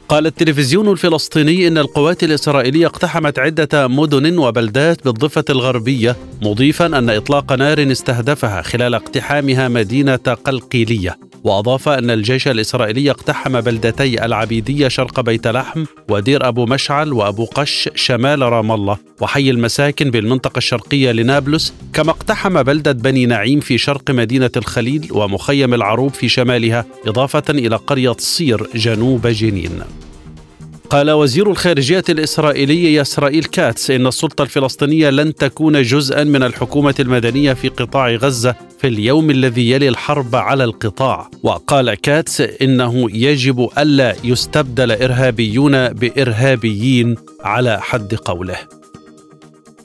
قال 0.09 0.27
التلفزيون 0.27 0.89
الفلسطيني 0.89 1.69
إن 1.69 1.79
القوات 1.79 2.25
الإسرائيلية 2.25 2.87
اقتحمت 2.87 3.39
عدة 3.39 3.89
مدن 3.89 4.39
وبلدات 4.39 5.05
بالضفة 5.05 5.45
الغربية 5.51 6.17
مضيفا 6.43 6.87
أن 6.87 7.11
إطلاق 7.11 7.53
نار 7.53 7.93
استهدفها 7.93 8.63
خلال 8.63 8.95
اقتحامها 8.95 9.69
مدينة 9.69 10.17
قلقيلية. 10.17 11.26
وأضاف 11.45 11.89
أن 11.89 12.11
الجيش 12.11 12.49
الإسرائيلي 12.49 13.11
اقتحم 13.11 13.61
بلدتي 13.61 14.25
العبيدية 14.25 14.89
شرق 14.89 15.21
بيت 15.21 15.47
لحم 15.47 15.85
ودير 16.09 16.49
أبو 16.49 16.67
مشعل 16.67 17.13
وأبو 17.13 17.45
قش 17.45 17.89
شمال 17.95 18.43
رام 18.43 18.73
الله 18.73 18.99
وحي 19.21 19.51
المساكن 19.51 20.11
بالمنطقة 20.11 20.59
الشرقية 20.59 21.13
لنابلس 21.13 21.75
كما 21.93 22.11
اقتحم 22.11 22.63
بلدة 22.63 22.93
بني 22.93 23.27
نعيم 23.27 23.61
في 23.61 23.79
شرق 23.79 24.11
مدينة 24.11 24.51
الخليل 24.57 25.09
ومخيم 25.11 25.75
العروب 25.75 26.15
في 26.15 26.29
شمالها 26.29 26.85
إضافة 27.07 27.45
إلى 27.51 27.77
قرية 27.77 28.15
صير 28.19 28.67
جنوب 28.75 29.27
جنين. 29.27 29.81
قال 30.91 31.11
وزير 31.11 31.51
الخارجية 31.51 32.05
الإسرائيلي 32.09 33.01
إسرائيل 33.01 33.45
كاتس 33.45 33.91
إن 33.91 34.07
السلطة 34.07 34.43
الفلسطينية 34.43 35.11
لن 35.11 35.35
تكون 35.35 35.83
جزءا 35.83 36.25
من 36.25 36.43
الحكومة 36.43 36.95
المدنية 37.01 37.53
في 37.53 37.69
قطاع 37.69 38.11
غزة 38.11 38.55
في 38.79 38.87
اليوم 38.87 39.31
الذي 39.31 39.71
يلي 39.71 39.89
الحرب 39.89 40.37
على 40.37 40.65
القطاع. 40.65 41.31
وقال 41.43 41.95
كاتس 41.95 42.41
إنه 42.41 43.11
يجب 43.17 43.69
ألا 43.79 44.17
يستبدل 44.25 44.93
إرهابيون 44.93 45.89
بإرهابيين 45.89 47.15
على 47.41 47.81
حد 47.81 48.15
قوله. 48.15 48.59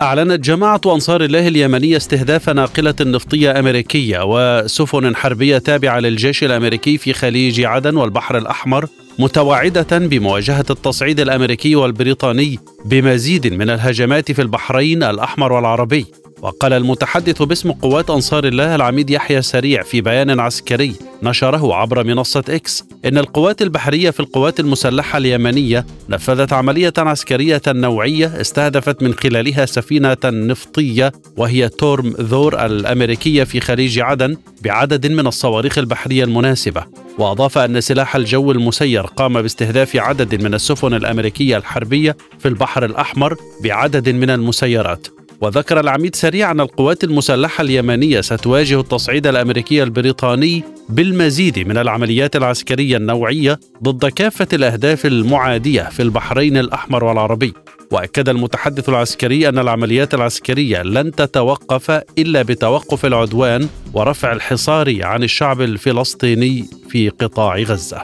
أعلنت 0.01 0.45
جماعة 0.45 0.81
أنصار 0.85 1.23
الله 1.23 1.47
اليمنية 1.47 1.97
استهداف 1.97 2.49
ناقلة 2.49 2.95
نفطية 3.01 3.59
أمريكية 3.59 4.19
وسفن 4.23 5.15
حربية 5.15 5.57
تابعة 5.57 5.99
للجيش 5.99 6.43
الأمريكي 6.43 6.97
في 6.97 7.13
خليج 7.13 7.61
عدن 7.61 7.97
والبحر 7.97 8.37
الأحمر 8.37 8.87
متوعدة 9.19 9.97
بمواجهة 9.97 10.65
التصعيد 10.69 11.19
الأمريكي 11.19 11.75
والبريطاني 11.75 12.59
بمزيد 12.85 13.53
من 13.53 13.69
الهجمات 13.69 14.31
في 14.31 14.41
البحرين 14.41 15.03
الأحمر 15.03 15.53
والعربي. 15.53 16.05
وقال 16.41 16.73
المتحدث 16.73 17.41
باسم 17.41 17.71
قوات 17.71 18.09
أنصار 18.09 18.43
الله 18.43 18.75
العميد 18.75 19.09
يحيى 19.09 19.41
سريع 19.41 19.83
في 19.83 20.01
بيان 20.01 20.39
عسكري 20.39 20.95
نشره 21.23 21.75
عبر 21.75 22.03
منصة 22.03 22.43
إكس 22.49 22.83
إن 23.05 23.17
القوات 23.17 23.61
البحرية 23.61 24.09
في 24.09 24.19
القوات 24.19 24.59
المسلحة 24.59 25.17
اليمنية 25.17 25.85
نفذت 26.09 26.53
عملية 26.53 26.93
عسكرية 26.97 27.61
نوعية 27.67 28.41
استهدفت 28.41 29.03
من 29.03 29.13
خلالها 29.13 29.65
سفينة 29.65 30.17
نفطية 30.25 31.11
وهي 31.37 31.69
تورم 31.69 32.09
ذور 32.19 32.65
الأمريكية 32.65 33.43
في 33.43 33.59
خليج 33.59 33.99
عدن 33.99 34.37
بعدد 34.61 35.11
من 35.11 35.27
الصواريخ 35.27 35.77
البحرية 35.77 36.23
المناسبة. 36.23 36.83
وأضاف 37.17 37.57
أن 37.57 37.81
سلاح 37.81 38.15
الجو 38.15 38.51
المسير 38.51 39.01
قام 39.01 39.41
باستهداف 39.41 39.95
عدد 39.95 40.43
من 40.43 40.53
السفن 40.53 40.93
الأمريكية 40.93 41.57
الحربية 41.57 42.17
في 42.39 42.47
البحر 42.47 42.85
الأحمر 42.85 43.35
بعدد 43.63 44.09
من 44.09 44.29
المسيرات. 44.29 45.07
وذكر 45.41 45.79
العميد 45.79 46.15
سريع 46.15 46.51
أن 46.51 46.59
القوات 46.59 47.03
المسلحة 47.03 47.61
اليمنية 47.61 48.21
ستواجه 48.21 48.79
التصعيد 48.79 49.27
الأمريكي 49.27 49.83
البريطاني 49.83 50.63
بالمزيد 50.89 51.59
من 51.59 51.77
العمليات 51.77 52.35
العسكرية 52.35 52.97
النوعية 52.97 53.59
ضد 53.83 54.05
كافة 54.05 54.47
الأهداف 54.53 55.05
المعادية 55.05 55.81
في 55.81 56.01
البحرين 56.01 56.57
الأحمر 56.57 57.03
والعربي. 57.03 57.53
وأكد 57.91 58.29
المتحدث 58.29 58.89
العسكري 58.89 59.49
أن 59.49 59.59
العمليات 59.59 60.13
العسكرية 60.13 60.81
لن 60.81 61.11
تتوقف 61.11 61.91
إلا 62.17 62.41
بتوقف 62.41 63.05
العدوان 63.05 63.67
ورفع 63.93 64.31
الحصار 64.31 65.05
عن 65.05 65.23
الشعب 65.23 65.61
الفلسطيني 65.61 66.65
في 66.89 67.09
قطاع 67.09 67.57
غزة. 67.57 68.01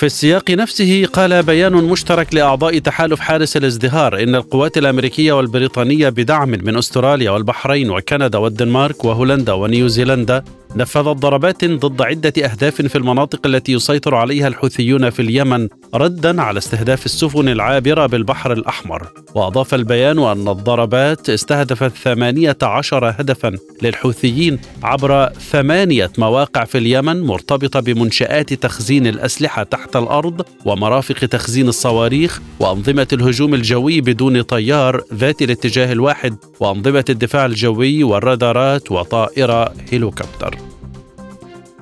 في 0.00 0.06
السياق 0.06 0.50
نفسه 0.50 1.06
قال 1.12 1.42
بيان 1.42 1.72
مشترك 1.72 2.34
لأعضاء 2.34 2.78
تحالف 2.78 3.20
حارس 3.20 3.56
الازدهار 3.56 4.22
إن 4.22 4.34
القوات 4.34 4.78
الأمريكية 4.78 5.32
والبريطانية 5.32 6.08
بدعم 6.08 6.48
من 6.48 6.76
أستراليا 6.76 7.30
والبحرين 7.30 7.90
وكندا 7.90 8.38
والدنمارك 8.38 9.04
وهولندا 9.04 9.52
ونيوزيلندا 9.52 10.44
نفذت 10.76 11.16
ضربات 11.16 11.64
ضد 11.64 12.02
عدة 12.02 12.32
أهداف 12.44 12.82
في 12.82 12.98
المناطق 12.98 13.46
التي 13.46 13.72
يسيطر 13.72 14.14
عليها 14.14 14.48
الحوثيون 14.48 15.10
في 15.10 15.22
اليمن 15.22 15.68
ردا 15.94 16.42
على 16.42 16.58
استهداف 16.58 17.06
السفن 17.06 17.48
العابرة 17.48 18.06
بالبحر 18.06 18.52
الأحمر. 18.52 19.06
وأضاف 19.34 19.74
البيان 19.74 20.18
أن 20.18 20.48
الضربات 20.48 21.30
استهدفت 21.30 21.92
18 21.96 23.14
هدفا 23.18 23.56
للحوثيين 23.82 24.58
عبر 24.82 25.28
ثمانية 25.28 26.10
مواقع 26.18 26.64
في 26.64 26.78
اليمن 26.78 27.22
مرتبطة 27.22 27.80
بمنشآت 27.80 28.54
تخزين 28.54 29.06
الأسلحة 29.06 29.62
تحت 29.62 29.96
الأرض 29.96 30.42
ومرافق 30.64 31.14
تخزين 31.14 31.68
الصواريخ 31.68 32.40
وأنظمة 32.60 33.08
الهجوم 33.12 33.54
الجوي 33.54 34.00
بدون 34.00 34.42
طيار 34.42 35.02
ذات 35.14 35.42
الاتجاه 35.42 35.92
الواحد 35.92 36.36
وأنظمة 36.60 37.04
الدفاع 37.08 37.46
الجوي 37.46 38.04
والرادارات 38.04 38.92
وطائرة 38.92 39.74
هليكوبتر 39.92 40.59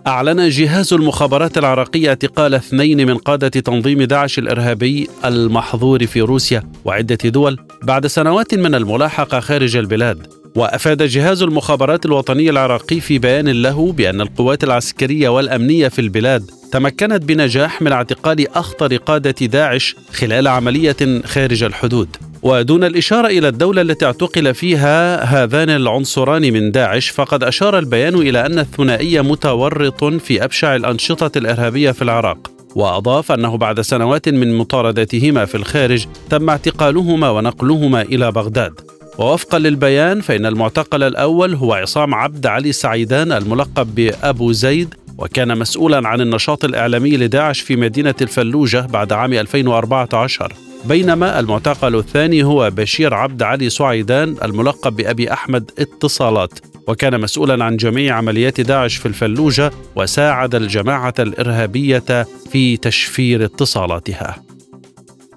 أعلن 0.09 0.49
جهاز 0.49 0.93
المخابرات 0.93 1.59
العراقية 1.59 2.09
اعتقال 2.09 2.55
اثنين 2.55 3.07
من 3.07 3.17
قادة 3.17 3.49
تنظيم 3.49 4.03
داعش 4.03 4.39
الإرهابي 4.39 5.09
المحظور 5.25 6.07
في 6.07 6.21
روسيا 6.21 6.63
وعدة 6.85 7.19
دول 7.25 7.59
بعد 7.83 8.07
سنوات 8.07 8.55
من 8.55 8.75
الملاحقة 8.75 9.41
خارج 9.41 9.77
البلاد. 9.77 10.27
وأفاد 10.55 11.03
جهاز 11.03 11.43
المخابرات 11.43 12.07
الوطني 12.07 12.51
العراقي 12.51 13.01
في 13.01 13.19
بيان 13.19 13.49
له 13.49 13.93
بأن 13.93 14.21
القوات 14.21 14.65
العسكرية 14.65 15.29
والأمنية 15.29 15.89
في 15.89 16.01
البلاد 16.01 16.51
تمكنت 16.73 17.25
بنجاح 17.25 17.83
من 17.83 17.93
اعتقال 17.93 18.57
أخطر 18.57 18.97
قادة 18.97 19.47
داعش 19.47 19.97
خلال 20.13 20.49
عملية 20.49 21.23
خارج 21.25 21.63
الحدود. 21.63 22.09
ودون 22.43 22.85
الإشارة 22.85 23.27
إلى 23.27 23.49
الدولة 23.49 23.83
التي 23.83 24.05
اعتقل 24.05 24.55
فيها 24.55 25.25
هذان 25.25 25.71
العنصران 25.71 26.43
من 26.53 26.71
داعش 26.71 27.09
فقد 27.09 27.45
أشار 27.45 27.79
البيان 27.79 28.15
إلى 28.15 28.47
أن 28.47 28.59
الثنائي 28.59 29.23
متورط 29.23 30.05
في 30.05 30.45
أبشع 30.45 30.77
الأنشطة 30.77 31.39
الإرهابية 31.39 31.91
في 31.91 32.03
العراق 32.03 32.51
وأضاف 32.77 33.33
أنه 33.33 33.57
بعد 33.57 33.81
سنوات 33.81 34.29
من 34.29 34.59
مطاردتهما 34.59 35.45
في 35.45 35.55
الخارج 35.55 36.07
تم 36.31 36.51
اعتقالهما 36.51 37.31
ونقلهما 37.31 38.03
إلى 38.03 38.33
بغداد. 38.33 38.81
ووفقا 39.19 39.59
للبيان 39.59 40.21
فإن 40.21 40.47
المعتقل 40.47 41.03
الأول 41.03 41.55
هو 41.55 41.73
عصام 41.73 42.15
عبد 42.15 42.47
علي 42.47 42.73
سعيدان 42.73 43.33
الملقب 43.33 43.95
بأبو 43.95 44.53
زيد 44.53 44.95
وكان 45.19 45.59
مسؤولا 45.59 46.09
عن 46.09 46.21
النشاط 46.21 46.65
الإعلامي 46.65 47.17
لداعش 47.17 47.61
في 47.61 47.77
مدينة 47.77 48.15
الفلوجة 48.21 48.81
بعد 48.81 49.13
عام 49.13 49.33
2014 49.33 50.53
بينما 50.85 51.41
المعتقل 51.41 51.97
الثاني 51.97 52.45
هو 52.45 52.71
بشير 52.71 53.15
عبد 53.15 53.43
علي 53.43 53.71
سعيدان 53.71 54.37
الملقب 54.45 54.97
بأبي 54.97 55.33
أحمد 55.33 55.71
اتصالات 55.79 56.53
وكان 56.89 57.21
مسؤولا 57.21 57.65
عن 57.65 57.77
جميع 57.77 58.17
عمليات 58.17 58.61
داعش 58.61 58.97
في 58.97 59.07
الفلوجة 59.07 59.71
وساعد 59.97 60.55
الجماعة 60.55 61.15
الإرهابية 61.19 62.27
في 62.51 62.77
تشفير 62.77 63.45
اتصالاتها. 63.45 64.43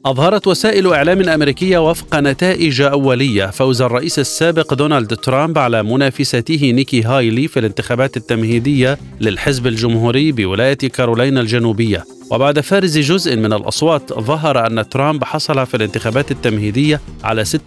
أظهرت 0.06 0.48
وسائل 0.48 0.94
إعلام 0.94 1.30
أمريكية 1.30 1.90
وفق 1.90 2.16
نتائج 2.16 2.82
أولية. 2.82 3.46
فوز 3.46 3.82
الرئيس 3.82 4.20
السابق 4.20 4.74
دونالد 4.74 5.16
ترامب 5.16 5.58
على 5.58 5.84
منافسته 5.84 6.72
نيكي 6.72 7.04
هايلي 7.04 7.48
في 7.48 7.60
الانتخابات 7.60 8.18
التمهيدية 8.18 8.98
للحزب 9.22 9.68
الجمهوري 9.68 10.32
بولاية 10.32 10.74
كارولينا 10.74 11.42
الجنوبية. 11.42 12.04
وبعد 12.32 12.60
فرز 12.60 12.98
جزء 12.98 13.36
من 13.36 13.54
الأصوات 13.54 14.14
ظهر 14.14 14.68
أن 14.68 14.90
ترامب 14.90 15.24
حصل 15.24 15.66
في 15.66 15.78
الانتخابات 15.78 16.32
التمهيدية 16.32 17.02
على 17.24 17.46
66.8% 17.46 17.58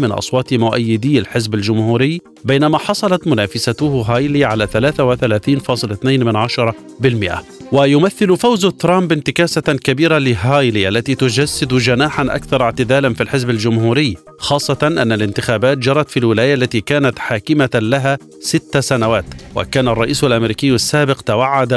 من 0.00 0.12
أصوات 0.12 0.54
مؤيدي 0.54 1.18
الحزب 1.18 1.54
الجمهوري 1.54 2.20
بينما 2.44 2.78
حصلت 2.78 3.26
منافسته 3.26 4.04
هايلي 4.08 4.44
على 4.44 4.66
33.2% 4.66 7.56
ويمثل 7.72 8.36
فوز 8.36 8.66
ترامب 8.66 9.12
انتكاسة 9.12 9.60
كبيرة 9.60 10.18
لهايلي 10.18 10.88
التي 10.88 11.14
تجسد 11.14 11.74
جناحا 11.74 12.22
أكثر 12.22 12.62
اعتدالا 12.62 13.14
في 13.14 13.22
الحزب 13.22 13.50
الجمهوري 13.50 14.16
خاصة 14.38 14.78
أن 14.82 15.12
الانتخابات 15.12 15.78
جرت 15.78 16.10
في 16.10 16.16
الولاية 16.16 16.54
التي 16.54 16.80
كانت 16.80 17.18
حاكمة 17.18 17.70
لها 17.74 18.18
ست 18.40 18.78
سنوات. 18.78 19.24
وكان 19.54 19.88
الرئيس 19.88 20.24
الأمريكي 20.24 20.70
السابق 20.70 21.20
توعد 21.20 21.74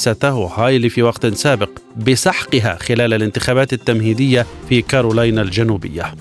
منافسته 0.00 0.46
هايلي 0.46 0.88
في 0.88 1.02
وقت 1.02 1.26
سابق 1.26 1.70
بسحقها 1.96 2.78
خلال 2.80 3.14
الانتخابات 3.14 3.72
التمهيدية 3.72 4.46
في 4.68 4.82
كارولاينا 4.82 5.42
الجنوبية. 5.42 6.14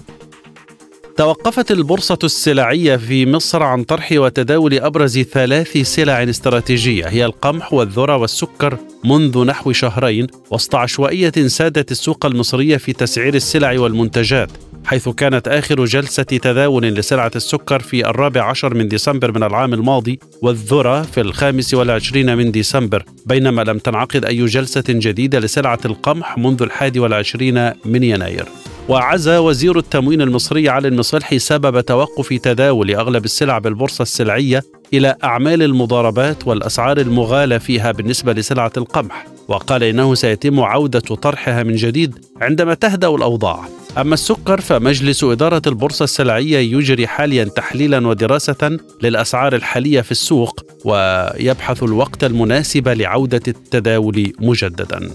توقفت 1.17 1.71
البورصة 1.71 2.17
السلعية 2.23 2.95
في 2.95 3.25
مصر 3.25 3.63
عن 3.63 3.83
طرح 3.83 4.09
وتداول 4.11 4.73
أبرز 4.73 5.19
ثلاث 5.19 5.77
سلع 5.77 6.23
استراتيجية 6.23 7.05
هي 7.05 7.25
القمح 7.25 7.73
والذرة 7.73 8.17
والسكر 8.17 8.77
منذ 9.05 9.45
نحو 9.45 9.71
شهرين 9.71 10.27
وسط 10.51 10.75
عشوائية 10.75 11.47
سادت 11.47 11.91
السوق 11.91 12.25
المصرية 12.25 12.77
في 12.77 12.93
تسعير 12.93 13.35
السلع 13.35 13.79
والمنتجات. 13.79 14.49
حيث 14.89 15.09
كانت 15.09 15.47
آخر 15.47 15.85
جلسة 15.85 16.23
تداول 16.23 16.83
لسلعة 16.83 17.31
السكر 17.35 17.79
في 17.79 18.09
الرابع 18.09 18.43
عشر 18.43 18.73
من 18.73 18.87
ديسمبر 18.87 19.31
من 19.31 19.43
العام 19.43 19.73
الماضي 19.73 20.19
والذرة 20.41 21.01
في 21.01 21.21
الخامس 21.21 21.73
والعشرين 21.73 22.37
من 22.37 22.51
ديسمبر 22.51 23.05
بينما 23.25 23.61
لم 23.61 23.77
تنعقد 23.77 24.25
أي 24.25 24.45
جلسة 24.45 24.83
جديدة 24.89 25.39
لسلعة 25.39 25.79
القمح 25.85 26.37
منذ 26.37 26.61
الحادي 26.61 26.99
والعشرين 26.99 27.71
من 27.85 28.03
يناير. 28.03 28.45
وعزى 28.87 29.37
وزير 29.37 29.77
التموين 29.77 30.21
المصري 30.21 30.69
علي 30.69 30.87
المصلحي 30.87 31.39
سبب 31.39 31.81
توقف 31.81 32.33
تداول 32.33 32.95
أغلب 32.95 33.25
السلع 33.25 33.57
بالبورصة 33.57 34.01
السلعية 34.01 34.63
إلى 34.93 35.15
أعمال 35.23 35.63
المضاربات 35.63 36.47
والأسعار 36.47 36.97
المغالى 36.97 37.59
فيها 37.59 37.91
بالنسبة 37.91 38.33
لسلعه 38.33 38.71
القمح 38.77 39.25
وقال 39.47 39.83
إنه 39.83 40.15
سيتم 40.15 40.59
عودة 40.59 40.99
طرحها 40.99 41.63
من 41.63 41.75
جديد 41.75 42.25
عندما 42.41 42.73
تهدأ 42.73 43.07
الأوضاع. 43.07 43.65
أما 44.01 44.13
السكر 44.13 44.61
فمجلس 44.61 45.23
إدارة 45.23 45.61
البورصة 45.67 46.03
السلعية 46.03 46.57
يجري 46.77 47.07
حاليا 47.07 47.43
تحليلا 47.43 48.07
ودراسة 48.07 48.77
للأسعار 49.01 49.55
الحالية 49.55 50.01
في 50.01 50.11
السوق 50.11 50.65
ويبحث 50.85 51.83
الوقت 51.83 52.23
المناسب 52.23 52.87
لعودة 52.87 53.41
التداول 53.47 54.33
مجددا. 54.39 55.11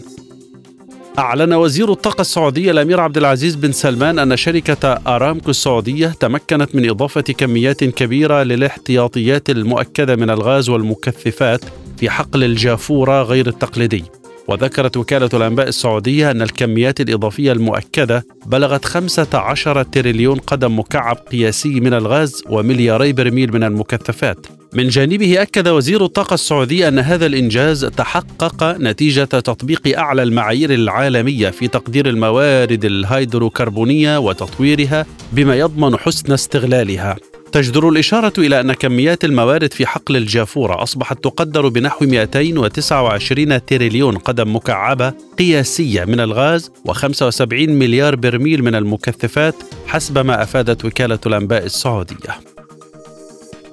أعلن 1.18 1.52
وزير 1.52 1.92
الطاقة 1.92 2.20
السعودي 2.20 2.70
الأمير 2.70 3.00
عبد 3.00 3.16
العزيز 3.16 3.54
بن 3.54 3.72
سلمان 3.72 4.18
أن 4.18 4.36
شركة 4.36 4.88
أرامكو 5.06 5.50
السعودية 5.50 6.08
تمكنت 6.20 6.74
من 6.74 6.90
إضافة 6.90 7.20
كميات 7.20 7.84
كبيرة 7.84 8.42
للاحتياطيات 8.42 9.50
المؤكدة 9.50 10.16
من 10.16 10.30
الغاز 10.30 10.68
والمكثفات 10.68 11.64
في 11.96 12.10
حقل 12.10 12.44
الجافورة 12.44 13.22
غير 13.22 13.46
التقليدي. 13.46 14.04
وذكرت 14.48 14.96
وكالة 14.96 15.28
الأنباء 15.34 15.68
السعودية 15.68 16.30
أن 16.30 16.42
الكميات 16.42 17.00
الإضافية 17.00 17.52
المؤكدة 17.52 18.26
بلغت 18.46 18.84
15 18.84 19.82
تريليون 19.82 20.38
قدم 20.38 20.78
مكعب 20.78 21.16
قياسي 21.16 21.80
من 21.80 21.94
الغاز 21.94 22.42
وملياري 22.48 23.12
برميل 23.12 23.52
من 23.52 23.64
المكثفات. 23.64 24.46
من 24.72 24.88
جانبه 24.88 25.42
أكد 25.42 25.68
وزير 25.68 26.04
الطاقة 26.04 26.34
السعودي 26.34 26.88
أن 26.88 26.98
هذا 26.98 27.26
الإنجاز 27.26 27.84
تحقق 27.84 28.64
نتيجة 28.64 29.24
تطبيق 29.24 29.98
أعلى 29.98 30.22
المعايير 30.22 30.74
العالمية 30.74 31.50
في 31.50 31.68
تقدير 31.68 32.08
الموارد 32.08 32.84
الهيدروكربونية 32.84 34.18
وتطويرها 34.18 35.06
بما 35.32 35.58
يضمن 35.58 35.96
حسن 35.96 36.32
استغلالها. 36.32 37.16
تجدر 37.54 37.88
الإشارة 37.88 38.32
إلى 38.38 38.60
أن 38.60 38.72
كميات 38.72 39.24
الموارد 39.24 39.72
في 39.72 39.86
حقل 39.86 40.16
الجافورة 40.16 40.82
أصبحت 40.82 41.24
تقدر 41.24 41.68
بنحو 41.68 42.06
229 42.06 43.66
تريليون 43.66 44.16
قدم 44.16 44.56
مكعبة 44.56 45.12
قياسية 45.38 46.04
من 46.04 46.20
الغاز 46.20 46.70
و75 46.88 47.52
مليار 47.52 48.16
برميل 48.16 48.64
من 48.64 48.74
المكثفات 48.74 49.54
حسب 49.86 50.18
ما 50.18 50.42
أفادت 50.42 50.84
وكالة 50.84 51.18
الأنباء 51.26 51.64
السعودية. 51.64 52.53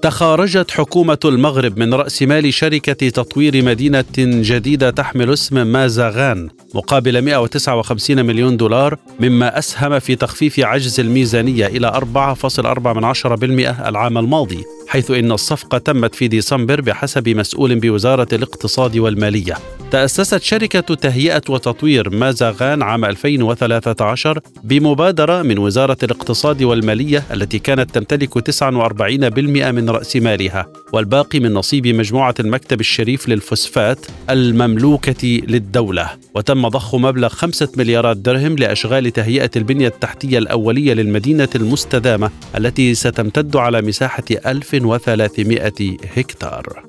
تخارجت 0.02 0.72
حكومة 0.72 1.20
المغرب 1.26 1.80
من 1.80 1.94
رأس 1.94 2.22
مال 2.22 2.54
شركة 2.54 3.10
تطوير 3.10 3.64
مدينة 3.66 4.06
جديدة 4.18 4.90
تحمل 4.90 5.34
اسم 5.34 5.68
مازاغان 5.68 6.50
مقابل 6.76 7.22
159 7.22 8.26
مليون 8.26 8.58
دولار 8.58 8.98
مما 9.20 9.58
أسهم 9.58 10.00
في 10.00 10.16
تخفيف 10.16 10.60
عجز 10.60 11.00
الميزانية 11.00 11.68
إلى 11.68 11.92
4.4% 11.92 13.88
العام 13.88 14.18
الماضي. 14.18 14.64
حيث 14.92 15.12
إن 15.12 15.32
الصفقة 15.32 15.78
تمت 15.78 16.16
في 16.16 16.28
ديسمبر 16.28 16.82
بحسب 16.82 17.30
مسؤول 17.30 17.80
بوزارة 17.80 18.28
الاقتصاد 18.34 18.98
والمالية. 18.98 19.58
تأسست 19.92 20.42
شركة 20.42 20.96
تهيئة 20.96 21.42
وتطوير 21.50 22.10
مازاغان 22.10 22.82
عام 22.82 23.06
2013 23.06 24.40
بمبادرة 24.64 25.42
من 25.42 25.58
وزارة 25.58 25.98
الاقتصاد 26.04 26.64
والمالية 26.64 27.24
التي 27.34 27.60
كانت 27.60 27.92
تمتلك 27.92 28.38
49% 28.38 29.72
من 29.72 29.90
رأس 29.90 30.16
مالها 30.16 30.68
والباقي 30.94 31.40
من 31.40 31.54
نصيب 31.54 31.88
مجموعة 31.88 32.36
المكتب 32.40 32.80
الشريف 32.80 33.30
للفوسفات 33.30 34.06
المملوكة 34.30 35.42
للدولة. 35.48 36.10
وتم 36.36 36.68
ضخ 36.68 36.96
مبلغ 36.96 37.30
خمسة 37.30 37.70
مليارات 37.78 38.18
درهم 38.18 38.56
لأشغال 38.56 39.12
تهيئة 39.14 39.52
البنية 39.56 39.88
التحتية 39.88 40.38
الأولية 40.38 40.94
للمدينة 40.94 41.50
المستدامة 41.56 42.32
التي 42.58 42.96
ستمتد 42.96 43.56
على 43.56 43.82
مساحة 43.82 44.24
1300 44.46 45.98
هكتار 46.18 46.84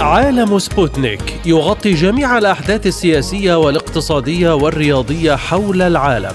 عالم 0.00 0.58
سبوتنيك 0.58 1.40
يغطي 1.46 1.94
جميع 1.94 2.38
الأحداث 2.38 2.86
السياسية 2.86 3.58
والاقتصادية 3.58 4.54
والرياضية 4.54 5.36
حول 5.36 5.82
العالم. 5.82 6.34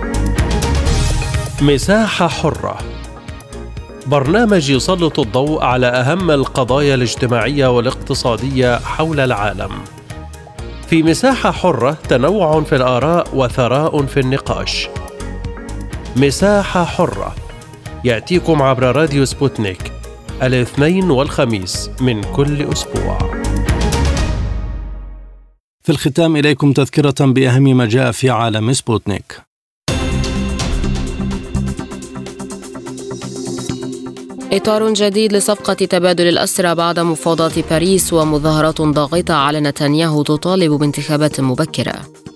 مساحة 1.61 2.27
حرة 2.27 2.77
برنامج 4.05 4.69
يسلط 4.69 5.19
الضوء 5.19 5.63
على 5.63 5.87
أهم 5.87 6.31
القضايا 6.31 6.95
الاجتماعية 6.95 7.67
والاقتصادية 7.67 8.79
حول 8.79 9.19
العالم. 9.19 9.71
في 10.87 11.03
مساحة 11.03 11.51
حرة 11.51 11.97
تنوع 12.09 12.61
في 12.63 12.75
الآراء 12.75 13.27
وثراء 13.33 14.05
في 14.05 14.19
النقاش. 14.19 14.89
مساحة 16.15 16.83
حرة 16.83 17.35
يأتيكم 18.03 18.61
عبر 18.61 18.95
راديو 18.95 19.25
سبوتنيك 19.25 19.91
الاثنين 20.43 21.11
والخميس 21.11 21.89
من 22.01 22.23
كل 22.23 22.61
أسبوع 22.61 23.17
في 25.83 25.89
الختام 25.89 26.35
إليكم 26.35 26.73
تذكرة 26.73 27.25
بأهم 27.25 27.77
ما 27.77 27.85
جاء 27.85 28.11
في 28.11 28.29
عالم 28.29 28.73
سبوتنيك 28.73 29.50
إطار 34.53 34.93
جديد 34.93 35.33
لصفقة 35.33 35.73
تبادل 35.73 36.27
الأسرى 36.27 36.75
بعد 36.75 36.99
مفاوضات 36.99 37.69
باريس 37.69 38.13
ومظاهرات 38.13 38.81
ضاغطة 38.81 39.33
على 39.33 39.59
نتنياهو 39.59 40.23
تطالب 40.23 40.71
بانتخابات 40.71 41.41
مبكرة. 41.41 41.93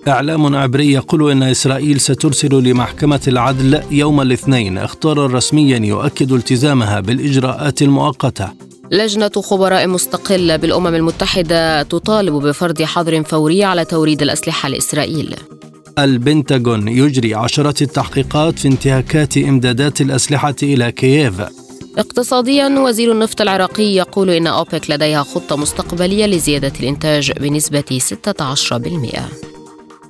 إعلام 0.07 0.55
عبري 0.55 0.91
يقول 0.91 1.31
إن 1.31 1.43
إسرائيل 1.43 1.99
سترسل 1.99 2.63
لمحكمة 2.63 3.21
العدل 3.27 3.81
يوم 3.91 4.21
الاثنين. 4.21 4.77
اختارا 4.77 5.27
رسميا 5.27 5.77
يؤكد 5.77 6.31
التزامها 6.31 6.99
بالإجراءات 6.99 7.81
المؤقتة. 7.81 8.49
لجنة 8.91 9.31
خبراء 9.43 9.87
مستقلة 9.87 10.55
بالأمم 10.55 10.87
المتحدة 10.87 11.83
تطالب 11.83 12.33
بفرض 12.33 12.81
حظر 12.81 13.23
فوري 13.23 13.63
على 13.63 13.85
توريد 13.85 14.21
الأسلحة 14.21 14.69
لإسرائيل. 14.69 15.35
البنتاغون 15.99 16.87
يجري 16.87 17.35
عشرات 17.35 17.81
التحقيقات 17.81 18.59
في 18.59 18.67
انتهاكات 18.67 19.37
إمدادات 19.37 20.01
الأسلحة 20.01 20.55
إلى 20.63 20.91
كييف. 20.91 21.64
اقتصاديا 21.97 22.79
وزير 22.79 23.11
النفط 23.11 23.41
العراقي 23.41 23.83
يقول 23.83 24.29
إن 24.29 24.47
أوبك 24.47 24.89
لديها 24.89 25.23
خطة 25.23 25.55
مستقبلية 25.57 26.25
لزيادة 26.25 26.73
الإنتاج 26.79 27.31
بنسبة 27.31 27.99
16% 28.13 29.19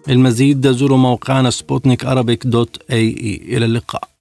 المزيد 0.09 0.71
زوروا 0.71 0.97
موقعنا 0.97 1.49
سبوتنيك 1.49 2.05
dot 2.45 2.77
ae. 2.91 3.57
إلى 3.57 3.65
اللقاء. 3.65 4.14